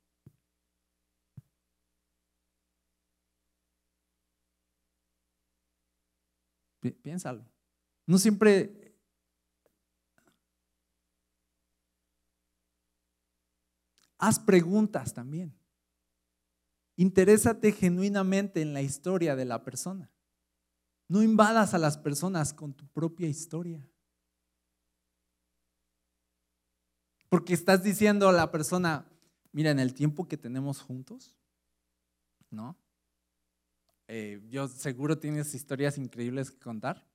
Piénsalo. 7.02 7.44
No 8.06 8.18
siempre 8.18 8.94
haz 14.18 14.38
preguntas 14.38 15.14
también. 15.14 15.54
Interésate 16.96 17.72
genuinamente 17.72 18.60
en 18.60 18.72
la 18.72 18.82
historia 18.82 19.34
de 19.34 19.44
la 19.44 19.64
persona. 19.64 20.13
No 21.14 21.22
invadas 21.22 21.74
a 21.74 21.78
las 21.78 21.96
personas 21.96 22.52
con 22.52 22.74
tu 22.74 22.88
propia 22.88 23.28
historia. 23.28 23.88
Porque 27.28 27.54
estás 27.54 27.84
diciendo 27.84 28.28
a 28.28 28.32
la 28.32 28.50
persona, 28.50 29.06
mira, 29.52 29.70
en 29.70 29.78
el 29.78 29.94
tiempo 29.94 30.26
que 30.26 30.36
tenemos 30.36 30.80
juntos, 30.80 31.36
¿no? 32.50 32.76
Eh, 34.08 34.42
yo 34.48 34.66
seguro 34.66 35.16
tienes 35.16 35.54
historias 35.54 35.98
increíbles 35.98 36.50
que 36.50 36.58
contar, 36.58 37.06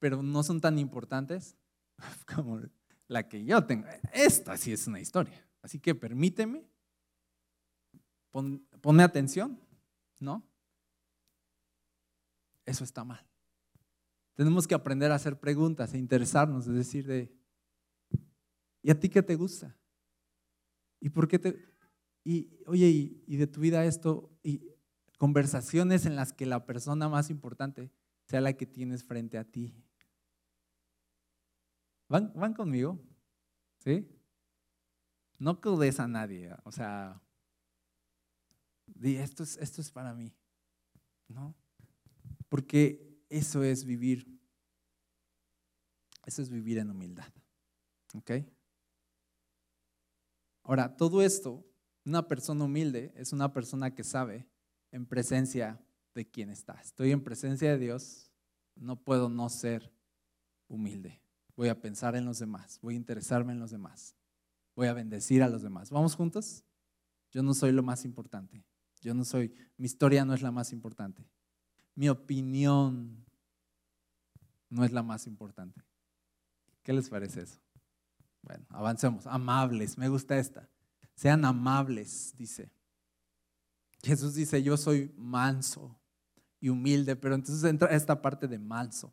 pero 0.00 0.20
no 0.20 0.42
son 0.42 0.60
tan 0.60 0.76
importantes 0.76 1.56
como 2.34 2.60
la 3.06 3.28
que 3.28 3.44
yo 3.44 3.64
tengo. 3.64 3.86
Esta 4.12 4.56
sí 4.56 4.72
es 4.72 4.88
una 4.88 4.98
historia. 4.98 5.46
Así 5.62 5.78
que 5.78 5.94
permíteme 5.94 6.68
ponme 8.80 9.04
atención, 9.04 9.60
¿no? 10.18 10.42
Eso 12.68 12.84
está 12.84 13.02
mal. 13.02 13.26
Tenemos 14.34 14.68
que 14.68 14.74
aprender 14.74 15.10
a 15.10 15.14
hacer 15.14 15.40
preguntas 15.40 15.94
e 15.94 15.98
interesarnos, 15.98 16.66
es 16.66 16.74
decir, 16.74 17.06
de, 17.06 17.34
¿y 18.82 18.90
a 18.90 19.00
ti 19.00 19.08
qué 19.08 19.22
te 19.22 19.36
gusta? 19.36 19.74
¿Y 21.00 21.08
por 21.08 21.26
qué 21.28 21.38
te... 21.38 21.64
Y, 22.24 22.62
oye, 22.66 22.88
y, 23.26 23.36
de 23.36 23.46
tu 23.46 23.60
vida 23.60 23.86
esto, 23.86 24.38
y 24.42 24.76
conversaciones 25.16 26.04
en 26.04 26.14
las 26.14 26.34
que 26.34 26.44
la 26.44 26.66
persona 26.66 27.08
más 27.08 27.30
importante 27.30 27.90
sea 28.26 28.42
la 28.42 28.52
que 28.52 28.66
tienes 28.66 29.02
frente 29.02 29.38
a 29.38 29.44
ti. 29.44 29.74
¿Van, 32.06 32.34
van 32.34 32.52
conmigo? 32.52 33.00
¿Sí? 33.78 34.06
No 35.38 35.62
codes 35.62 36.00
a 36.00 36.06
nadie, 36.06 36.54
o 36.64 36.70
sea, 36.72 37.22
esto 39.02 39.42
es, 39.42 39.56
esto 39.56 39.80
es 39.80 39.90
para 39.90 40.12
mí. 40.12 40.34
¿No? 41.28 41.56
Porque 42.48 43.22
eso 43.28 43.62
es 43.62 43.84
vivir. 43.84 44.38
Eso 46.24 46.42
es 46.42 46.50
vivir 46.50 46.78
en 46.78 46.90
humildad. 46.90 47.32
¿Ok? 48.14 48.32
Ahora, 50.62 50.96
todo 50.96 51.22
esto, 51.22 51.66
una 52.04 52.28
persona 52.28 52.64
humilde 52.64 53.12
es 53.16 53.32
una 53.32 53.52
persona 53.52 53.94
que 53.94 54.04
sabe 54.04 54.46
en 54.92 55.06
presencia 55.06 55.82
de 56.14 56.28
quién 56.28 56.50
está. 56.50 56.74
Estoy 56.74 57.12
en 57.12 57.22
presencia 57.22 57.70
de 57.70 57.78
Dios, 57.78 58.30
no 58.74 59.02
puedo 59.02 59.28
no 59.28 59.48
ser 59.48 59.92
humilde. 60.66 61.22
Voy 61.56 61.68
a 61.68 61.80
pensar 61.80 62.16
en 62.16 62.24
los 62.24 62.38
demás, 62.38 62.78
voy 62.82 62.94
a 62.94 62.98
interesarme 62.98 63.52
en 63.52 63.60
los 63.60 63.70
demás, 63.70 64.14
voy 64.74 64.86
a 64.86 64.92
bendecir 64.92 65.42
a 65.42 65.48
los 65.48 65.62
demás. 65.62 65.90
¿Vamos 65.90 66.14
juntos? 66.14 66.64
Yo 67.30 67.42
no 67.42 67.54
soy 67.54 67.72
lo 67.72 67.82
más 67.82 68.04
importante. 68.04 68.64
Yo 69.00 69.14
no 69.14 69.24
soy, 69.24 69.54
mi 69.76 69.86
historia 69.86 70.24
no 70.24 70.34
es 70.34 70.42
la 70.42 70.50
más 70.50 70.72
importante. 70.72 71.28
Mi 71.98 72.08
opinión 72.08 73.26
no 74.70 74.84
es 74.84 74.92
la 74.92 75.02
más 75.02 75.26
importante. 75.26 75.84
¿Qué 76.84 76.92
les 76.92 77.08
parece 77.10 77.40
eso? 77.40 77.58
Bueno, 78.40 78.64
avancemos. 78.68 79.26
Amables, 79.26 79.98
me 79.98 80.08
gusta 80.08 80.38
esta. 80.38 80.68
Sean 81.16 81.44
amables, 81.44 82.36
dice. 82.38 82.70
Jesús 84.04 84.34
dice, 84.36 84.62
yo 84.62 84.76
soy 84.76 85.12
manso 85.16 85.98
y 86.60 86.68
humilde, 86.68 87.16
pero 87.16 87.34
entonces 87.34 87.68
entra 87.68 87.88
esta 87.88 88.22
parte 88.22 88.46
de 88.46 88.60
manso. 88.60 89.12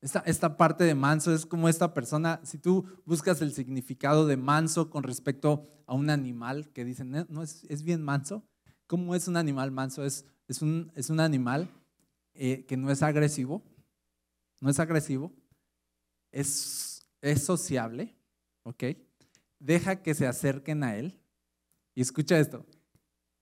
Esta, 0.00 0.56
parte 0.56 0.84
de 0.84 0.94
manso 0.94 1.34
es 1.34 1.46
como 1.46 1.68
esta 1.68 1.94
persona, 1.94 2.38
si 2.44 2.58
tú 2.58 2.86
buscas 3.04 3.42
el 3.42 3.52
significado 3.52 4.28
de 4.28 4.36
manso 4.36 4.88
con 4.88 5.02
respecto 5.02 5.68
a 5.88 5.94
un 5.94 6.10
animal 6.10 6.70
que 6.72 6.84
dicen, 6.84 7.26
no, 7.28 7.42
es, 7.42 7.64
es 7.64 7.82
bien 7.82 8.04
manso. 8.04 8.46
¿Cómo 8.86 9.16
es 9.16 9.26
un 9.26 9.36
animal 9.36 9.72
manso? 9.72 10.04
Es, 10.04 10.24
es, 10.48 10.62
un, 10.62 10.92
es 10.94 11.10
un 11.10 11.20
animal 11.20 11.68
eh, 12.34 12.64
que 12.66 12.76
no 12.76 12.90
es 12.90 13.02
agresivo, 13.02 13.62
no 14.60 14.70
es 14.70 14.78
agresivo, 14.78 15.32
es, 16.30 17.06
es 17.20 17.44
sociable, 17.44 18.14
¿ok? 18.62 18.84
Deja 19.58 20.02
que 20.02 20.14
se 20.14 20.26
acerquen 20.26 20.84
a 20.84 20.96
él. 20.96 21.20
Y 21.94 22.02
escucha 22.02 22.38
esto, 22.38 22.66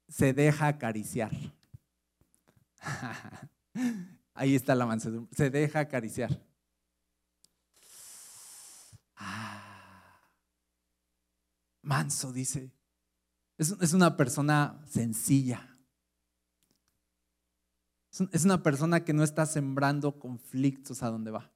se 0.09 0.33
deja 0.33 0.69
acariciar. 0.69 1.33
Ahí 4.35 4.55
está 4.55 4.75
la 4.75 4.87
mansedumbre, 4.87 5.35
se 5.35 5.51
deja 5.51 5.81
acariciar. 5.81 6.41
Ah, 9.17 10.31
manso, 11.83 12.33
dice. 12.33 12.71
Es, 13.57 13.93
una 13.93 14.17
persona 14.17 14.83
sencilla. 14.87 15.74
Es 18.31 18.45
una 18.45 18.63
persona 18.63 19.05
que 19.05 19.13
no 19.13 19.25
está 19.25 19.45
sembrando 19.47 20.19
conflictos 20.19 21.03
a 21.03 21.11
donde 21.11 21.31
va. 21.31 21.51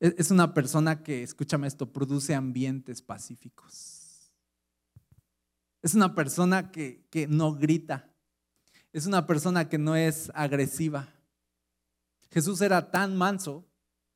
Es 0.00 0.30
una 0.30 0.54
persona 0.54 1.02
que, 1.02 1.22
escúchame 1.22 1.66
esto, 1.66 1.92
produce 1.92 2.34
ambientes 2.34 3.02
pacíficos. 3.02 4.32
Es 5.82 5.94
una 5.94 6.14
persona 6.14 6.70
que, 6.70 7.04
que 7.10 7.26
no 7.26 7.54
grita. 7.54 8.08
Es 8.92 9.06
una 9.06 9.26
persona 9.26 9.68
que 9.68 9.76
no 9.76 9.96
es 9.96 10.30
agresiva. 10.34 11.08
Jesús 12.30 12.60
era 12.60 12.90
tan 12.90 13.16
manso 13.16 13.66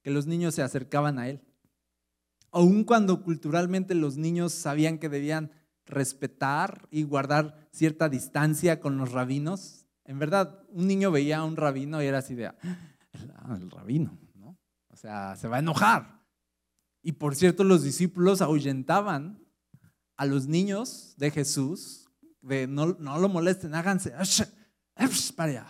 que 0.03 0.11
los 0.11 0.27
niños 0.27 0.55
se 0.55 0.63
acercaban 0.63 1.19
a 1.19 1.29
él. 1.29 1.41
Aun 2.51 2.85
cuando 2.85 3.23
culturalmente 3.23 3.95
los 3.95 4.17
niños 4.17 4.53
sabían 4.53 4.99
que 4.99 5.09
debían 5.09 5.53
respetar 5.87 6.87
y 6.91 7.03
guardar 7.03 7.69
cierta 7.73 8.09
distancia 8.09 8.81
con 8.81 8.99
los 8.99 9.13
rabinos, 9.13 9.82
en 10.13 10.19
verdad, 10.19 10.63
un 10.69 10.87
niño 10.87 11.11
veía 11.11 11.39
a 11.39 11.45
un 11.45 11.57
rabino 11.57 12.03
y 12.03 12.07
era 12.07 12.19
así 12.19 12.35
de, 12.35 12.49
ah, 12.49 12.57
el 13.59 13.71
rabino, 13.71 14.19
¿no? 14.35 14.59
O 14.89 14.97
sea, 14.97 15.37
se 15.37 15.49
va 15.49 15.57
a 15.57 15.61
enojar. 15.61 16.21
Y 17.03 17.13
por 17.13 17.35
cierto, 17.35 17.65
los 17.65 17.83
discípulos 17.83 18.43
ahuyentaban 18.43 19.43
a 20.19 20.27
los 20.27 20.47
niños 20.47 21.15
de 21.17 21.31
Jesús, 21.31 22.11
de 22.43 22.67
no, 22.67 22.95
no 22.99 23.19
lo 23.19 23.31
molesten, 23.31 23.75
háganse, 23.75 24.13
para 25.35 25.51
allá. 25.51 25.67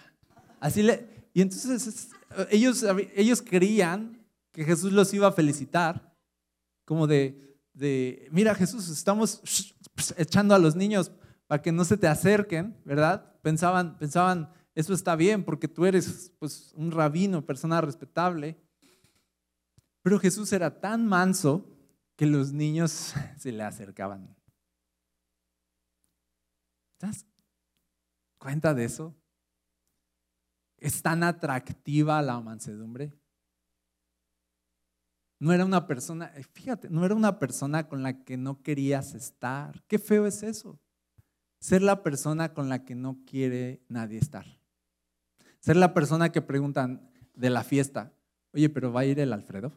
Así 0.58 0.82
le, 0.82 1.30
y 1.32 1.40
entonces 1.40 2.10
ellos, 2.50 2.84
ellos 3.14 3.42
creían 3.42 4.26
que 4.50 4.64
Jesús 4.64 4.92
los 4.92 5.14
iba 5.14 5.28
a 5.28 5.32
felicitar, 5.32 6.16
como 6.84 7.06
de, 7.06 7.60
de 7.74 8.28
mira 8.32 8.56
Jesús, 8.56 8.88
estamos 8.88 9.40
echando 10.16 10.52
a 10.52 10.58
los 10.58 10.74
niños 10.74 11.12
para 11.46 11.62
que 11.62 11.70
no 11.70 11.84
se 11.84 11.96
te 11.96 12.08
acerquen, 12.08 12.76
¿verdad? 12.84 13.31
Pensaban, 13.42 13.98
pensaban, 13.98 14.50
eso 14.74 14.94
está 14.94 15.16
bien 15.16 15.44
porque 15.44 15.68
tú 15.68 15.84
eres 15.84 16.32
pues, 16.38 16.72
un 16.74 16.90
rabino, 16.90 17.44
persona 17.44 17.80
respetable. 17.80 18.56
Pero 20.02 20.18
Jesús 20.18 20.52
era 20.52 20.80
tan 20.80 21.06
manso 21.06 21.68
que 22.16 22.26
los 22.26 22.52
niños 22.52 23.14
se 23.38 23.52
le 23.52 23.62
acercaban. 23.62 24.34
¿Te 26.98 27.06
das 27.06 27.26
cuenta 28.38 28.74
de 28.74 28.84
eso? 28.84 29.14
¿Es 30.78 31.02
tan 31.02 31.22
atractiva 31.22 32.22
la 32.22 32.40
mansedumbre? 32.40 33.12
No 35.38 35.52
era 35.52 35.64
una 35.64 35.88
persona, 35.88 36.32
eh, 36.36 36.44
fíjate, 36.44 36.88
no 36.88 37.04
era 37.04 37.16
una 37.16 37.40
persona 37.40 37.88
con 37.88 38.04
la 38.04 38.24
que 38.24 38.36
no 38.36 38.62
querías 38.62 39.14
estar. 39.14 39.82
Qué 39.88 39.98
feo 39.98 40.26
es 40.26 40.44
eso. 40.44 40.80
Ser 41.62 41.80
la 41.80 42.02
persona 42.02 42.52
con 42.54 42.68
la 42.68 42.84
que 42.84 42.96
no 42.96 43.20
quiere 43.24 43.84
nadie 43.88 44.18
estar. 44.18 44.58
Ser 45.60 45.76
la 45.76 45.94
persona 45.94 46.32
que 46.32 46.42
preguntan 46.42 47.08
de 47.34 47.50
la 47.50 47.62
fiesta, 47.62 48.12
oye, 48.52 48.68
pero 48.68 48.92
¿va 48.92 49.02
a 49.02 49.04
ir 49.04 49.20
el 49.20 49.32
Alfredo? 49.32 49.72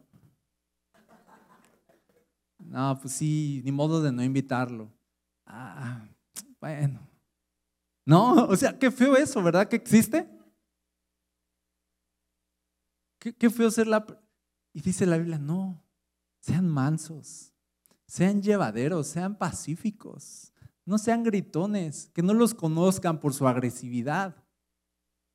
No, 2.58 2.98
pues 3.00 3.14
sí, 3.14 3.62
ni 3.64 3.72
modo 3.72 4.02
de 4.02 4.12
no 4.12 4.24
invitarlo. 4.24 4.92
Ah, 5.46 6.08
bueno. 6.60 7.08
No, 8.04 8.34
o 8.48 8.56
sea, 8.56 8.80
qué 8.80 8.90
feo 8.90 9.16
eso, 9.16 9.44
¿verdad? 9.44 9.68
Que 9.68 9.76
existe. 9.76 10.28
Qué, 13.20 13.50
feo 13.52 13.70
ser 13.70 13.86
la... 13.86 14.04
Y 14.74 14.82
dice 14.82 15.06
la 15.06 15.20
Biblia, 15.20 15.38
no, 15.38 15.86
sean 16.40 16.68
mansos, 16.68 17.54
sean 18.08 18.42
llevaderos, 18.42 19.06
sean 19.06 19.38
pacíficos, 19.38 20.52
no 20.86 20.98
sean 20.98 21.24
gritones, 21.24 22.12
que 22.14 22.22
no 22.22 22.34
los 22.34 22.54
conozcan 22.54 23.20
por 23.20 23.34
su 23.34 23.48
agresividad. 23.48 24.36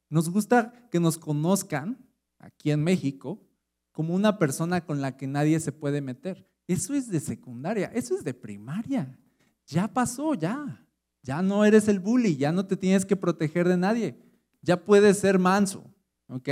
Nos 0.08 0.30
gusta 0.30 0.88
que 0.90 1.00
nos 1.00 1.18
conozcan 1.18 1.98
aquí 2.38 2.70
en 2.70 2.82
México 2.82 3.46
como 3.90 4.14
una 4.14 4.38
persona 4.38 4.84
con 4.84 5.00
la 5.00 5.16
que 5.16 5.26
nadie 5.26 5.58
se 5.60 5.72
puede 5.72 6.00
meter. 6.00 6.48
Eso 6.66 6.94
es 6.94 7.08
de 7.08 7.20
secundaria, 7.20 7.90
eso 7.94 8.14
es 8.14 8.22
de 8.22 8.32
primaria. 8.32 9.18
Ya 9.66 9.88
pasó, 9.88 10.34
ya. 10.34 10.86
Ya 11.22 11.42
no 11.42 11.64
eres 11.64 11.88
el 11.88 11.98
bully, 11.98 12.36
ya 12.36 12.52
no 12.52 12.66
te 12.66 12.76
tienes 12.76 13.04
que 13.04 13.16
proteger 13.16 13.68
de 13.68 13.76
nadie. 13.76 14.18
Ya 14.62 14.84
puedes 14.84 15.18
ser 15.18 15.38
manso, 15.38 15.84
¿ok? 16.28 16.48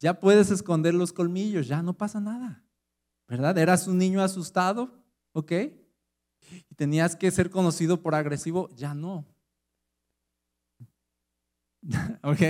Ya 0.00 0.18
puedes 0.18 0.50
esconder 0.50 0.94
los 0.94 1.12
colmillos, 1.12 1.68
ya 1.68 1.82
no 1.82 1.96
pasa 1.96 2.20
nada. 2.20 2.64
¿Verdad? 3.28 3.56
Eras 3.58 3.86
un 3.86 3.98
niño 3.98 4.22
asustado, 4.22 5.02
¿ok? 5.32 5.52
Y 6.70 6.74
tenías 6.74 7.16
que 7.16 7.30
ser 7.30 7.50
conocido 7.50 8.02
por 8.02 8.14
agresivo, 8.14 8.68
ya 8.76 8.94
no. 8.94 9.24
¿Ok? 12.22 12.40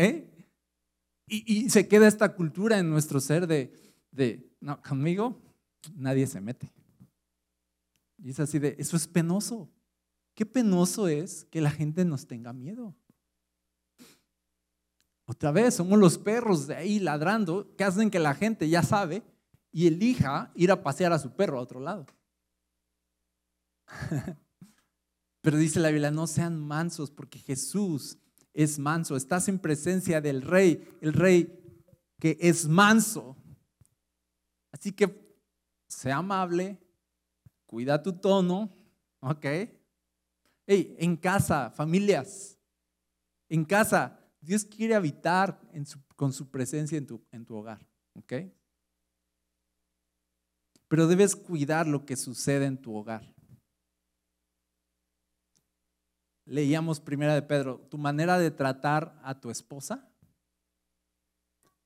Y, 1.27 1.71
se 1.71 1.89
queda 1.89 2.07
esta 2.07 2.35
cultura 2.35 2.79
en 2.79 2.91
nuestro 2.91 3.19
ser 3.19 3.47
de, 3.47 3.73
de, 4.11 4.51
no, 4.61 4.81
conmigo 4.83 5.41
nadie 5.95 6.27
se 6.27 6.41
mete. 6.41 6.73
Y 8.23 8.31
es 8.31 8.41
así 8.41 8.59
de, 8.59 8.77
eso 8.79 8.97
es 8.97 9.07
penoso. 9.07 9.71
Qué 10.35 10.47
penoso 10.47 11.09
es 11.09 11.45
que 11.47 11.61
la 11.61 11.71
gente 11.71 12.05
nos 12.05 12.27
tenga 12.27 12.53
miedo. 12.53 12.95
Otra 15.27 15.53
vez, 15.53 15.75
somos 15.75 15.99
los 15.99 16.19
perros 16.19 16.67
de 16.67 16.77
ahí 16.77 17.01
ladrando 17.01 17.75
que 17.77 17.85
hacen 17.85 18.11
que 18.11 18.19
la 18.19 18.35
gente 18.35 18.69
ya 18.69 18.83
sabe 18.83 19.23
y 19.73 19.87
elija 19.87 20.53
ir 20.55 20.71
a 20.71 20.83
pasear 20.83 21.13
a 21.13 21.19
su 21.19 21.35
perro 21.35 21.59
a 21.59 21.63
otro 21.63 21.81
lado. 21.81 22.07
Pero 25.41 25.59
dice 25.59 25.81
la 25.81 25.91
Biblia, 25.91 26.11
no 26.11 26.27
sean 26.27 26.59
mansos 26.59 27.11
porque 27.11 27.39
Jesús 27.39 28.19
es 28.53 28.79
manso. 28.79 29.17
Estás 29.17 29.49
en 29.49 29.59
presencia 29.59 30.21
del 30.21 30.43
rey, 30.43 30.89
el 31.01 31.13
rey 31.13 31.61
que 32.19 32.39
es 32.41 32.67
manso. 32.67 33.37
Así 34.73 34.93
que 34.93 35.37
sea 35.87 36.17
amable, 36.17 36.81
cuida 37.67 38.03
tu 38.03 38.13
tono, 38.15 38.75
¿ok? 39.21 39.47
Hey, 40.67 40.97
en 40.99 41.17
casa, 41.17 41.71
familias, 41.71 42.59
en 43.49 43.65
casa, 43.65 44.19
Dios 44.41 44.65
quiere 44.65 44.95
habitar 44.95 45.61
con 46.17 46.33
su 46.33 46.51
presencia 46.51 46.99
en 46.99 47.07
tu, 47.07 47.23
en 47.31 47.45
tu 47.45 47.55
hogar. 47.57 47.87
¿Ok? 48.15 48.33
Pero 50.89 51.07
debes 51.07 51.35
cuidar 51.35 51.87
lo 51.87 52.05
que 52.05 52.17
sucede 52.17 52.67
en 52.67 52.81
tu 52.81 52.95
hogar. 52.95 53.34
Leíamos 56.47 57.01
primera 57.01 57.35
de 57.35 57.43
Pedro, 57.43 57.81
tu 57.91 57.99
manera 57.99 58.39
de 58.39 58.51
tratar 58.51 59.19
a 59.23 59.41
tu 59.41 59.51
esposa 59.51 60.09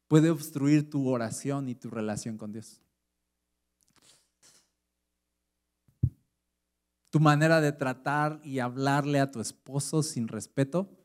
puede 0.08 0.30
obstruir 0.30 0.88
tu 0.88 1.08
oración 1.08 1.68
y 1.68 1.74
tu 1.74 1.90
relación 1.90 2.38
con 2.38 2.52
Dios. 2.52 2.80
Tu 7.10 7.20
manera 7.20 7.60
de 7.60 7.72
tratar 7.72 8.40
y 8.42 8.58
hablarle 8.58 9.20
a 9.20 9.30
tu 9.30 9.40
esposo 9.40 10.02
sin 10.02 10.28
respeto 10.28 10.98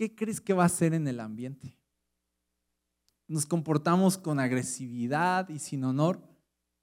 ¿qué 0.00 0.14
crees 0.14 0.40
que 0.40 0.54
va 0.54 0.64
a 0.64 0.68
ser 0.70 0.94
en 0.94 1.06
el 1.08 1.20
ambiente? 1.20 1.76
Nos 3.28 3.44
comportamos 3.44 4.16
con 4.16 4.40
agresividad 4.40 5.50
y 5.50 5.58
sin 5.58 5.84
honor, 5.84 6.26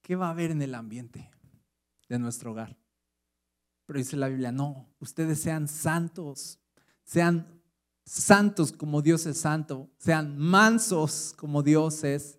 ¿qué 0.04 0.16
va 0.16 0.28
a 0.28 0.30
haber 0.30 0.52
en 0.52 0.62
el 0.62 0.76
ambiente 0.76 1.32
de 2.10 2.20
nuestro 2.20 2.52
hogar? 2.52 2.78
Pero 3.88 3.98
dice 3.98 4.16
la 4.16 4.28
Biblia, 4.28 4.52
no, 4.52 4.88
ustedes 5.00 5.42
sean 5.42 5.68
santos, 5.68 6.60
sean 7.04 7.60
santos 8.06 8.72
como 8.72 9.02
Dios 9.02 9.26
es 9.26 9.40
santo, 9.40 9.90
sean 9.98 10.38
mansos 10.38 11.34
como 11.36 11.64
Dios 11.64 12.04
es 12.04 12.38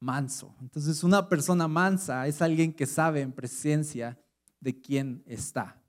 manso. 0.00 0.56
Entonces 0.62 1.04
una 1.04 1.28
persona 1.28 1.68
mansa 1.68 2.26
es 2.26 2.40
alguien 2.40 2.72
que 2.72 2.86
sabe 2.86 3.20
en 3.20 3.32
presencia 3.32 4.18
de 4.60 4.80
quién 4.80 5.22
está. 5.26 5.82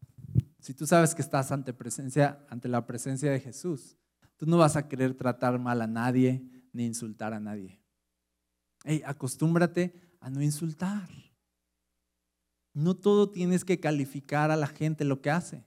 Si 0.60 0.74
tú 0.74 0.86
sabes 0.86 1.16
que 1.16 1.22
estás 1.22 1.54
ante 1.54 1.72
presencia, 1.72 2.46
ante 2.50 2.68
la 2.68 2.86
presencia 2.86 3.32
de 3.32 3.40
Jesús, 3.40 3.96
Tú 4.40 4.46
no 4.46 4.58
vas 4.58 4.78
a 4.78 4.88
querer 4.88 5.14
tratar 5.16 5.60
mal 5.60 5.82
a 5.82 5.88
nadie 5.88 6.42
ni 6.72 6.86
insultar 6.86 7.34
a 7.34 7.42
nadie. 7.42 7.78
Hey, 8.86 9.02
acostúmbrate 9.06 10.16
a 10.22 10.30
no 10.30 10.42
insultar. 10.42 11.10
No 12.74 12.96
todo 12.96 13.30
tienes 13.30 13.66
que 13.66 13.80
calificar 13.80 14.52
a 14.52 14.56
la 14.56 14.68
gente 14.68 15.04
lo 15.04 15.22
que 15.22 15.32
hace. 15.32 15.64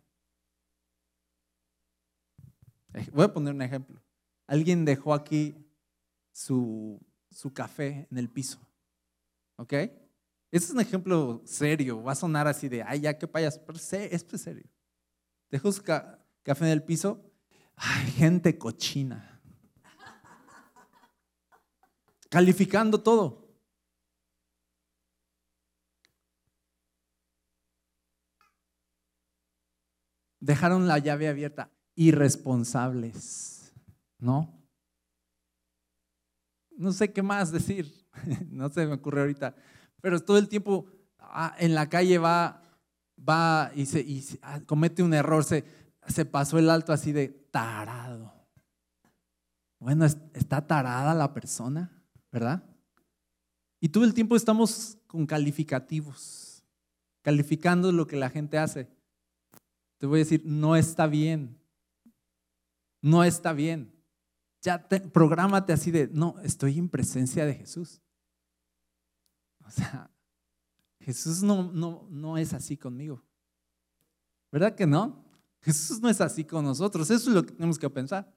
Voy 3.12 3.24
a 3.24 3.32
poner 3.32 3.54
un 3.54 3.62
ejemplo. 3.62 4.00
Alguien 4.46 4.84
dejó 4.84 5.14
aquí 5.14 5.54
su, 6.30 7.00
su 7.30 7.52
café 7.52 8.06
en 8.10 8.18
el 8.18 8.28
piso. 8.28 8.60
¿Ok? 9.56 9.72
Este 9.72 10.66
es 10.66 10.70
un 10.70 10.80
ejemplo 10.80 11.42
serio. 11.44 12.02
Va 12.02 12.12
a 12.12 12.16
sonar 12.16 12.46
así 12.46 12.68
de, 12.68 12.82
ay, 12.82 13.00
ya 13.00 13.18
qué 13.18 13.26
payas. 13.26 13.58
Pero 13.58 13.78
es 13.78 13.84
serio. 14.40 14.68
Dejo 15.50 15.72
su 15.72 15.82
café 15.82 16.64
en 16.64 16.72
el 16.72 16.82
piso. 16.82 17.32
Ay, 17.76 18.10
gente 18.12 18.58
cochina. 18.58 19.40
Calificando 22.28 23.00
todo. 23.02 23.41
Dejaron 30.42 30.88
la 30.88 30.98
llave 30.98 31.28
abierta. 31.28 31.70
Irresponsables. 31.94 33.72
¿No? 34.18 34.52
No 36.76 36.92
sé 36.92 37.12
qué 37.12 37.22
más 37.22 37.52
decir. 37.52 38.08
no 38.50 38.68
se 38.68 38.84
me 38.84 38.94
ocurre 38.94 39.20
ahorita. 39.20 39.54
Pero 40.00 40.18
todo 40.18 40.38
el 40.38 40.48
tiempo 40.48 40.86
ah, 41.20 41.54
en 41.60 41.76
la 41.76 41.88
calle 41.88 42.18
va, 42.18 42.60
va 43.16 43.70
y, 43.76 43.86
se, 43.86 44.04
ah, 44.42 44.60
comete 44.66 45.04
un 45.04 45.14
error. 45.14 45.44
Se, 45.44 45.64
se 46.08 46.24
pasó 46.24 46.58
el 46.58 46.70
alto 46.70 46.92
así 46.92 47.12
de 47.12 47.28
tarado. 47.28 48.34
Bueno, 49.78 50.04
está 50.06 50.66
tarada 50.66 51.14
la 51.14 51.32
persona, 51.32 52.02
¿verdad? 52.32 52.64
Y 53.78 53.90
todo 53.90 54.02
el 54.02 54.12
tiempo 54.12 54.34
estamos 54.34 54.98
con 55.06 55.24
calificativos, 55.24 56.64
calificando 57.22 57.92
lo 57.92 58.08
que 58.08 58.16
la 58.16 58.28
gente 58.28 58.58
hace. 58.58 58.88
Te 60.02 60.06
voy 60.08 60.18
a 60.18 60.24
decir, 60.24 60.42
no 60.44 60.74
está 60.74 61.06
bien. 61.06 61.56
No 63.00 63.22
está 63.22 63.52
bien. 63.52 63.94
Ya 64.60 64.88
te, 64.88 65.00
así 65.72 65.92
de, 65.92 66.08
no, 66.08 66.34
estoy 66.42 66.76
en 66.76 66.88
presencia 66.88 67.46
de 67.46 67.54
Jesús. 67.54 68.02
O 69.64 69.70
sea, 69.70 70.10
Jesús 70.98 71.44
no, 71.44 71.70
no, 71.70 72.08
no 72.10 72.36
es 72.36 72.52
así 72.52 72.76
conmigo. 72.76 73.22
¿Verdad 74.50 74.74
que 74.74 74.88
no? 74.88 75.24
Jesús 75.60 76.00
no 76.00 76.08
es 76.08 76.20
así 76.20 76.44
con 76.44 76.64
nosotros. 76.64 77.08
Eso 77.08 77.30
es 77.30 77.36
lo 77.36 77.46
que 77.46 77.52
tenemos 77.52 77.78
que 77.78 77.88
pensar. 77.88 78.28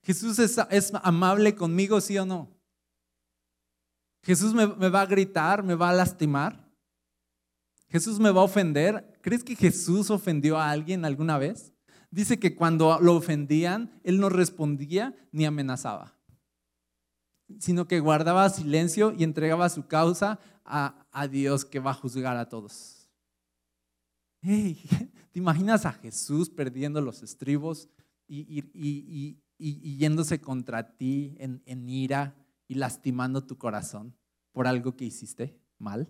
Jesús 0.00 0.38
es, 0.38 0.92
amable 1.02 1.54
conmigo, 1.54 2.00
sí 2.00 2.16
o 2.16 2.24
no. 2.24 2.56
Jesús 4.22 4.54
me, 4.54 4.66
me 4.66 4.88
va 4.88 5.02
a 5.02 5.06
gritar, 5.06 5.62
me 5.62 5.74
va 5.74 5.90
a 5.90 5.94
lastimar. 5.94 6.66
Jesús 7.90 8.18
me 8.18 8.30
va 8.30 8.40
a 8.40 8.44
ofender. 8.44 9.15
¿Crees 9.26 9.42
que 9.42 9.56
Jesús 9.56 10.10
ofendió 10.10 10.56
a 10.56 10.70
alguien 10.70 11.04
alguna 11.04 11.36
vez? 11.36 11.72
Dice 12.12 12.38
que 12.38 12.54
cuando 12.54 12.96
lo 13.00 13.16
ofendían, 13.16 13.90
él 14.04 14.20
no 14.20 14.28
respondía 14.28 15.16
ni 15.32 15.44
amenazaba, 15.44 16.16
sino 17.58 17.88
que 17.88 17.98
guardaba 17.98 18.48
silencio 18.50 19.12
y 19.18 19.24
entregaba 19.24 19.68
su 19.68 19.88
causa 19.88 20.38
a, 20.64 21.26
Dios 21.28 21.64
que 21.64 21.80
va 21.80 21.90
a 21.90 21.94
juzgar 21.94 22.36
a 22.36 22.48
todos. 22.48 23.10
¿Te 24.42 24.78
imaginas 25.32 25.86
a 25.86 25.92
Jesús 25.92 26.48
perdiendo 26.48 27.00
los 27.00 27.24
estribos 27.24 27.88
y, 28.28 29.40
yéndose 29.58 30.40
contra 30.40 30.96
ti 30.96 31.34
en, 31.40 31.64
en 31.66 31.88
ira 31.88 32.36
y 32.68 32.76
lastimando 32.76 33.44
tu 33.44 33.58
corazón 33.58 34.16
por 34.52 34.68
algo 34.68 34.94
que 34.94 35.06
hiciste 35.06 35.60
mal? 35.78 36.08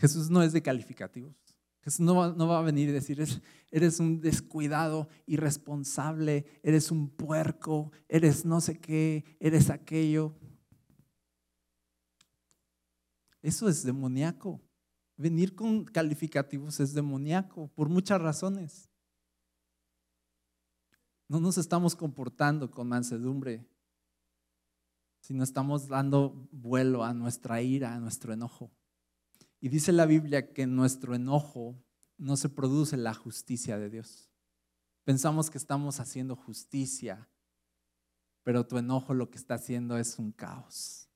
Jesús 0.00 0.30
no 0.30 0.42
es 0.42 0.54
de 0.54 0.62
calificativos. 0.62 1.36
Jesús 1.82 2.00
no 2.00 2.14
va, 2.14 2.32
no 2.32 2.48
va, 2.48 2.58
a 2.58 2.62
venir 2.62 2.88
y 2.88 2.92
decir, 2.92 3.22
eres 3.70 4.00
un 4.00 4.20
descuidado, 4.20 5.08
irresponsable, 5.26 6.46
eres 6.62 6.90
un 6.90 7.10
puerco, 7.10 7.92
eres 8.08 8.46
no 8.46 8.62
sé 8.62 8.78
qué, 8.78 9.24
eres 9.40 9.68
aquello. 9.68 10.34
Eso 13.42 13.68
es 13.68 13.82
demoníaco. 13.82 14.62
Venir 15.18 15.54
con 15.54 15.84
calificativos 15.84 16.80
es 16.80 16.94
demoníaco 16.94 17.68
por 17.68 17.90
muchas 17.90 18.22
razones. 18.22 18.88
No 21.28 21.40
nos 21.40 21.58
estamos 21.58 21.94
comportando 21.94 22.70
con 22.70 22.88
mansedumbre, 22.88 23.66
sino 25.20 25.44
estamos 25.44 25.88
dando 25.88 26.48
vuelo 26.52 27.04
a 27.04 27.12
nuestra 27.12 27.60
ira, 27.60 27.94
a 27.94 28.00
nuestro 28.00 28.32
enojo. 28.32 28.70
Y 29.60 29.68
dice 29.68 29.92
la 29.92 30.06
Biblia 30.06 30.52
que 30.52 30.62
en 30.62 30.74
nuestro 30.74 31.14
enojo 31.14 31.76
no 32.16 32.36
se 32.36 32.48
produce 32.48 32.96
la 32.96 33.14
justicia 33.14 33.78
de 33.78 33.90
Dios. 33.90 34.30
Pensamos 35.04 35.50
que 35.50 35.58
estamos 35.58 36.00
haciendo 36.00 36.34
justicia, 36.34 37.28
pero 38.42 38.66
tu 38.66 38.78
enojo 38.78 39.12
lo 39.12 39.30
que 39.30 39.38
está 39.38 39.54
haciendo 39.54 39.98
es 39.98 40.18
un 40.18 40.32
caos. 40.32 41.08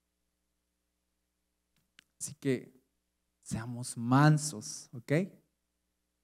Así 2.18 2.34
que 2.34 2.74
seamos 3.42 3.96
mansos, 3.96 4.88
¿ok? 4.92 5.12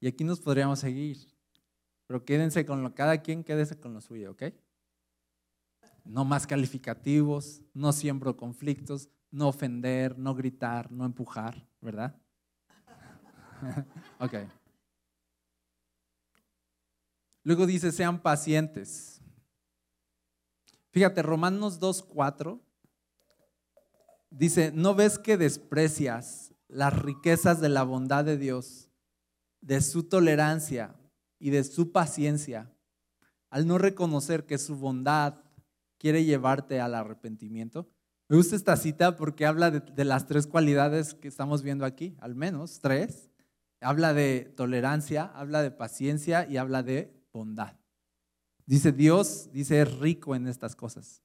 Y 0.00 0.06
aquí 0.06 0.24
nos 0.24 0.40
podríamos 0.40 0.80
seguir. 0.80 1.18
Pero 2.06 2.24
quédense 2.24 2.66
con 2.66 2.82
lo, 2.82 2.94
cada 2.94 3.22
quien 3.22 3.44
quédese 3.44 3.78
con 3.78 3.94
lo 3.94 4.00
suyo, 4.00 4.32
¿ok? 4.32 4.44
No 6.04 6.24
más 6.24 6.46
calificativos, 6.46 7.62
no 7.72 7.92
siembro 7.92 8.36
conflictos, 8.36 9.08
no 9.30 9.48
ofender, 9.48 10.18
no 10.18 10.34
gritar, 10.34 10.90
no 10.90 11.04
empujar, 11.04 11.69
¿verdad? 11.80 12.14
ok. 14.20 14.34
Luego 17.42 17.66
dice, 17.66 17.92
sean 17.92 18.20
pacientes. 18.20 19.20
Fíjate, 20.90 21.22
Romanos 21.22 21.80
2.4 21.80 22.60
Dice, 24.30 24.70
¿no 24.72 24.94
ves 24.94 25.18
que 25.18 25.36
desprecias 25.36 26.54
las 26.68 26.96
riquezas 26.96 27.60
de 27.60 27.68
la 27.68 27.82
bondad 27.82 28.24
de 28.24 28.38
Dios, 28.38 28.88
de 29.60 29.80
su 29.80 30.04
tolerancia 30.04 30.94
y 31.40 31.50
de 31.50 31.64
su 31.64 31.90
paciencia, 31.90 32.72
al 33.50 33.66
no 33.66 33.76
reconocer 33.76 34.46
que 34.46 34.56
su 34.56 34.76
bondad 34.76 35.42
quiere 35.98 36.24
llevarte 36.24 36.80
al 36.80 36.94
arrepentimiento? 36.94 37.90
Me 38.30 38.36
gusta 38.36 38.54
esta 38.54 38.76
cita 38.76 39.16
porque 39.16 39.44
habla 39.44 39.72
de, 39.72 40.04
las 40.04 40.28
tres 40.28 40.46
cualidades 40.46 41.14
que 41.14 41.26
estamos 41.26 41.64
viendo 41.64 41.84
aquí, 41.84 42.16
al 42.20 42.36
menos 42.36 42.78
tres. 42.78 43.28
Habla 43.80 44.14
de 44.14 44.52
tolerancia, 44.56 45.24
habla 45.34 45.62
de 45.62 45.72
paciencia 45.72 46.46
y 46.48 46.56
habla 46.56 46.84
de 46.84 47.12
bondad. 47.32 47.74
Dice 48.66 48.92
Dios, 48.92 49.48
dice 49.52 49.80
es 49.80 49.98
rico 49.98 50.36
en 50.36 50.46
estas 50.46 50.76
cosas. 50.76 51.24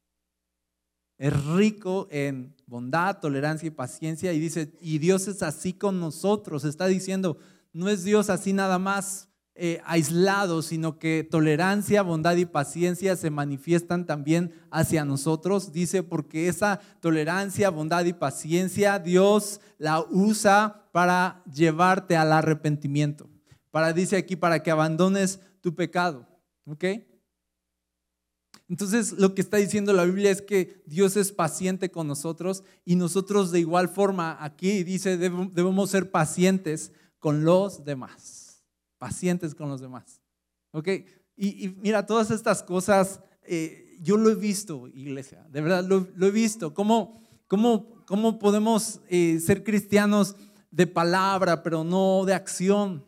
Es 1.20 1.46
rico 1.46 2.08
en 2.10 2.56
bondad, 2.66 3.20
tolerancia 3.20 3.68
y 3.68 3.70
paciencia. 3.70 4.34
Y 4.34 4.40
dice, 4.40 4.76
y 4.82 4.98
Dios 4.98 5.28
es 5.28 5.44
así 5.44 5.74
con 5.74 6.00
nosotros. 6.00 6.64
Está 6.64 6.88
diciendo, 6.88 7.38
no 7.72 7.88
es 7.88 8.04
Dios 8.04 8.32
así 8.32 8.52
nada 8.52 8.80
más 8.80 9.30
eh, 9.56 9.82
aislado, 9.86 10.62
sino 10.62 11.00
que 11.00 11.26
tolerancia, 11.30 12.02
bondad 12.02 12.36
y 12.36 12.46
paciencia 12.46 13.16
se 13.16 13.30
manifiestan 13.30 14.06
también 14.06 14.54
hacia 14.70 15.06
nosotros. 15.06 15.72
Dice, 15.72 16.04
porque 16.04 16.48
esa 16.48 16.82
tolerancia, 17.00 17.70
bondad 17.70 18.06
y 18.06 18.14
paciencia 18.14 19.00
Dios 19.00 19.62
la 19.78 20.02
usa 20.02 20.90
para 20.92 21.42
llevarte 21.52 22.18
al 22.18 22.34
arrepentimiento. 22.34 23.30
Para, 23.72 23.94
dice 23.94 24.18
aquí, 24.18 24.36
para 24.36 24.62
que 24.62 24.72
abandones 24.72 25.40
tu 25.62 25.74
pecado. 25.74 26.28
¿Ok? 26.66 26.84
Entonces 28.68 29.14
lo 29.14 29.36
que 29.36 29.42
está 29.42 29.58
diciendo 29.58 29.94
la 29.94 30.06
Biblia 30.06 30.32
es 30.32 30.42
que 30.42 30.82
Dios 30.86 31.18
es 31.18 31.32
paciente 31.32 31.92
con 31.92 32.08
nosotros 32.08 32.64
y 32.84 32.96
nosotros 32.96 33.52
de 33.52 33.60
igual 33.60 33.90
forma 33.90 34.44
aquí 34.44 34.84
dice 34.84 35.18
debemos 35.18 35.92
ser 35.92 36.10
pacientes 36.10 36.92
con 37.20 37.46
los 37.46 37.86
demás, 37.86 38.45
pacientes 39.06 39.54
con 39.54 39.70
los 39.70 39.82
demás. 39.82 40.20
¿Ok? 40.72 40.88
Y, 41.38 41.76
mira, 41.78 42.08
todas 42.08 42.32
estas 42.32 42.64
cosas 42.64 43.20
eh, 43.44 44.00
yo 44.02 44.18
lo 44.18 44.32
he 44.32 44.36
visto, 44.36 44.88
iglesia, 44.88 45.46
de 45.52 45.62
verdad 45.62 45.86
lo, 45.86 46.26
he 46.26 46.32
visto. 46.32 46.74
¿Cómo, 46.74 47.22
cómo, 47.46 48.04
cómo 48.08 48.40
podemos 48.40 49.02
eh, 49.08 49.40
ser 49.40 49.64
cristianos 49.64 50.36
de 50.72 50.88
palabra, 50.88 51.62
pero 51.62 51.84
no 51.84 52.26
de 52.26 52.34
acción? 52.34 53.06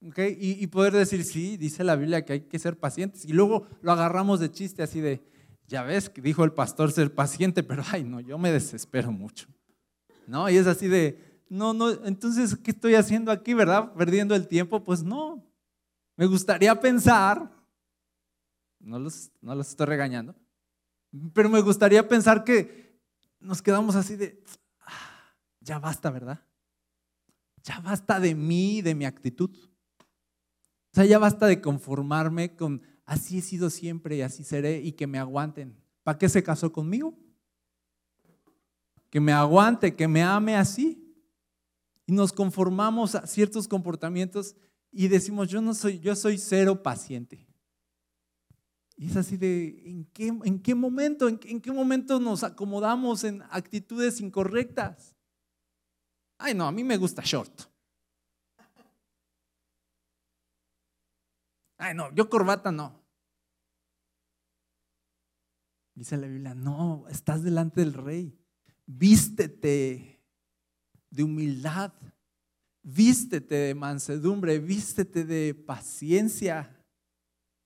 Y, 0.00 0.66
poder 0.66 0.92
decir, 0.92 1.24
sí, 1.24 1.56
dice 1.56 1.82
la 1.82 1.96
Biblia 1.96 2.26
que 2.26 2.34
hay 2.34 2.40
que 2.42 2.58
ser 2.58 2.78
pacientes. 2.78 3.24
Y 3.24 3.32
luego 3.32 3.66
lo 3.80 3.92
agarramos 3.92 4.38
de 4.40 4.52
chiste 4.52 4.82
así 4.82 5.00
de, 5.00 5.22
ya 5.66 5.82
ves 5.82 6.10
que 6.10 6.20
dijo 6.20 6.44
el 6.44 6.52
pastor 6.52 6.92
ser 6.92 7.14
paciente, 7.14 7.62
pero 7.62 7.82
ay, 7.90 8.04
no, 8.04 8.20
yo 8.20 8.36
me 8.36 8.52
desespero 8.52 9.10
mucho. 9.10 9.48
¿No? 10.26 10.50
Y 10.50 10.58
es 10.58 10.66
así 10.66 10.88
de, 10.88 11.27
no, 11.48 11.72
no, 11.72 11.90
entonces, 12.04 12.56
¿qué 12.56 12.70
estoy 12.70 12.94
haciendo 12.94 13.32
aquí, 13.32 13.54
verdad? 13.54 13.92
Perdiendo 13.94 14.34
el 14.34 14.46
tiempo. 14.46 14.84
Pues 14.84 15.02
no. 15.02 15.44
Me 16.16 16.26
gustaría 16.26 16.78
pensar, 16.80 17.50
no 18.80 18.98
los, 18.98 19.30
no 19.40 19.54
los 19.54 19.70
estoy 19.70 19.86
regañando, 19.86 20.34
pero 21.32 21.48
me 21.48 21.60
gustaría 21.60 22.06
pensar 22.08 22.44
que 22.44 22.98
nos 23.40 23.62
quedamos 23.62 23.94
así 23.94 24.16
de, 24.16 24.42
ah, 24.80 25.32
ya 25.60 25.78
basta, 25.78 26.10
¿verdad? 26.10 26.40
Ya 27.62 27.78
basta 27.80 28.18
de 28.18 28.34
mí, 28.34 28.82
de 28.82 28.94
mi 28.94 29.04
actitud. 29.04 29.50
sea, 30.92 31.04
ya 31.04 31.18
basta 31.18 31.46
de 31.46 31.60
conformarme 31.60 32.56
con 32.56 32.82
así 33.04 33.38
he 33.38 33.42
sido 33.42 33.70
siempre 33.70 34.16
y 34.16 34.22
así 34.22 34.44
seré 34.44 34.80
y 34.80 34.92
que 34.92 35.06
me 35.06 35.18
aguanten. 35.18 35.76
¿Para 36.02 36.18
qué 36.18 36.28
se 36.28 36.42
casó 36.42 36.72
conmigo? 36.72 37.14
Que 39.08 39.20
me 39.20 39.32
aguante, 39.32 39.94
que 39.94 40.08
me 40.08 40.22
ame 40.22 40.56
así. 40.56 41.07
Y 42.08 42.12
nos 42.12 42.32
conformamos 42.32 43.14
a 43.14 43.26
ciertos 43.26 43.68
comportamientos 43.68 44.56
y 44.90 45.08
decimos, 45.08 45.46
yo 45.48 45.60
no 45.60 45.74
soy, 45.74 46.00
yo 46.00 46.16
soy 46.16 46.38
cero 46.38 46.82
paciente. 46.82 47.46
Y 48.96 49.08
es 49.10 49.16
así 49.16 49.36
de, 49.36 49.82
¿en 49.84 50.06
qué, 50.06 50.28
en 50.28 50.58
qué 50.62 50.74
momento, 50.74 51.28
en 51.28 51.60
qué 51.60 51.70
momento 51.70 52.18
nos 52.18 52.44
acomodamos 52.44 53.24
en 53.24 53.42
actitudes 53.50 54.22
incorrectas? 54.22 55.14
Ay, 56.38 56.54
no, 56.54 56.66
a 56.66 56.72
mí 56.72 56.82
me 56.82 56.96
gusta 56.96 57.20
short. 57.22 57.64
Ay, 61.76 61.94
no, 61.94 62.10
yo 62.14 62.30
corbata 62.30 62.72
no. 62.72 63.04
Dice 65.94 66.16
la 66.16 66.26
Biblia, 66.26 66.54
no, 66.54 67.04
estás 67.10 67.42
delante 67.42 67.82
del 67.82 67.92
rey. 67.92 68.34
Vístete 68.86 70.17
de 71.10 71.22
humildad. 71.22 71.92
Vístete 72.82 73.54
de 73.54 73.74
mansedumbre, 73.74 74.58
vístete 74.58 75.24
de 75.24 75.54
paciencia 75.54 76.74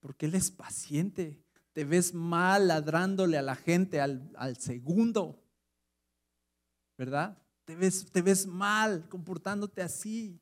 porque 0.02 0.26
Él 0.26 0.34
es 0.34 0.50
paciente. 0.50 1.40
Te 1.72 1.84
ves 1.84 2.12
mal 2.12 2.68
ladrándole 2.68 3.38
a 3.38 3.42
la 3.42 3.54
gente 3.54 4.00
al, 4.00 4.56
segundo, 4.58 5.42
¿verdad? 6.98 7.38
Te 7.64 7.76
ves, 7.76 8.10
te 8.10 8.20
ves 8.20 8.46
mal 8.46 9.08
comportándote 9.08 9.80
así. 9.80 10.38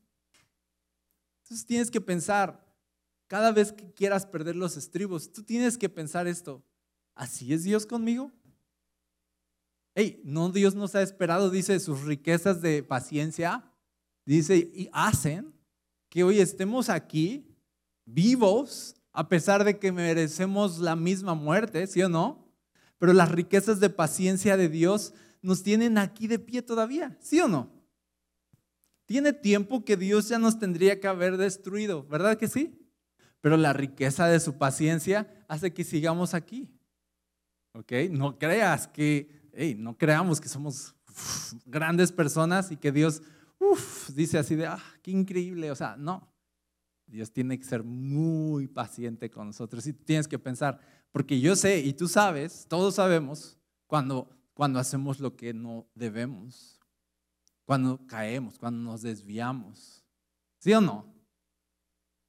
Entonces 1.43 1.65
tienes 1.65 1.91
que 1.91 2.01
pensar, 2.01 2.67
cada 3.27 3.51
vez 3.51 3.71
que 3.71 3.93
quieras 3.93 4.25
perder 4.25 4.55
los 4.55 4.75
estribos, 4.75 5.31
tú 5.31 5.43
tienes 5.43 5.77
que 5.77 5.87
pensar 5.87 6.27
esto, 6.27 6.65
¿así 7.13 7.53
es 7.53 7.63
Dios 7.63 7.85
conmigo? 7.85 8.31
Hey, 9.93 10.21
no, 10.23 10.49
Dios 10.49 10.73
nos 10.73 10.95
ha 10.95 11.01
esperado, 11.01 11.49
dice, 11.49 11.79
sus 11.79 12.03
riquezas 12.03 12.61
de 12.61 12.81
paciencia, 12.81 13.71
dice, 14.25 14.55
y 14.73 14.89
hacen 14.93 15.53
que 16.09 16.23
hoy 16.23 16.39
estemos 16.39 16.89
aquí 16.89 17.57
vivos 18.05 18.95
a 19.13 19.27
pesar 19.27 19.63
de 19.63 19.77
que 19.77 19.91
merecemos 19.91 20.79
la 20.79 20.95
misma 20.95 21.33
muerte, 21.33 21.87
¿sí 21.87 22.01
o 22.01 22.09
no? 22.09 22.47
Pero 22.97 23.13
las 23.13 23.29
riquezas 23.31 23.79
de 23.79 23.89
paciencia 23.89 24.55
de 24.57 24.69
Dios 24.69 25.13
nos 25.41 25.63
tienen 25.63 25.97
aquí 25.97 26.27
de 26.27 26.39
pie 26.39 26.61
todavía, 26.61 27.17
¿sí 27.19 27.39
o 27.41 27.47
no? 27.47 27.69
Tiene 29.05 29.33
tiempo 29.33 29.83
que 29.83 29.97
Dios 29.97 30.29
ya 30.29 30.39
nos 30.39 30.59
tendría 30.59 30.99
que 30.99 31.07
haber 31.07 31.35
destruido, 31.35 32.07
¿verdad 32.07 32.37
que 32.37 32.47
sí? 32.47 32.77
Pero 33.41 33.57
la 33.57 33.73
riqueza 33.73 34.27
de 34.27 34.39
su 34.39 34.57
paciencia 34.57 35.45
hace 35.47 35.73
que 35.73 35.83
sigamos 35.83 36.33
aquí. 36.33 36.69
¿Ok? 37.73 37.91
No 38.11 38.37
creas 38.37 38.87
que, 38.87 39.40
no 39.77 39.97
creamos 39.97 40.39
que 40.39 40.49
somos 40.49 40.95
grandes 41.65 42.11
personas 42.11 42.71
y 42.71 42.77
que 42.77 42.91
Dios 42.91 43.21
dice 44.13 44.37
así 44.37 44.55
de, 44.55 44.67
ah, 44.67 44.83
qué 45.01 45.11
increíble. 45.11 45.71
O 45.71 45.75
sea, 45.75 45.95
no. 45.97 46.31
Dios 47.05 47.31
tiene 47.31 47.59
que 47.59 47.65
ser 47.65 47.83
muy 47.83 48.67
paciente 48.67 49.29
con 49.29 49.47
nosotros 49.47 49.85
y 49.85 49.93
tienes 49.93 50.27
que 50.27 50.39
pensar, 50.39 50.79
porque 51.11 51.41
yo 51.41 51.57
sé 51.57 51.79
y 51.81 51.93
tú 51.93 52.07
sabes, 52.07 52.65
todos 52.69 52.95
sabemos 52.95 53.57
cuando, 53.85 54.29
cuando 54.53 54.79
hacemos 54.79 55.19
lo 55.19 55.35
que 55.35 55.53
no 55.53 55.89
debemos, 55.93 56.79
cuando 57.65 58.05
caemos, 58.07 58.57
cuando 58.57 58.81
nos 58.91 59.01
desviamos. 59.01 60.05
¿Sí 60.59 60.73
o 60.73 60.79
no? 60.79 61.13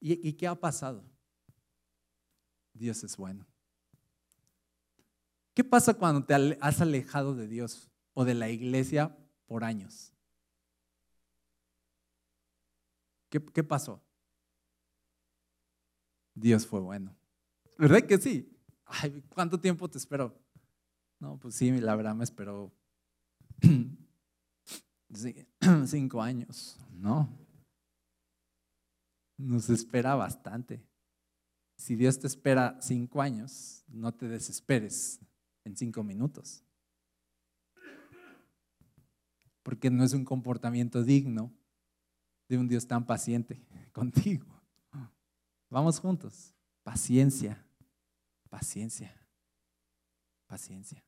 ¿Y, 0.01 0.29
y 0.29 0.33
qué 0.33 0.49
ha 0.49 0.57
pasado? 0.57 1.05
Dios 2.73 3.05
es 3.05 3.17
bueno. 3.17 3.47
¿Qué 5.55 5.65
pasa 5.65 5.95
cuando 5.95 6.25
te 6.25 6.35
has 6.61 6.81
alejado 6.81 7.35
de 7.35 7.47
Dios 7.47 7.91
o 8.15 8.25
de 8.25 8.35
la 8.35 8.49
iglesia 8.49 9.17
por 9.47 9.65
años? 9.65 10.13
¿Qué, 13.29 13.65
pasó? 13.65 14.03
Dios 16.35 16.67
fue 16.67 16.81
bueno. 16.81 17.17
¿Verdad 17.79 18.03
que 18.03 18.19
sí? 18.19 18.55
Ay, 18.85 19.23
¿cuánto 19.33 19.59
tiempo 19.59 19.89
te 19.89 19.97
esperó? 19.97 20.39
No, 21.19 21.39
pues 21.39 21.55
sí, 21.55 21.71
la 21.81 21.97
verdad 21.97 22.15
me 22.15 22.25
esperó 22.25 22.73
cinco 25.87 26.23
años, 26.23 26.79
¿no? 26.93 27.29
Nos 29.39 29.71
espera 29.71 30.15
bastante. 30.15 30.83
Si 31.77 31.97
Dios 31.97 32.19
te 32.19 32.27
espera 32.27 32.79
cinco 32.81 33.23
años, 33.23 33.85
no 33.89 34.13
te 34.13 34.29
desesperes 34.29 35.21
en 35.65 35.77
cinco 35.77 36.03
minutos. 36.03 36.63
Porque 39.63 39.91
no 39.91 40.05
es 40.05 40.13
un 40.13 40.25
comportamiento 40.25 41.05
digno 41.05 41.53
de 42.49 42.59
un 42.59 42.69
Dios 42.69 42.87
tan 42.87 43.07
paciente 43.07 43.65
contigo. 43.93 44.47
Vamos 45.71 45.99
juntos. 46.01 46.53
Paciencia, 46.83 47.65
paciencia, 48.51 49.15
paciencia. 50.47 51.03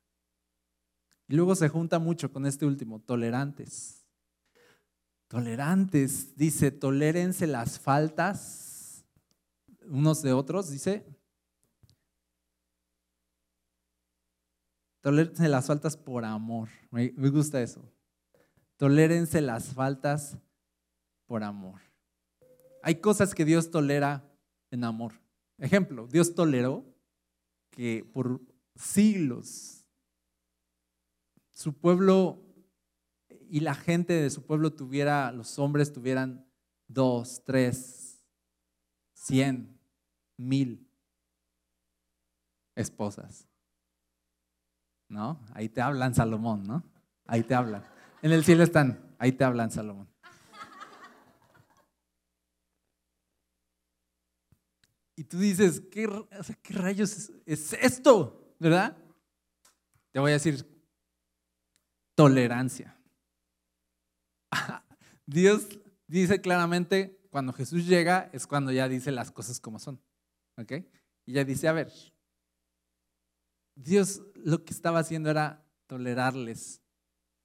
Y 1.27 1.35
luego 1.35 1.55
se 1.55 1.69
junta 1.69 1.99
mucho 1.99 2.33
con 2.33 2.47
este 2.47 2.65
último, 2.65 3.01
tolerantes. 3.01 4.07
Tolerantes, 5.29 6.37
dice, 6.37 6.71
tolérense 6.71 7.47
las 7.47 7.79
faltas 7.81 8.75
unos 9.87 10.23
de 10.23 10.33
otros, 10.33 10.71
dice. 10.71 11.07
Tolérense 15.05 15.51
las 15.51 15.67
faltas 15.67 15.99
por 15.99 16.25
amor. 16.25 16.71
Me, 16.91 17.11
gusta 17.11 17.61
eso. 17.61 17.93
Tolérense 18.79 19.43
las 19.43 19.75
faltas 19.75 20.39
por 21.27 21.45
amor. 21.45 21.83
Hay 22.83 22.95
cosas 22.95 23.35
que 23.35 23.45
Dios 23.45 23.71
tolera 23.71 24.25
en 24.71 24.83
amor. 24.83 25.13
Ejemplo, 25.59 26.07
Dios 26.07 26.35
toleró 26.35 26.87
que 27.69 28.11
por 28.15 28.41
siglos 28.77 29.87
su 31.53 31.75
pueblo 31.75 32.43
y 33.51 33.61
la 33.61 33.75
gente 33.75 34.15
de 34.15 34.31
su 34.31 34.47
pueblo 34.47 34.73
tuviera, 34.73 35.31
los 35.33 35.59
hombres 35.59 35.93
tuvieran 35.93 36.47
dos, 36.89 37.43
tres, 37.45 38.25
cien, 39.13 39.79
mil 40.39 40.89
esposas. 42.75 43.47
¿No? 45.09 45.41
Ahí 45.55 45.69
te 45.69 45.81
hablan 45.81 46.15
Salomón, 46.15 46.65
¿no? 46.65 46.83
Ahí 47.27 47.43
te 47.43 47.55
hablan. 47.55 47.85
En 48.23 48.33
el 48.33 48.45
cielo 48.45 48.63
están, 48.63 49.15
ahí 49.19 49.33
te 49.33 49.45
hablan 49.45 49.71
Salomón. 49.71 50.09
Y 55.17 55.25
tú 55.25 55.39
dices, 55.39 55.83
¿qué, 55.93 56.09
rayos 56.71 57.31
es, 57.47 57.73
esto? 57.75 58.55
¿Verdad? 58.59 58.97
Te 60.11 60.19
voy 60.19 60.31
a 60.31 60.35
decir, 60.35 60.67
tolerancia. 62.15 62.99
Dios 65.27 65.69
dice 66.07 66.41
claramente, 66.41 67.21
cuando 67.31 67.53
Jesús 67.53 67.87
llega 67.87 68.31
es 68.33 68.47
cuando 68.47 68.73
ya 68.73 68.89
dice 68.89 69.13
las 69.13 69.31
cosas 69.31 69.61
como 69.61 69.79
son. 69.79 70.01
¿Ok? 70.57 70.73
Y 71.27 71.33
ya 71.33 71.45
dice, 71.45 71.69
a 71.69 71.73
ver, 71.73 71.93
Dios 73.75 74.23
lo 74.35 74.65
que 74.65 74.73
estaba 74.73 75.01
haciendo 75.01 75.31
era 75.31 75.65
tolerarles 75.87 76.83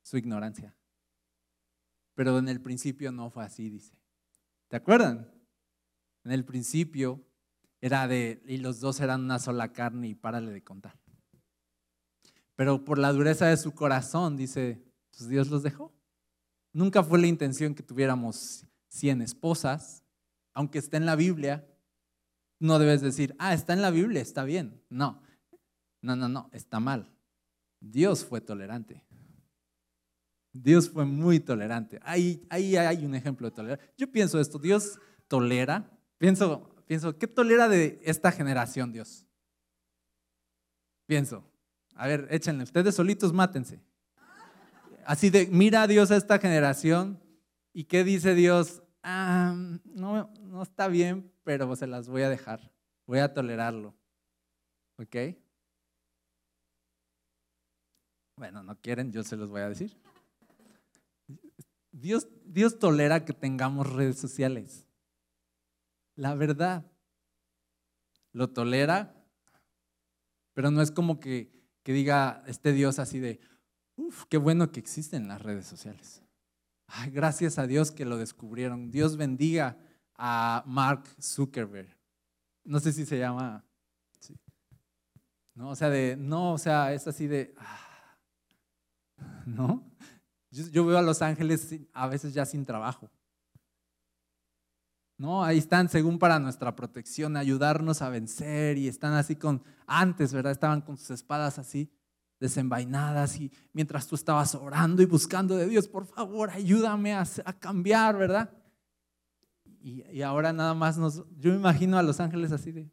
su 0.02 0.18
ignorancia. 0.18 0.76
Pero 2.16 2.38
en 2.38 2.50
el 2.50 2.62
principio 2.62 3.12
no 3.12 3.30
fue 3.30 3.44
así, 3.44 3.70
dice. 3.70 3.94
¿Te 4.68 4.76
acuerdan? 4.76 5.32
En 6.24 6.32
el 6.32 6.46
principio 6.46 7.26
era 7.82 8.08
de, 8.08 8.42
y 8.46 8.58
los 8.58 8.80
dos 8.80 9.00
eran 9.00 9.24
una 9.24 9.40
sola 9.40 9.72
carne 9.72 10.10
y 10.10 10.16
párale 10.16 10.52
de 10.52 10.64
contar. 10.64 11.00
Pero 12.56 12.84
por 12.84 12.98
la 12.98 13.14
dureza 13.14 13.48
de 13.48 13.56
su 13.56 13.74
corazón, 13.74 14.36
dice, 14.36 14.84
pues 15.12 15.30
Dios 15.30 15.50
los 15.50 15.64
dejó. 15.64 15.94
Nunca 16.74 17.04
fue 17.04 17.20
la 17.20 17.28
intención 17.28 17.74
que 17.74 17.84
tuviéramos 17.84 18.66
100 18.90 19.22
esposas, 19.22 20.04
aunque 20.54 20.80
esté 20.80 20.98
en 20.98 21.06
la 21.06 21.16
Biblia. 21.16 21.66
No 22.60 22.78
debes 22.78 23.02
decir, 23.02 23.36
ah, 23.40 23.54
está 23.54 23.74
en 23.74 23.82
la 23.82 23.92
Biblia, 23.92 24.22
está 24.22 24.44
bien. 24.44 24.84
No, 24.90 25.22
no, 26.02 26.16
no, 26.16 26.30
no, 26.30 26.50
está 26.54 26.80
mal. 26.80 27.12
Dios 27.80 28.26
fue 28.26 28.42
tolerante. 28.42 29.06
Dios 30.52 30.90
fue 30.90 31.06
muy 31.06 31.40
tolerante. 31.40 32.00
Ahí, 32.04 32.46
ahí 32.50 32.76
hay 32.76 33.06
un 33.06 33.16
ejemplo 33.16 33.50
de 33.50 33.56
tolerancia. 33.56 33.94
Yo 33.98 34.12
pienso 34.12 34.40
esto, 34.40 34.58
Dios 34.60 35.00
tolera, 35.28 35.90
pienso, 36.18 36.70
Pienso, 36.90 37.16
¿qué 37.20 37.28
tolera 37.28 37.70
de 37.70 38.02
esta 38.04 38.32
generación 38.32 38.92
Dios? 38.92 39.24
Pienso, 41.06 41.48
a 41.94 42.08
ver, 42.08 42.28
échenle, 42.32 42.64
ustedes 42.64 42.96
solitos 42.96 43.32
mátense. 43.32 43.80
Así 45.06 45.30
de, 45.30 45.46
mira 45.52 45.84
a 45.84 45.88
Dios 45.88 46.10
a 46.10 46.16
esta 46.16 46.40
generación 46.40 47.22
y 47.74 47.84
qué 47.84 48.04
dice 48.04 48.34
Dios, 48.34 48.82
ah, 49.04 49.54
no, 49.86 50.34
no 50.42 50.64
está 50.64 50.88
bien, 50.88 51.32
pero 51.44 51.76
se 51.76 51.86
las 51.86 52.10
voy 52.10 52.24
a 52.24 52.30
dejar. 52.30 52.72
Voy 53.06 53.20
a 53.20 53.36
tolerarlo. 53.36 53.96
¿Ok? 54.98 55.16
Bueno, 58.40 58.64
no 58.64 58.80
quieren, 58.80 59.12
yo 59.12 59.22
se 59.22 59.36
los 59.36 59.50
voy 59.50 59.60
a 59.60 59.68
decir. 59.68 59.98
Dios, 61.92 62.30
Dios 62.46 62.80
tolera 62.80 63.26
que 63.26 63.34
tengamos 63.34 63.92
redes 63.92 64.18
sociales. 64.18 64.86
La 66.16 66.36
verdad. 66.36 66.90
Lo 68.32 68.50
tolera, 68.50 69.14
pero 70.54 70.72
no 70.72 70.82
es 70.82 70.90
como 70.90 71.20
que, 71.20 71.52
que 71.84 71.92
diga 71.92 72.42
este 72.48 72.72
Dios 72.72 72.98
así 72.98 73.20
de, 73.20 73.42
uff, 73.98 74.24
qué 74.30 74.38
bueno 74.38 74.72
que 74.72 74.80
existen 74.80 75.28
las 75.28 75.42
redes 75.42 75.66
sociales. 75.66 76.22
Gracias 77.12 77.60
a 77.60 77.68
Dios 77.68 77.92
que 77.92 78.06
lo 78.06 78.16
descubrieron. 78.16 78.90
Dios 78.90 79.18
bendiga 79.18 79.78
a 80.16 80.64
Mark 80.66 81.04
Zuckerberg. 81.22 81.94
No 82.64 82.80
sé 82.80 82.94
si 82.94 83.06
se 83.06 83.20
llama. 83.20 83.66
No, 85.56 85.72
o 85.72 85.76
sea, 85.76 85.90
de, 85.90 86.16
no, 86.16 86.54
o 86.54 86.58
sea, 86.58 86.94
es 86.94 87.06
así 87.06 87.28
de, 87.28 87.54
ah, 87.58 87.89
¿no? 89.46 89.84
Yo, 90.52 90.86
veo 90.86 90.98
a 90.98 91.02
Los 91.02 91.22
Ángeles 91.22 91.76
a 91.94 92.08
veces 92.08 92.34
ya 92.34 92.46
sin 92.46 92.66
trabajo. 92.66 93.10
¿no? 95.18 95.44
Ahí 95.44 95.58
están 95.58 95.90
según 95.90 96.18
para 96.18 96.40
nuestra 96.40 96.76
protección, 96.76 97.36
ayudarnos 97.38 98.02
a 98.02 98.10
vencer 98.10 98.78
y 98.78 98.88
están 98.88 99.14
así 99.14 99.36
con, 99.36 99.64
antes, 99.86 100.34
¿verdad? 100.34 100.54
Estaban 100.54 100.82
con 100.82 100.98
sus 100.98 101.12
espadas 101.12 101.60
así 101.60 101.92
desenvainadas 102.40 103.38
y 103.38 103.52
mientras 103.74 104.08
tú 104.08 104.16
estabas 104.16 104.56
orando 104.56 105.02
y 105.02 105.06
buscando 105.06 105.58
de 105.58 105.68
Dios, 105.68 105.88
por 105.88 106.06
favor, 106.06 106.50
ayúdame 106.50 107.14
a, 107.14 107.26
cambiar, 107.60 108.18
¿verdad? 108.18 108.50
Y, 109.82 110.22
ahora 110.22 110.54
nada 110.54 110.74
más 110.74 110.98
nos, 110.98 111.26
yo 111.38 111.52
me 111.52 111.58
imagino 111.58 111.98
a 111.98 112.04
los 112.04 112.20
ángeles 112.20 112.52
así 112.52 112.72
de, 112.72 112.90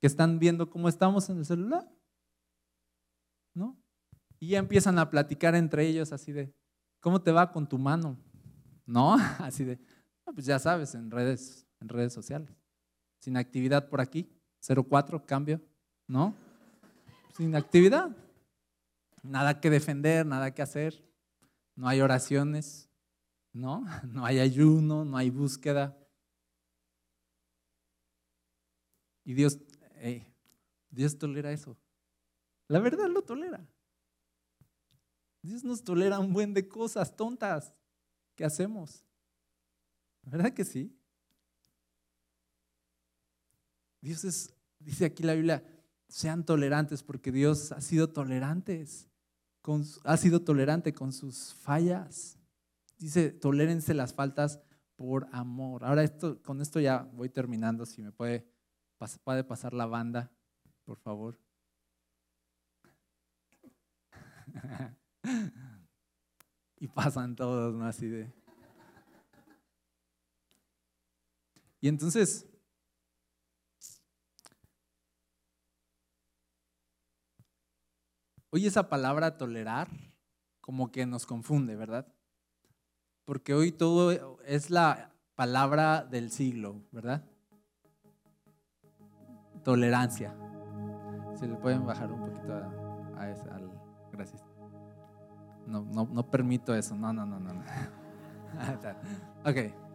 que 0.00 0.06
están 0.06 0.38
viendo 0.38 0.70
cómo 0.70 0.88
estamos 0.88 1.28
en 1.28 1.38
el 1.38 1.44
celular. 1.44 1.88
Y 4.40 4.48
ya 4.48 4.58
empiezan 4.58 4.98
a 4.98 5.10
platicar 5.10 5.54
entre 5.54 5.86
ellos 5.86 6.12
así 6.12 6.32
de, 6.32 6.52
¿cómo 6.98 7.20
te 7.20 7.30
va 7.30 7.52
con 7.52 7.68
tu 7.68 7.78
mano? 7.78 8.18
¿No? 8.86 9.14
Así 9.38 9.64
de, 9.64 9.78
pues 10.24 10.46
ya 10.46 10.58
sabes, 10.58 10.94
en 10.94 11.10
redes, 11.10 11.66
en 11.78 11.88
redes 11.88 12.12
sociales. 12.12 12.50
Sin 13.20 13.36
actividad 13.36 13.88
por 13.88 14.00
aquí, 14.00 14.32
04, 14.60 15.26
cambio, 15.26 15.60
¿no? 16.08 16.34
Sin 17.36 17.54
actividad. 17.54 18.16
Nada 19.22 19.60
que 19.60 19.68
defender, 19.68 20.24
nada 20.24 20.52
que 20.54 20.62
hacer. 20.62 21.04
No 21.76 21.86
hay 21.86 22.00
oraciones, 22.00 22.90
¿no? 23.52 23.84
No 24.08 24.24
hay 24.24 24.40
ayuno, 24.40 25.04
no 25.04 25.16
hay 25.16 25.30
búsqueda. 25.30 25.96
Y 29.24 29.34
Dios, 29.34 29.58
Dios 30.88 31.18
tolera 31.18 31.52
eso. 31.52 31.76
La 32.68 32.80
verdad 32.80 33.08
lo 33.08 33.22
tolera. 33.22 33.64
Dios 35.42 35.64
nos 35.64 35.82
tolera 35.82 36.18
un 36.18 36.32
buen 36.32 36.52
de 36.52 36.68
cosas 36.68 37.16
tontas 37.16 37.72
que 38.34 38.44
hacemos. 38.44 39.04
¿Verdad 40.22 40.52
que 40.52 40.64
sí? 40.64 40.94
Dios 44.00 44.24
es, 44.24 44.54
dice 44.78 45.06
aquí 45.06 45.22
la 45.22 45.34
Biblia, 45.34 45.64
sean 46.08 46.44
tolerantes 46.44 47.02
porque 47.02 47.32
Dios 47.32 47.72
ha 47.72 47.80
sido 47.80 48.10
tolerantes, 48.10 49.08
ha 50.04 50.16
sido 50.16 50.42
tolerante 50.42 50.92
con 50.92 51.12
sus 51.12 51.54
fallas. 51.54 52.38
Dice, 52.98 53.30
tolérense 53.30 53.94
las 53.94 54.12
faltas 54.12 54.60
por 54.96 55.28
amor. 55.32 55.84
Ahora 55.84 56.02
esto, 56.02 56.42
con 56.42 56.60
esto 56.60 56.80
ya 56.80 57.08
voy 57.14 57.30
terminando, 57.30 57.86
si 57.86 58.02
me 58.02 58.12
puede, 58.12 58.46
puede 59.24 59.44
pasar 59.44 59.72
la 59.72 59.86
banda, 59.86 60.30
por 60.84 60.98
favor. 60.98 61.38
y 66.80 66.88
pasan 66.88 67.36
todos, 67.36 67.74
¿no? 67.74 67.84
Así 67.84 68.08
de... 68.08 68.32
Y 71.82 71.88
entonces, 71.88 72.46
hoy 78.50 78.66
esa 78.66 78.88
palabra 78.88 79.38
tolerar 79.38 79.88
como 80.60 80.90
que 80.90 81.06
nos 81.06 81.26
confunde, 81.26 81.76
¿verdad? 81.76 82.12
Porque 83.24 83.54
hoy 83.54 83.72
todo 83.72 84.40
es 84.42 84.70
la 84.70 85.14
palabra 85.36 86.04
del 86.04 86.30
siglo, 86.30 86.82
¿verdad? 86.90 87.24
Tolerancia. 89.64 90.36
Se 91.38 91.46
le 91.46 91.56
pueden 91.56 91.86
bajar 91.86 92.12
un 92.12 92.20
poquito 92.20 92.52
a, 92.52 93.20
a 93.22 93.30
esa, 93.30 93.58
gracias. 94.12 94.49
No, 95.66 95.82
no, 95.82 96.08
no 96.10 96.30
permito 96.30 96.74
eso, 96.74 96.96
no, 96.96 97.12
no, 97.12 97.24
no, 97.26 97.38
no. 97.38 97.50
ok 99.44 99.90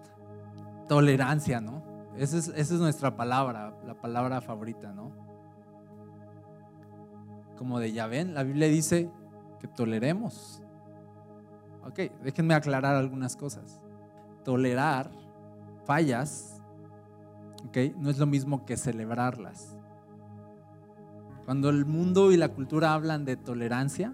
tolerancia, 0.87 1.61
¿no? 1.61 1.83
Esa 2.17 2.37
es, 2.37 2.71
nuestra 2.71 3.15
palabra, 3.15 3.73
la 3.85 3.95
palabra 3.95 4.41
favorita, 4.41 4.93
¿no? 4.93 5.11
Como 7.57 7.79
de 7.79 7.91
ya 7.91 8.07
ven, 8.07 8.33
la 8.33 8.43
Biblia 8.43 8.67
dice 8.67 9.09
que 9.59 9.67
toleremos. 9.67 10.61
Ok, 11.85 11.99
déjenme 12.23 12.53
aclarar 12.53 12.95
algunas 12.95 13.35
cosas. 13.35 13.81
Tolerar 14.43 15.11
fallas, 15.85 16.61
ok, 17.67 17.95
no 17.97 18.09
es 18.09 18.17
lo 18.17 18.25
mismo 18.25 18.65
que 18.65 18.77
celebrarlas. 18.77 19.75
Cuando 21.45 21.69
el 21.69 21.85
mundo 21.85 22.31
y 22.31 22.37
la 22.37 22.49
cultura 22.49 22.93
hablan 22.93 23.25
de 23.25 23.35
tolerancia, 23.35 24.13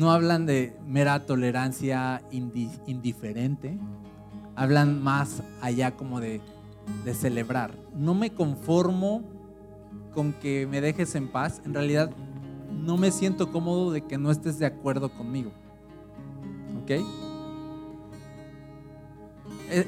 no 0.00 0.10
hablan 0.12 0.46
de 0.46 0.74
mera 0.86 1.26
tolerancia 1.26 2.22
indiferente, 2.30 3.78
hablan 4.56 5.02
más 5.02 5.42
allá 5.60 5.94
como 5.94 6.20
de, 6.20 6.40
celebrar. 7.12 7.74
No 7.94 8.14
me 8.14 8.30
conformo 8.30 9.22
con 10.14 10.32
que 10.32 10.66
me 10.66 10.80
dejes 10.80 11.14
en 11.16 11.28
paz. 11.28 11.60
En 11.66 11.74
realidad, 11.74 12.10
no 12.70 12.96
me 12.96 13.10
siento 13.10 13.52
cómodo 13.52 13.92
de 13.92 14.00
que 14.00 14.16
no 14.16 14.30
estés 14.30 14.58
de 14.58 14.64
acuerdo 14.64 15.10
conmigo. 15.10 15.52
¿Ok? 16.82 16.90
E, 16.90 17.04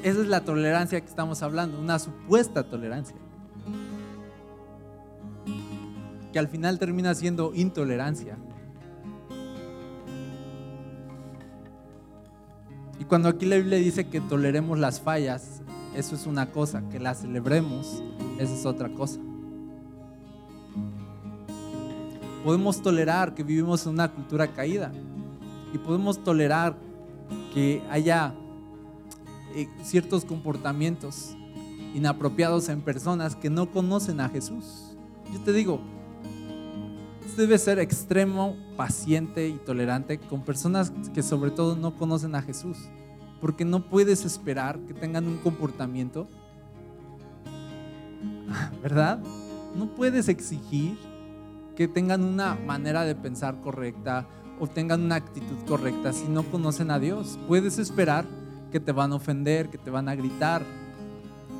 esa 0.03 0.21
es 0.21 0.27
la 0.27 0.41
tolerancia 0.41 1.01
que 1.01 1.07
estamos 1.07 1.41
hablando, 1.41 1.79
una 1.79 1.97
supuesta 1.97 2.61
tolerancia. 2.61 3.17
Que 6.31 6.37
al 6.37 6.49
final 6.49 6.77
termina 6.77 7.15
siendo 7.15 7.51
intolerancia. 7.55 8.37
Y 13.03 13.05
cuando 13.05 13.27
aquí 13.27 13.45
la 13.45 13.57
Biblia 13.57 13.79
dice 13.79 14.07
que 14.07 14.21
toleremos 14.21 14.79
las 14.79 15.01
fallas, 15.01 15.61
eso 15.93 16.15
es 16.15 16.25
una 16.25 16.51
cosa, 16.51 16.87
que 16.87 17.01
las 17.01 17.19
celebremos, 17.19 18.01
esa 18.39 18.53
es 18.53 18.65
otra 18.65 18.87
cosa. 18.93 19.19
Podemos 22.45 22.81
tolerar 22.81 23.33
que 23.35 23.43
vivimos 23.43 23.85
en 23.85 23.91
una 23.91 24.09
cultura 24.09 24.53
caída 24.53 24.93
y 25.73 25.79
podemos 25.79 26.23
tolerar 26.23 26.77
que 27.53 27.83
haya 27.89 28.33
eh, 29.53 29.67
ciertos 29.83 30.23
comportamientos 30.23 31.35
inapropiados 31.93 32.69
en 32.69 32.79
personas 32.79 33.35
que 33.35 33.49
no 33.49 33.69
conocen 33.69 34.21
a 34.21 34.29
Jesús. 34.29 34.95
Yo 35.33 35.41
te 35.41 35.51
digo, 35.51 35.81
debe 37.35 37.57
ser 37.57 37.79
extremo, 37.79 38.55
paciente 38.77 39.47
y 39.47 39.53
tolerante 39.53 40.19
con 40.19 40.43
personas 40.43 40.91
que 41.13 41.23
sobre 41.23 41.51
todo 41.51 41.75
no 41.75 41.95
conocen 41.95 42.35
a 42.35 42.41
Jesús. 42.41 42.77
Porque 43.41 43.65
no 43.65 43.89
puedes 43.89 44.25
esperar 44.25 44.79
que 44.79 44.93
tengan 44.93 45.27
un 45.27 45.37
comportamiento, 45.37 46.27
¿verdad? 48.81 49.19
No 49.75 49.87
puedes 49.87 50.27
exigir 50.29 50.97
que 51.75 51.87
tengan 51.87 52.23
una 52.23 52.55
manera 52.55 53.03
de 53.03 53.15
pensar 53.15 53.59
correcta 53.61 54.27
o 54.59 54.67
tengan 54.67 55.01
una 55.01 55.15
actitud 55.15 55.57
correcta 55.67 56.13
si 56.13 56.27
no 56.27 56.43
conocen 56.43 56.91
a 56.91 56.99
Dios. 56.99 57.39
Puedes 57.47 57.79
esperar 57.79 58.25
que 58.71 58.79
te 58.79 58.91
van 58.91 59.11
a 59.11 59.15
ofender, 59.15 59.69
que 59.69 59.77
te 59.77 59.89
van 59.89 60.07
a 60.07 60.15
gritar. 60.15 60.63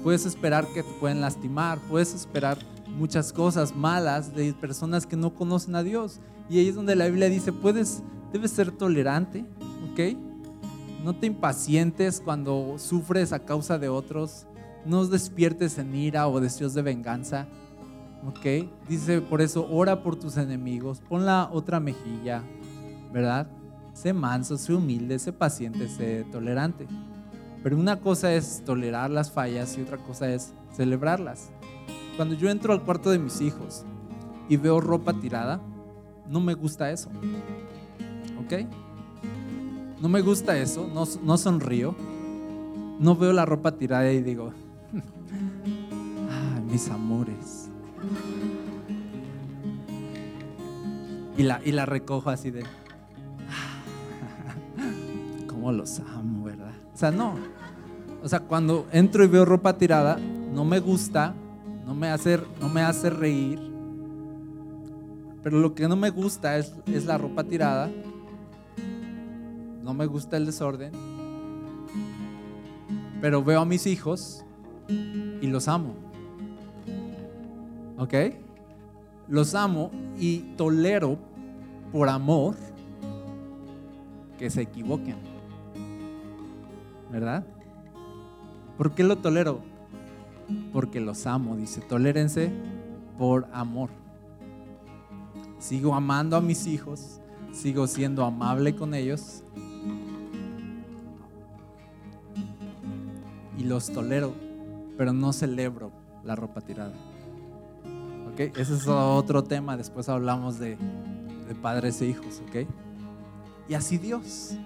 Puedes 0.03 0.25
esperar 0.25 0.65
que 0.67 0.83
te 0.83 0.91
pueden 0.99 1.21
lastimar. 1.21 1.79
Puedes 1.89 2.13
esperar 2.13 2.57
muchas 2.97 3.33
cosas 3.33 3.75
malas 3.75 4.33
de 4.35 4.53
personas 4.53 5.05
que 5.05 5.15
no 5.15 5.33
conocen 5.33 5.75
a 5.75 5.83
Dios. 5.83 6.19
Y 6.49 6.59
ahí 6.59 6.67
es 6.67 6.75
donde 6.75 6.95
la 6.95 7.07
Biblia 7.07 7.29
dice, 7.29 7.51
puedes, 7.51 8.03
debes 8.31 8.51
ser 8.51 8.71
tolerante, 8.71 9.45
¿ok? 9.91 10.17
No 11.03 11.13
te 11.15 11.27
impacientes 11.27 12.21
cuando 12.23 12.75
sufres 12.77 13.33
a 13.33 13.39
causa 13.39 13.77
de 13.77 13.89
otros. 13.89 14.45
No 14.85 15.05
despiertes 15.05 15.77
en 15.77 15.93
ira 15.95 16.27
o 16.27 16.39
deseos 16.39 16.73
de 16.73 16.81
venganza. 16.81 17.47
¿Ok? 18.25 18.69
Dice 18.87 19.19
por 19.19 19.41
eso, 19.41 19.67
ora 19.69 20.01
por 20.01 20.15
tus 20.15 20.37
enemigos, 20.37 21.01
pon 21.01 21.25
la 21.25 21.49
otra 21.51 21.81
mejilla, 21.81 22.41
¿verdad? 23.11 23.47
Sé 23.93 24.13
manso, 24.13 24.57
sé 24.57 24.73
humilde, 24.73 25.19
sé 25.19 25.33
paciente, 25.33 25.89
sé 25.89 26.25
tolerante. 26.31 26.87
Pero 27.61 27.77
una 27.77 27.99
cosa 27.99 28.33
es 28.33 28.63
tolerar 28.65 29.09
las 29.09 29.29
fallas 29.29 29.77
y 29.77 29.81
otra 29.81 29.97
cosa 29.97 30.29
es 30.29 30.53
celebrarlas. 30.73 31.51
Cuando 32.15 32.35
yo 32.35 32.49
entro 32.49 32.73
al 32.73 32.83
cuarto 32.83 33.09
de 33.09 33.19
mis 33.19 33.41
hijos 33.41 33.83
y 34.47 34.57
veo 34.57 34.79
ropa 34.79 35.13
tirada, 35.13 35.59
no 36.27 36.39
me 36.39 36.53
gusta 36.53 36.91
eso. 36.91 37.09
¿Ok? 38.43 38.67
No 39.99 40.09
me 40.09 40.21
gusta 40.21 40.57
eso, 40.57 40.87
no, 40.93 41.05
no 41.23 41.37
sonrío. 41.37 41.95
No 42.99 43.15
veo 43.15 43.33
la 43.33 43.45
ropa 43.45 43.71
tirada 43.71 44.11
y 44.11 44.21
digo, 44.21 44.51
ah, 46.29 46.59
mis 46.69 46.89
amores. 46.89 47.69
Y 51.35 51.43
la, 51.43 51.61
y 51.65 51.71
la 51.71 51.85
recojo 51.85 52.29
así 52.29 52.51
de, 52.51 52.63
cómo 55.47 55.71
los 55.71 55.99
amo, 55.99 56.43
¿verdad? 56.43 56.73
O 56.93 56.97
sea, 56.97 57.11
no. 57.11 57.35
O 58.21 58.29
sea, 58.29 58.41
cuando 58.41 58.87
entro 58.91 59.23
y 59.23 59.27
veo 59.27 59.43
ropa 59.43 59.77
tirada, 59.77 60.17
no 60.17 60.63
me 60.63 60.79
gusta, 60.79 61.33
no 61.85 61.93
me 61.93 62.07
hace, 62.09 62.39
no 62.59 62.69
me 62.69 62.81
hace 62.81 63.09
reír. 63.09 63.59
Pero 65.41 65.59
lo 65.59 65.75
que 65.75 65.87
no 65.87 65.95
me 65.95 66.09
gusta 66.09 66.57
es, 66.57 66.73
es 66.87 67.05
la 67.05 67.17
ropa 67.17 67.43
tirada. 67.43 67.89
No 69.81 69.93
me 69.93 70.05
gusta 70.05 70.37
el 70.37 70.45
desorden. 70.45 70.91
Pero 73.21 73.43
veo 73.43 73.61
a 73.61 73.65
mis 73.65 73.85
hijos 73.85 74.45
y 74.87 75.47
los 75.47 75.67
amo. 75.67 75.95
¿Ok? 77.97 78.13
Los 79.27 79.55
amo 79.55 79.91
y 80.17 80.39
tolero 80.55 81.17
por 81.91 82.09
amor 82.09 82.55
que 84.37 84.49
se 84.49 84.61
equivoquen. 84.61 85.17
¿Verdad? 87.11 87.45
¿Por 88.77 88.95
qué 88.95 89.03
lo 89.03 89.17
tolero? 89.17 89.72
Porque 90.71 90.99
los 90.99 91.25
amo, 91.27 91.55
dice, 91.55 91.81
tolérense 91.81 92.51
por 93.17 93.47
amor. 93.53 93.89
Sigo 95.59 95.93
amando 95.95 96.35
a 96.35 96.41
mis 96.41 96.67
hijos, 96.67 97.19
sigo 97.51 97.87
siendo 97.87 98.25
amable 98.25 98.75
con 98.75 98.93
ellos 98.93 99.43
y 103.57 103.63
los 103.63 103.91
tolero, 103.91 104.33
pero 104.97 105.13
no 105.13 105.31
celebro 105.31 105.91
la 106.23 106.35
ropa 106.35 106.61
tirada. 106.61 106.93
¿Ok? 108.31 108.39
Ese 108.57 108.75
es 108.75 108.87
otro 108.87 109.43
tema, 109.43 109.77
después 109.77 110.09
hablamos 110.09 110.59
de, 110.59 110.77
de 111.47 111.55
padres 111.55 112.01
e 112.01 112.07
hijos, 112.07 112.41
¿ok? 112.47 112.67
Y 113.69 113.75
así 113.75 113.97
Dios, 113.97 114.57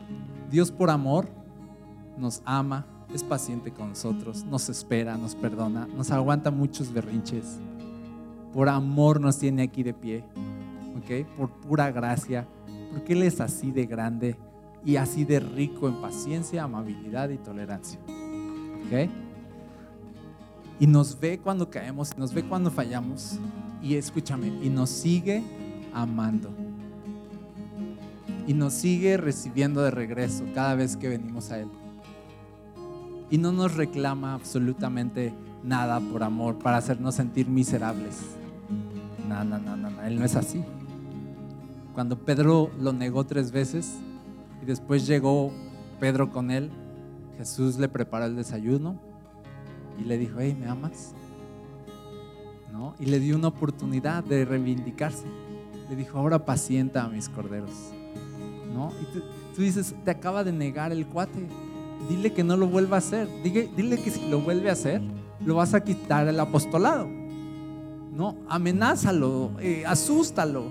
Dios 0.49 0.71
por 0.71 0.89
amor 0.89 1.27
nos 2.17 2.41
ama, 2.45 2.85
es 3.13 3.23
paciente 3.23 3.71
con 3.71 3.89
nosotros, 3.89 4.43
nos 4.45 4.69
espera, 4.69 5.17
nos 5.17 5.35
perdona, 5.35 5.87
nos 5.87 6.11
aguanta 6.11 6.51
muchos 6.51 6.91
berrinches. 6.91 7.57
Por 8.53 8.69
amor 8.69 9.21
nos 9.21 9.37
tiene 9.37 9.63
aquí 9.63 9.83
de 9.83 9.93
pie, 9.93 10.23
¿ok? 10.97 11.27
Por 11.37 11.49
pura 11.49 11.91
gracia, 11.91 12.47
porque 12.91 13.13
Él 13.13 13.23
es 13.23 13.39
así 13.39 13.71
de 13.71 13.85
grande 13.85 14.35
y 14.83 14.97
así 14.97 15.25
de 15.25 15.39
rico 15.39 15.87
en 15.87 16.01
paciencia, 16.01 16.63
amabilidad 16.63 17.29
y 17.29 17.37
tolerancia, 17.37 17.99
¿ok? 18.85 19.09
Y 20.79 20.87
nos 20.87 21.19
ve 21.19 21.39
cuando 21.39 21.69
caemos, 21.69 22.17
nos 22.17 22.33
ve 22.33 22.43
cuando 22.43 22.69
fallamos 22.69 23.39
y 23.81 23.95
escúchame, 23.95 24.47
y 24.47 24.69
nos 24.69 24.89
sigue 24.89 25.43
amando. 25.93 26.49
Y 28.45 28.53
nos 28.53 28.73
sigue 28.73 29.17
recibiendo 29.17 29.81
de 29.81 29.91
regreso 29.91 30.45
cada 30.53 30.75
vez 30.75 30.95
que 30.95 31.09
venimos 31.09 31.51
a 31.51 31.59
Él 31.59 31.67
y 33.29 33.37
no 33.37 33.51
nos 33.51 33.75
reclama 33.75 34.33
absolutamente 34.33 35.33
nada 35.63 35.99
por 35.99 36.23
amor 36.23 36.57
para 36.57 36.77
hacernos 36.77 37.15
sentir 37.15 37.47
miserables. 37.47 38.21
No, 39.27 39.43
no, 39.43 39.59
no, 39.59 39.75
no, 39.75 40.01
él 40.03 40.17
no 40.17 40.25
es 40.25 40.35
así. 40.35 40.63
Cuando 41.93 42.17
Pedro 42.17 42.71
lo 42.79 42.93
negó 42.93 43.25
tres 43.25 43.51
veces 43.51 43.97
y 44.61 44.65
después 44.65 45.05
llegó 45.05 45.51
Pedro 45.99 46.31
con 46.31 46.51
él, 46.51 46.69
Jesús 47.37 47.77
le 47.77 47.89
preparó 47.89 48.25
el 48.25 48.35
desayuno 48.35 48.99
y 49.99 50.03
le 50.03 50.17
dijo, 50.17 50.39
hey, 50.39 50.55
¿me 50.57 50.67
amas? 50.67 51.13
¿No? 52.71 52.95
Y 52.99 53.07
le 53.07 53.19
dio 53.19 53.35
una 53.35 53.49
oportunidad 53.49 54.23
de 54.23 54.45
reivindicarse. 54.45 55.25
Le 55.89 55.95
dijo, 55.95 56.17
ahora 56.17 56.45
pacienta 56.45 57.03
a 57.03 57.09
mis 57.09 57.29
corderos. 57.29 57.91
¿No? 58.73 58.91
Y 59.01 59.05
tú, 59.13 59.23
tú 59.55 59.61
dices, 59.61 59.95
te 60.05 60.11
acaba 60.11 60.43
de 60.43 60.51
negar 60.51 60.91
el 60.91 61.07
cuate 61.07 61.47
dile 62.09 62.33
que 62.33 62.43
no 62.43 62.57
lo 62.57 62.67
vuelva 62.67 62.97
a 62.97 62.99
hacer. 62.99 63.27
Dile, 63.43 63.69
dile 63.75 64.01
que 64.01 64.11
si 64.11 64.29
lo 64.29 64.41
vuelve 64.41 64.69
a 64.69 64.73
hacer, 64.73 65.01
lo 65.45 65.55
vas 65.55 65.73
a 65.73 65.83
quitar 65.83 66.27
el 66.27 66.39
apostolado. 66.39 67.07
No, 68.13 68.35
amenázalo, 68.49 69.51
eh, 69.59 69.83
asústalo. 69.85 70.65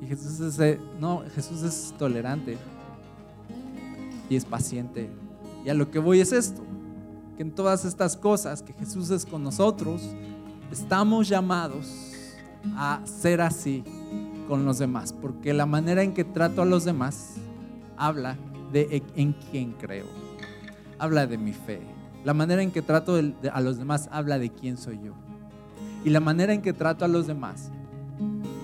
Y 0.00 0.06
Jesús 0.06 0.40
es, 0.40 0.58
eh, 0.60 0.80
no, 0.98 1.22
Jesús 1.34 1.62
es 1.62 1.94
tolerante 1.98 2.56
y 4.28 4.36
es 4.36 4.44
paciente. 4.44 5.10
Y 5.64 5.68
a 5.68 5.74
lo 5.74 5.90
que 5.90 5.98
voy 5.98 6.20
es 6.20 6.32
esto, 6.32 6.62
que 7.36 7.42
en 7.42 7.50
todas 7.50 7.84
estas 7.84 8.16
cosas 8.16 8.62
que 8.62 8.72
Jesús 8.72 9.10
es 9.10 9.26
con 9.26 9.42
nosotros, 9.42 10.02
estamos 10.70 11.28
llamados 11.28 12.12
a 12.76 13.00
ser 13.04 13.40
así 13.40 13.82
con 14.48 14.64
los 14.64 14.78
demás, 14.78 15.12
porque 15.12 15.52
la 15.52 15.66
manera 15.66 16.02
en 16.02 16.14
que 16.14 16.24
trato 16.24 16.62
a 16.62 16.64
los 16.64 16.84
demás 16.84 17.34
habla 17.96 18.36
de 18.72 19.02
en 19.16 19.32
quién 19.32 19.72
creo. 19.72 20.06
Habla 20.98 21.26
de 21.26 21.38
mi 21.38 21.52
fe. 21.52 21.80
La 22.24 22.34
manera 22.34 22.62
en 22.62 22.70
que 22.70 22.82
trato 22.82 23.18
a 23.52 23.60
los 23.60 23.78
demás 23.78 24.08
habla 24.12 24.38
de 24.38 24.50
quién 24.50 24.76
soy 24.76 25.00
yo. 25.02 25.14
Y 26.04 26.10
la 26.10 26.20
manera 26.20 26.52
en 26.52 26.62
que 26.62 26.72
trato 26.72 27.04
a 27.04 27.08
los 27.08 27.26
demás 27.26 27.70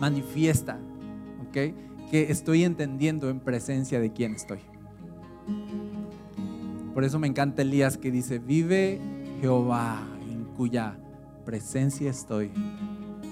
manifiesta, 0.00 0.78
¿ok? 1.48 1.74
Que 2.10 2.30
estoy 2.30 2.64
entendiendo 2.64 3.30
en 3.30 3.40
presencia 3.40 4.00
de 4.00 4.12
quién 4.12 4.34
estoy. 4.34 4.60
Por 6.94 7.04
eso 7.04 7.18
me 7.18 7.26
encanta 7.26 7.62
Elías 7.62 7.98
que 7.98 8.10
dice, 8.10 8.38
vive 8.38 9.00
Jehová 9.40 9.98
en 10.30 10.44
cuya 10.56 10.96
presencia 11.44 12.10
estoy. 12.10 12.50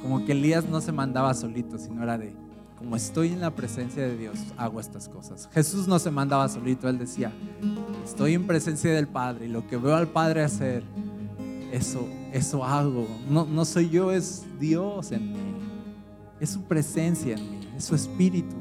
Como 0.03 0.25
que 0.25 0.33
Elías 0.33 0.68
no 0.68 0.81
se 0.81 0.93
mandaba 0.93 1.33
solito, 1.35 1.79
sino 1.79 2.03
era 2.03 2.18
de, 2.18 2.35
como 2.77 2.97
estoy 2.97 3.29
en 3.29 3.41
la 3.41 3.51
presencia 3.51 4.03
de 4.03 4.16
Dios, 4.16 4.39
hago 4.57 4.81
estas 4.81 5.09
cosas. 5.09 5.49
Jesús 5.53 5.87
no 5.87 5.99
se 5.99 6.11
mandaba 6.11 6.48
solito, 6.48 6.89
él 6.89 6.98
decía, 6.98 7.32
estoy 8.05 8.35
en 8.35 8.47
presencia 8.47 8.93
del 8.93 9.07
Padre 9.07 9.47
y 9.47 9.48
lo 9.48 9.66
que 9.66 9.77
veo 9.77 9.94
al 9.94 10.09
Padre 10.09 10.43
hacer, 10.43 10.82
eso, 11.73 12.09
eso 12.32 12.65
hago. 12.65 13.07
No, 13.28 13.44
no 13.44 13.65
soy 13.65 13.90
yo, 13.90 14.12
es 14.12 14.44
Dios 14.59 15.12
en 15.12 15.32
mí. 15.32 15.39
Es 16.40 16.51
su 16.51 16.62
presencia 16.62 17.36
en 17.36 17.51
mí, 17.51 17.61
es 17.77 17.85
su 17.85 17.94
espíritu 17.94 18.57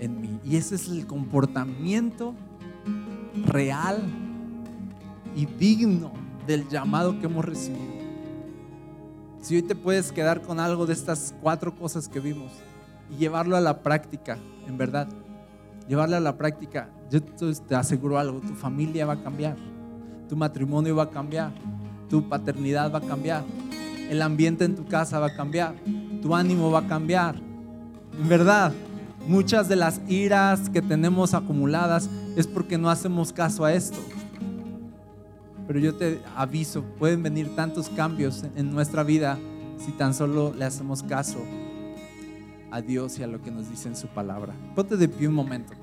en 0.00 0.20
mí. 0.20 0.40
Y 0.44 0.56
ese 0.56 0.76
es 0.76 0.88
el 0.88 1.06
comportamiento 1.06 2.34
real 3.46 4.02
y 5.34 5.46
digno 5.46 6.12
del 6.46 6.68
llamado 6.68 7.18
que 7.18 7.26
hemos 7.26 7.44
recibido. 7.44 8.02
Si 9.40 9.56
hoy 9.56 9.62
te 9.62 9.74
puedes 9.74 10.12
quedar 10.12 10.42
con 10.42 10.60
algo 10.60 10.86
de 10.86 10.92
estas 10.92 11.34
cuatro 11.40 11.74
cosas 11.74 12.08
que 12.08 12.20
vimos, 12.20 12.52
y 13.12 13.16
llevarlo 13.16 13.56
a 13.56 13.60
la 13.60 13.82
práctica, 13.82 14.38
en 14.66 14.78
verdad. 14.78 15.08
Llevarlo 15.88 16.16
a 16.16 16.20
la 16.20 16.36
práctica. 16.36 16.88
Yo 17.10 17.22
te 17.22 17.74
aseguro 17.74 18.18
algo, 18.18 18.40
tu 18.40 18.54
familia 18.54 19.04
va 19.04 19.14
a 19.14 19.22
cambiar, 19.22 19.56
tu 20.28 20.36
matrimonio 20.36 20.96
va 20.96 21.04
a 21.04 21.10
cambiar, 21.10 21.52
tu 22.08 22.26
paternidad 22.28 22.92
va 22.92 22.98
a 22.98 23.02
cambiar, 23.02 23.44
el 24.08 24.22
ambiente 24.22 24.64
en 24.64 24.74
tu 24.74 24.86
casa 24.86 25.18
va 25.18 25.26
a 25.26 25.36
cambiar, 25.36 25.74
tu 26.22 26.34
ánimo 26.34 26.70
va 26.70 26.80
a 26.80 26.86
cambiar. 26.86 27.36
En 28.18 28.28
verdad, 28.28 28.72
muchas 29.26 29.68
de 29.68 29.76
las 29.76 30.00
iras 30.08 30.70
que 30.70 30.80
tenemos 30.80 31.34
acumuladas 31.34 32.08
es 32.34 32.46
porque 32.46 32.78
no 32.78 32.88
hacemos 32.88 33.32
caso 33.32 33.64
a 33.64 33.74
esto. 33.74 33.98
Pero 35.66 35.78
yo 35.78 35.94
te 35.94 36.22
aviso, 36.34 36.82
pueden 36.98 37.22
venir 37.22 37.54
tantos 37.54 37.90
cambios 37.90 38.44
en 38.56 38.70
nuestra 38.70 39.02
vida 39.02 39.38
si 39.76 39.92
tan 39.92 40.14
solo 40.14 40.54
le 40.54 40.64
hacemos 40.64 41.02
caso 41.02 41.38
a 42.72 42.80
Dios 42.80 43.18
y 43.18 43.22
a 43.22 43.26
lo 43.26 43.40
que 43.42 43.50
nos 43.50 43.70
dice 43.70 43.88
en 43.88 43.96
su 43.96 44.08
palabra. 44.08 44.54
Ponte 44.74 44.96
de 44.96 45.06
pie 45.06 45.28
un 45.28 45.34
momento. 45.34 45.74